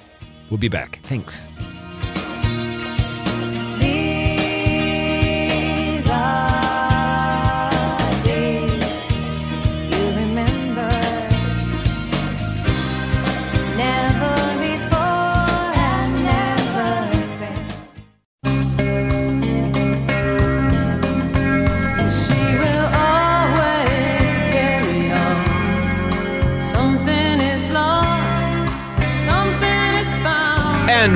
we'll 0.49 0.57
be 0.57 0.69
back. 0.69 0.99
Thanks. 1.03 1.49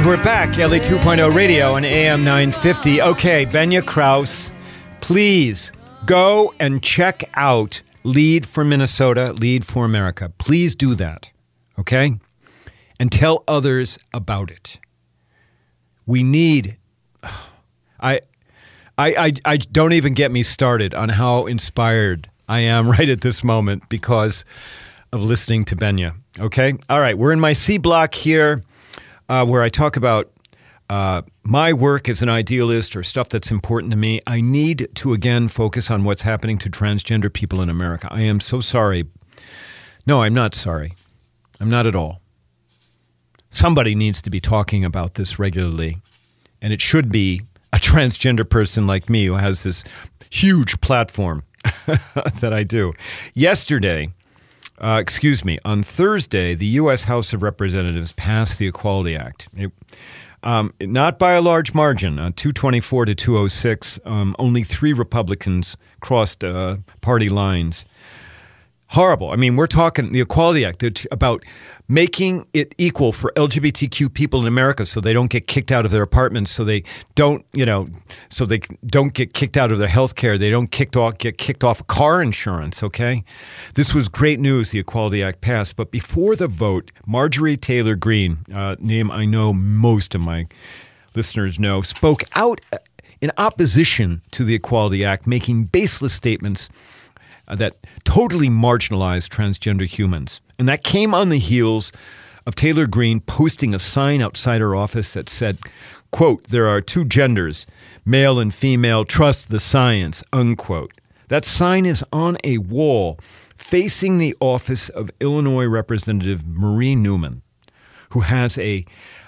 We're 0.09 0.23
back, 0.23 0.57
Ellie 0.57 0.79
2.0 0.79 1.35
Radio 1.35 1.73
on 1.75 1.85
AM 1.85 2.23
950. 2.23 2.99
Okay, 2.99 3.45
Benya 3.45 3.85
Kraus, 3.85 4.51
please 5.01 5.71
go 6.07 6.51
and 6.59 6.81
check 6.81 7.29
out 7.35 7.83
Lead 8.03 8.47
for 8.47 8.65
Minnesota, 8.65 9.33
Lead 9.33 9.67
for 9.67 9.85
America. 9.85 10.33
Please 10.39 10.73
do 10.73 10.95
that, 10.95 11.29
okay? 11.77 12.15
And 12.99 13.11
tell 13.11 13.43
others 13.47 13.99
about 14.11 14.49
it. 14.49 14.79
We 16.07 16.23
need. 16.23 16.77
I, 17.99 18.21
I, 18.97 19.13
I, 19.13 19.33
I 19.45 19.57
don't 19.57 19.93
even 19.93 20.15
get 20.15 20.31
me 20.31 20.41
started 20.41 20.95
on 20.95 21.09
how 21.09 21.45
inspired 21.45 22.31
I 22.47 22.61
am 22.61 22.89
right 22.89 23.09
at 23.09 23.21
this 23.21 23.43
moment 23.43 23.87
because 23.89 24.43
of 25.13 25.21
listening 25.21 25.65
to 25.65 25.75
Benya. 25.75 26.15
Okay? 26.39 26.73
All 26.89 26.99
right, 26.99 27.15
we're 27.15 27.31
in 27.31 27.39
my 27.39 27.53
C 27.53 27.77
block 27.77 28.15
here 28.15 28.63
uh, 29.29 29.45
where 29.45 29.61
I 29.61 29.69
talk 29.69 29.95
about 29.95 30.31
uh, 30.89 31.21
my 31.43 31.71
work 31.71 32.09
as 32.09 32.21
an 32.21 32.29
idealist 32.29 32.95
or 32.95 33.03
stuff 33.03 33.29
that's 33.29 33.51
important 33.51 33.91
to 33.91 33.97
me. 33.97 34.19
I 34.25 34.41
need 34.41 34.89
to 34.95 35.13
again 35.13 35.47
focus 35.47 35.91
on 35.91 36.03
what's 36.03 36.23
happening 36.23 36.57
to 36.59 36.69
transgender 36.69 37.31
people 37.31 37.61
in 37.61 37.69
America. 37.69 38.07
I 38.09 38.23
am 38.23 38.39
so 38.39 38.59
sorry. 38.59 39.05
No, 40.07 40.23
I'm 40.23 40.33
not 40.33 40.55
sorry. 40.55 40.95
I'm 41.59 41.69
not 41.69 41.85
at 41.85 41.95
all. 41.95 42.21
Somebody 43.51 43.93
needs 43.95 44.21
to 44.23 44.29
be 44.29 44.39
talking 44.39 44.83
about 44.83 45.15
this 45.15 45.37
regularly, 45.37 45.97
and 46.61 46.73
it 46.73 46.81
should 46.81 47.11
be 47.11 47.43
a 47.71 47.77
transgender 47.77 48.47
person 48.47 48.87
like 48.87 49.09
me 49.09 49.25
who 49.25 49.35
has 49.35 49.63
this 49.63 49.83
huge 50.31 50.81
platform 50.81 51.43
that 52.39 52.51
I 52.53 52.63
do. 52.63 52.93
Yesterday, 53.33 54.13
uh, 54.79 54.97
excuse 55.01 55.43
me, 55.43 55.57
on 55.65 55.83
Thursday, 55.83 56.55
the 56.55 56.65
U.S. 56.65 57.03
House 57.03 57.33
of 57.33 57.41
Representatives 57.41 58.11
passed 58.13 58.59
the 58.59 58.67
Equality 58.67 59.15
Act. 59.15 59.49
It, 59.55 59.71
um, 60.41 60.73
not 60.79 61.19
by 61.19 61.33
a 61.33 61.41
large 61.41 61.73
margin, 61.73 62.17
uh, 62.17 62.31
224 62.35 63.05
to 63.05 63.15
206. 63.15 63.99
Um, 64.05 64.35
only 64.39 64.63
three 64.63 64.93
Republicans 64.93 65.75
crossed 65.99 66.43
uh, 66.43 66.77
party 67.01 67.27
lines. 67.27 67.85
Horrible. 68.93 69.29
I 69.29 69.35
mean, 69.35 69.55
we're 69.55 69.67
talking 69.67 70.11
the 70.11 70.21
Equality 70.21 70.65
Act 70.65 71.05
about 71.11 71.45
making 71.87 72.47
it 72.53 72.73
equal 72.79 73.11
for 73.11 73.31
LGBTQ 73.35 74.11
people 74.11 74.41
in 74.41 74.47
America 74.47 74.83
so 74.83 74.99
they 74.99 75.13
don't 75.13 75.29
get 75.29 75.45
kicked 75.45 75.71
out 75.71 75.85
of 75.85 75.91
their 75.91 76.01
apartments, 76.01 76.49
so 76.49 76.63
they 76.63 76.83
don't, 77.13 77.45
you 77.53 77.67
know, 77.67 77.87
so 78.29 78.45
they 78.45 78.61
don't 78.87 79.13
get 79.13 79.35
kicked 79.35 79.57
out 79.57 79.71
of 79.71 79.77
their 79.77 79.87
health 79.87 80.15
care, 80.15 80.39
they 80.39 80.49
don't 80.49 80.71
kicked 80.71 80.95
off, 80.95 81.19
get 81.19 81.37
kicked 81.37 81.63
off 81.63 81.85
car 81.85 82.19
insurance, 82.19 82.81
okay? 82.81 83.23
This 83.75 83.93
was 83.93 84.07
great 84.07 84.39
news, 84.39 84.71
the 84.71 84.79
Equality 84.79 85.21
Act 85.21 85.39
passed. 85.39 85.75
But 85.75 85.91
before 85.91 86.35
the 86.35 86.47
vote, 86.47 86.89
Marjorie 87.05 87.57
Taylor 87.57 87.95
Greene, 87.95 88.39
uh, 88.51 88.75
name 88.79 89.11
I 89.11 89.25
know 89.25 89.53
most 89.53 90.15
of 90.15 90.21
my 90.21 90.47
listeners 91.13 91.59
know, 91.59 91.83
spoke 91.83 92.23
out 92.33 92.59
in 93.21 93.31
opposition 93.37 94.21
to 94.31 94.43
the 94.43 94.55
Equality 94.55 95.05
Act, 95.05 95.27
making 95.27 95.65
baseless 95.65 96.13
statements 96.13 96.69
that 97.55 97.75
totally 98.03 98.49
marginalized 98.49 99.29
transgender 99.29 99.85
humans. 99.85 100.41
And 100.57 100.67
that 100.67 100.83
came 100.83 101.13
on 101.13 101.29
the 101.29 101.39
heels 101.39 101.91
of 102.45 102.55
Taylor 102.55 102.87
Greene 102.87 103.19
posting 103.19 103.73
a 103.73 103.79
sign 103.79 104.21
outside 104.21 104.61
her 104.61 104.75
office 104.75 105.13
that 105.13 105.29
said, 105.29 105.57
quote, 106.11 106.47
there 106.47 106.67
are 106.67 106.81
two 106.81 107.05
genders, 107.05 107.67
male 108.05 108.39
and 108.39 108.53
female, 108.53 109.05
trust 109.05 109.49
the 109.49 109.59
science, 109.59 110.23
unquote. 110.33 110.93
That 111.27 111.45
sign 111.45 111.85
is 111.85 112.03
on 112.11 112.37
a 112.43 112.57
wall 112.57 113.19
facing 113.21 114.17
the 114.17 114.35
office 114.39 114.89
of 114.89 115.11
Illinois 115.19 115.65
Representative 115.65 116.47
Marie 116.47 116.95
Newman, 116.95 117.43
who 118.11 118.21
has 118.21 118.57
a 118.57 118.85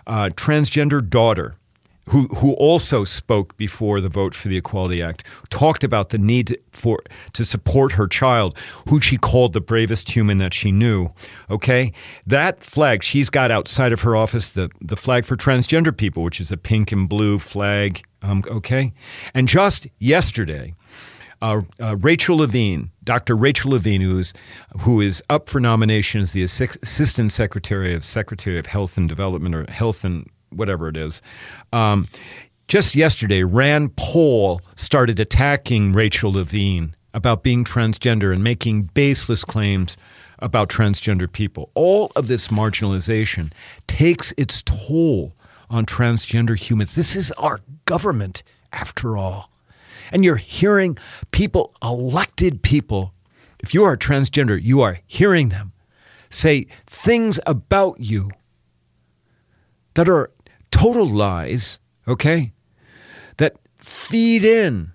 uh, 0.08 0.30
transgender 0.34 1.08
daughter 1.08 1.56
who, 2.10 2.28
who 2.38 2.54
also 2.54 3.04
spoke 3.04 3.56
before 3.58 4.02
the 4.02 4.10
vote 4.10 4.34
for 4.34 4.48
the 4.48 4.58
Equality 4.58 5.02
Act, 5.02 5.26
talked 5.50 5.84
about 5.84 6.10
the 6.10 6.18
need 6.18 6.58
for 6.72 7.00
to 7.34 7.46
support 7.46 7.94
her 7.94 8.08
child, 8.08 8.58
who 8.90 9.00
she 9.00 9.18
called 9.18 9.54
the 9.54 9.62
bravest 9.62 10.12
human 10.12 10.38
that 10.40 10.54
she 10.54 10.72
knew. 10.72 11.10
Okay, 11.50 11.92
that 12.26 12.64
flag 12.64 13.04
she's 13.04 13.30
got 13.30 13.52
outside 13.52 13.94
of 13.94 14.02
her 14.02 14.16
office, 14.16 14.52
the 14.52 14.70
the 14.82 14.98
flag 14.98 15.26
for 15.26 15.36
transgender 15.36 15.96
people, 15.96 16.24
which 16.24 16.42
is 16.42 16.52
a 16.52 16.58
pink 16.58 16.92
and 16.92 17.08
blue 17.08 17.40
flag. 17.40 18.04
Um, 18.22 18.44
okay, 18.48 18.94
and 19.34 19.48
just 19.48 19.88
yesterday. 20.00 20.74
Uh, 21.44 21.64
uh, 21.82 21.96
Rachel 21.98 22.38
Levine, 22.38 22.92
Dr. 23.04 23.36
Rachel 23.36 23.72
Levine, 23.72 24.02
who 24.02 24.20
is 24.20 24.32
who 24.82 25.02
is 25.02 25.24
up 25.28 25.50
for 25.50 25.60
nomination 25.60 26.22
as 26.22 26.34
the 26.34 26.44
Assistant 26.44 27.32
Secretary 27.32 27.96
of 27.96 28.04
Secretary 28.04 28.60
of 28.60 28.68
Health 28.68 28.96
and 28.96 29.10
Development 29.10 29.56
or 29.56 29.66
Health 29.72 30.04
and 30.04 30.30
whatever 30.52 30.88
it 30.88 30.98
is. 30.98 31.22
Um, 31.74 32.08
just 32.68 32.96
yesterday, 32.96 33.44
Rand 33.44 33.96
Paul 33.96 34.62
started 34.76 35.20
attacking 35.20 35.92
Rachel 35.94 36.34
Levine 36.34 36.96
about 37.14 37.44
being 37.44 37.66
transgender 37.66 38.32
and 38.32 38.44
making 38.44 38.84
baseless 38.94 39.44
claims 39.44 39.98
about 40.40 40.70
transgender 40.70 41.32
people. 41.32 41.70
All 41.74 42.12
of 42.16 42.28
this 42.28 42.48
marginalization 42.48 43.52
takes 43.88 44.34
its 44.38 44.62
toll 44.64 45.34
on 45.70 45.86
transgender 45.86 46.58
humans. 46.58 46.96
This 46.96 47.16
is 47.16 47.32
our 47.34 47.60
government, 47.86 48.44
after 48.72 49.18
all. 49.18 49.52
And 50.12 50.24
you're 50.24 50.38
hearing 50.38 50.98
people, 51.32 51.74
elected 51.84 52.62
people, 52.62 53.14
if 53.60 53.74
you 53.74 53.84
are 53.84 53.96
transgender, 53.96 54.62
you 54.62 54.82
are 54.82 55.00
hearing 55.08 55.50
them 55.50 55.72
say 56.34 56.66
things 56.88 57.40
about 57.46 58.00
you 58.00 58.32
that 59.94 60.08
are 60.08 60.32
total 60.72 61.06
lies, 61.06 61.80
okay? 62.08 62.54
That 63.38 63.56
feed 63.78 64.44
in 64.44 64.92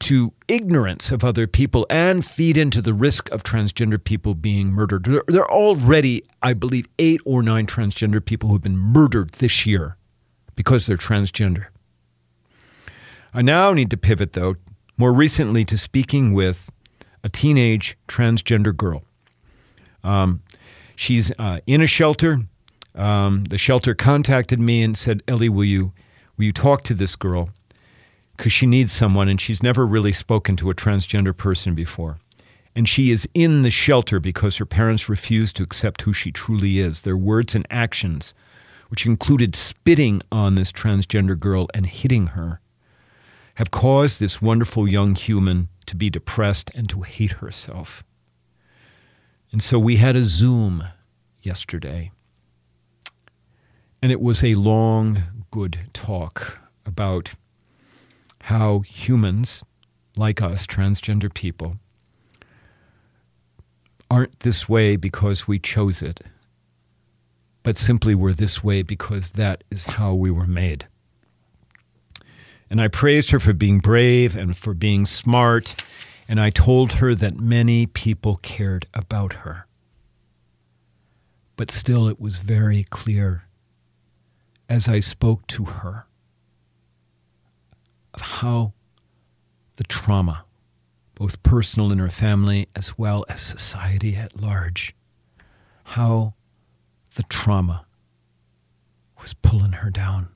to 0.00 0.32
ignorance 0.48 1.10
of 1.10 1.24
other 1.24 1.46
people 1.46 1.86
and 1.88 2.24
feed 2.24 2.56
into 2.56 2.82
the 2.82 2.92
risk 2.92 3.30
of 3.30 3.42
transgender 3.42 4.02
people 4.02 4.34
being 4.34 4.70
murdered. 4.70 5.04
There, 5.04 5.42
are 5.42 5.50
already, 5.50 6.22
I 6.42 6.52
believe, 6.52 6.86
eight 6.98 7.20
or 7.24 7.42
nine 7.42 7.66
transgender 7.66 8.22
people 8.24 8.48
who 8.48 8.54
have 8.54 8.62
been 8.62 8.76
murdered 8.76 9.30
this 9.34 9.64
year 9.64 9.96
because 10.56 10.86
they're 10.86 10.96
transgender. 10.96 11.66
I 13.32 13.42
now 13.42 13.72
need 13.72 13.90
to 13.90 13.96
pivot, 13.96 14.34
though, 14.34 14.56
more 14.96 15.12
recently 15.12 15.64
to 15.64 15.78
speaking 15.78 16.34
with 16.34 16.70
a 17.22 17.28
teenage 17.28 17.96
transgender 18.06 18.76
girl. 18.76 19.04
Um, 20.04 20.42
she's 20.94 21.32
uh, 21.38 21.60
in 21.66 21.80
a 21.80 21.86
shelter. 21.86 22.42
Um, 22.94 23.44
the 23.44 23.58
shelter 23.58 23.94
contacted 23.94 24.60
me 24.60 24.82
and 24.82 24.96
said, 24.96 25.22
"Ellie, 25.26 25.48
will 25.48 25.64
you 25.64 25.92
will 26.36 26.44
you 26.46 26.52
talk 26.52 26.82
to 26.84 26.94
this 26.94 27.16
girl 27.16 27.50
because 28.36 28.52
she 28.52 28.66
needs 28.66 28.92
someone, 28.92 29.28
and 29.28 29.40
she's 29.40 29.62
never 29.62 29.86
really 29.86 30.12
spoken 30.12 30.56
to 30.56 30.70
a 30.70 30.74
transgender 30.74 31.36
person 31.36 31.74
before." 31.74 32.18
And 32.76 32.88
she 32.88 33.10
is 33.10 33.28
in 33.34 33.62
the 33.62 33.70
shelter 33.70 34.18
because 34.18 34.56
her 34.56 34.66
parents 34.66 35.08
refuse 35.08 35.52
to 35.54 35.62
accept 35.62 36.02
who 36.02 36.12
she 36.12 36.32
truly 36.32 36.78
is. 36.78 37.02
Their 37.02 37.16
words 37.16 37.54
and 37.54 37.66
actions, 37.70 38.34
which 38.88 39.06
included 39.06 39.54
spitting 39.54 40.20
on 40.32 40.56
this 40.56 40.72
transgender 40.72 41.38
girl 41.38 41.68
and 41.72 41.86
hitting 41.86 42.28
her, 42.28 42.60
have 43.56 43.70
caused 43.70 44.18
this 44.18 44.42
wonderful 44.42 44.88
young 44.88 45.14
human 45.14 45.68
to 45.86 45.94
be 45.94 46.10
depressed 46.10 46.70
and 46.74 46.88
to 46.88 47.02
hate 47.02 47.32
herself. 47.32 48.02
And 49.52 49.62
so 49.62 49.78
we 49.78 49.96
had 49.96 50.16
a 50.16 50.24
Zoom 50.24 50.84
yesterday. 51.40 52.10
And 54.04 54.12
it 54.12 54.20
was 54.20 54.44
a 54.44 54.52
long, 54.52 55.22
good 55.50 55.78
talk 55.94 56.58
about 56.84 57.30
how 58.42 58.80
humans, 58.80 59.64
like 60.14 60.42
us, 60.42 60.66
transgender 60.66 61.32
people, 61.32 61.78
aren't 64.10 64.40
this 64.40 64.68
way 64.68 64.96
because 64.96 65.48
we 65.48 65.58
chose 65.58 66.02
it, 66.02 66.20
but 67.62 67.78
simply 67.78 68.14
we're 68.14 68.34
this 68.34 68.62
way 68.62 68.82
because 68.82 69.32
that 69.32 69.64
is 69.70 69.86
how 69.86 70.12
we 70.12 70.30
were 70.30 70.46
made. 70.46 70.86
And 72.68 72.82
I 72.82 72.88
praised 72.88 73.30
her 73.30 73.40
for 73.40 73.54
being 73.54 73.78
brave 73.78 74.36
and 74.36 74.54
for 74.54 74.74
being 74.74 75.06
smart. 75.06 75.82
And 76.28 76.38
I 76.38 76.50
told 76.50 76.92
her 77.00 77.14
that 77.14 77.40
many 77.40 77.86
people 77.86 78.36
cared 78.42 78.86
about 78.92 79.32
her. 79.44 79.66
But 81.56 81.70
still, 81.70 82.06
it 82.06 82.20
was 82.20 82.36
very 82.36 82.84
clear 82.90 83.43
as 84.74 84.88
I 84.88 84.98
spoke 84.98 85.46
to 85.46 85.66
her 85.66 86.08
of 88.12 88.20
how 88.20 88.72
the 89.76 89.84
trauma, 89.84 90.46
both 91.14 91.44
personal 91.44 91.92
in 91.92 91.98
her 91.98 92.08
family 92.08 92.66
as 92.74 92.98
well 92.98 93.24
as 93.28 93.40
society 93.40 94.16
at 94.16 94.40
large, 94.40 94.96
how 95.84 96.34
the 97.14 97.22
trauma 97.22 97.86
was 99.20 99.32
pulling 99.32 99.74
her 99.74 99.90
down. 99.90 100.30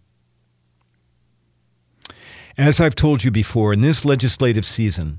As 2.56 2.80
I've 2.80 2.94
told 2.94 3.24
you 3.24 3.32
before, 3.32 3.72
in 3.72 3.80
this 3.80 4.04
legislative 4.04 4.64
season, 4.64 5.18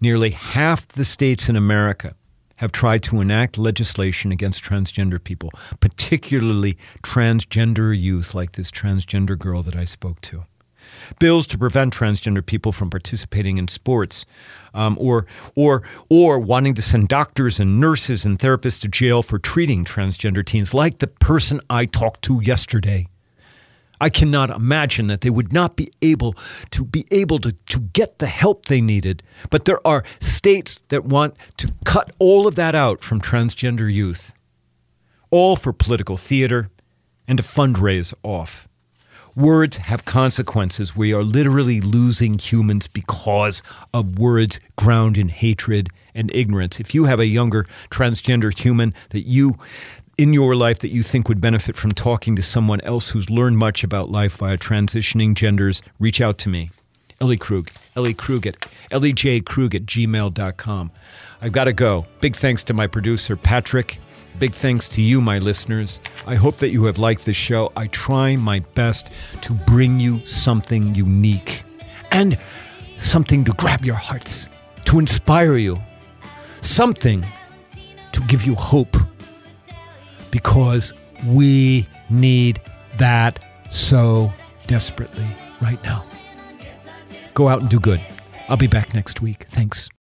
nearly 0.00 0.30
half 0.30 0.88
the 0.88 1.04
states 1.04 1.48
in 1.48 1.54
America 1.54 2.16
have 2.60 2.72
tried 2.72 3.02
to 3.02 3.22
enact 3.22 3.56
legislation 3.56 4.30
against 4.30 4.62
transgender 4.62 5.22
people, 5.22 5.50
particularly 5.80 6.76
transgender 7.02 7.98
youth 7.98 8.34
like 8.34 8.52
this 8.52 8.70
transgender 8.70 9.38
girl 9.38 9.62
that 9.62 9.74
I 9.74 9.84
spoke 9.84 10.20
to. 10.22 10.44
Bills 11.18 11.46
to 11.46 11.58
prevent 11.58 11.94
transgender 11.94 12.44
people 12.44 12.70
from 12.70 12.90
participating 12.90 13.56
in 13.56 13.68
sports, 13.68 14.26
um, 14.74 14.98
or 15.00 15.26
or 15.54 15.82
or 16.10 16.38
wanting 16.38 16.74
to 16.74 16.82
send 16.82 17.08
doctors 17.08 17.58
and 17.60 17.80
nurses 17.80 18.26
and 18.26 18.38
therapists 18.38 18.80
to 18.80 18.88
jail 18.88 19.22
for 19.22 19.38
treating 19.38 19.84
transgender 19.84 20.44
teens, 20.44 20.74
like 20.74 20.98
the 20.98 21.06
person 21.06 21.60
I 21.70 21.86
talked 21.86 22.22
to 22.22 22.40
yesterday. 22.42 23.06
I 24.00 24.08
cannot 24.08 24.50
imagine 24.50 25.08
that 25.08 25.20
they 25.20 25.30
would 25.30 25.52
not 25.52 25.76
be 25.76 25.90
able 26.00 26.34
to 26.70 26.84
be 26.84 27.06
able 27.10 27.38
to, 27.40 27.52
to 27.52 27.80
get 27.80 28.18
the 28.18 28.26
help 28.26 28.66
they 28.66 28.80
needed. 28.80 29.22
But 29.50 29.66
there 29.66 29.84
are 29.86 30.04
states 30.20 30.82
that 30.88 31.04
want 31.04 31.34
to 31.58 31.72
cut 31.84 32.10
all 32.18 32.46
of 32.46 32.54
that 32.54 32.74
out 32.74 33.02
from 33.02 33.20
transgender 33.20 33.92
youth, 33.92 34.32
all 35.30 35.56
for 35.56 35.72
political 35.72 36.16
theater 36.16 36.70
and 37.28 37.38
to 37.38 37.44
fundraise 37.44 38.14
off. 38.22 38.66
Words 39.36 39.76
have 39.76 40.04
consequences. 40.04 40.96
We 40.96 41.14
are 41.14 41.22
literally 41.22 41.80
losing 41.80 42.38
humans 42.38 42.88
because 42.88 43.62
of 43.94 44.18
words 44.18 44.58
ground 44.76 45.16
in 45.16 45.28
hatred 45.28 45.88
and 46.14 46.34
ignorance. 46.34 46.80
If 46.80 46.94
you 46.94 47.04
have 47.04 47.20
a 47.20 47.26
younger 47.26 47.66
transgender 47.90 48.56
human 48.58 48.92
that 49.10 49.28
you 49.28 49.56
in 50.20 50.34
your 50.34 50.54
life 50.54 50.80
that 50.80 50.90
you 50.90 51.02
think 51.02 51.30
would 51.30 51.40
benefit 51.40 51.74
from 51.74 51.92
talking 51.92 52.36
to 52.36 52.42
someone 52.42 52.78
else 52.82 53.08
who's 53.08 53.30
learned 53.30 53.56
much 53.56 53.82
about 53.82 54.10
life 54.10 54.36
via 54.36 54.58
transitioning 54.58 55.34
genders, 55.34 55.80
reach 55.98 56.20
out 56.20 56.36
to 56.36 56.50
me. 56.50 56.68
Ellie 57.22 57.38
Krug, 57.38 57.70
Ellie 57.96 58.12
Krug 58.12 58.46
at 58.46 58.60
ellejkrug 58.90 59.74
at 59.74 59.86
gmail.com. 59.86 60.90
I've 61.40 61.52
got 61.52 61.64
to 61.64 61.72
go. 61.72 62.04
Big 62.20 62.36
thanks 62.36 62.62
to 62.64 62.74
my 62.74 62.86
producer, 62.86 63.34
Patrick. 63.34 63.98
Big 64.38 64.52
thanks 64.52 64.90
to 64.90 65.00
you, 65.00 65.22
my 65.22 65.38
listeners. 65.38 66.00
I 66.26 66.34
hope 66.34 66.58
that 66.58 66.68
you 66.68 66.84
have 66.84 66.98
liked 66.98 67.24
this 67.24 67.38
show. 67.38 67.72
I 67.74 67.86
try 67.86 68.36
my 68.36 68.58
best 68.74 69.10
to 69.40 69.54
bring 69.54 69.98
you 70.00 70.20
something 70.26 70.94
unique 70.94 71.62
and 72.12 72.38
something 72.98 73.42
to 73.44 73.52
grab 73.52 73.86
your 73.86 73.94
hearts, 73.94 74.50
to 74.84 74.98
inspire 74.98 75.56
you, 75.56 75.78
something 76.60 77.24
to 78.12 78.20
give 78.24 78.44
you 78.44 78.54
hope 78.54 78.98
because 80.30 80.92
we 81.26 81.86
need 82.08 82.60
that 82.96 83.44
so 83.70 84.32
desperately 84.66 85.26
right 85.60 85.82
now. 85.84 86.04
Go 87.34 87.48
out 87.48 87.60
and 87.60 87.68
do 87.70 87.78
good. 87.78 88.00
I'll 88.48 88.56
be 88.56 88.66
back 88.66 88.94
next 88.94 89.20
week. 89.20 89.44
Thanks. 89.48 89.90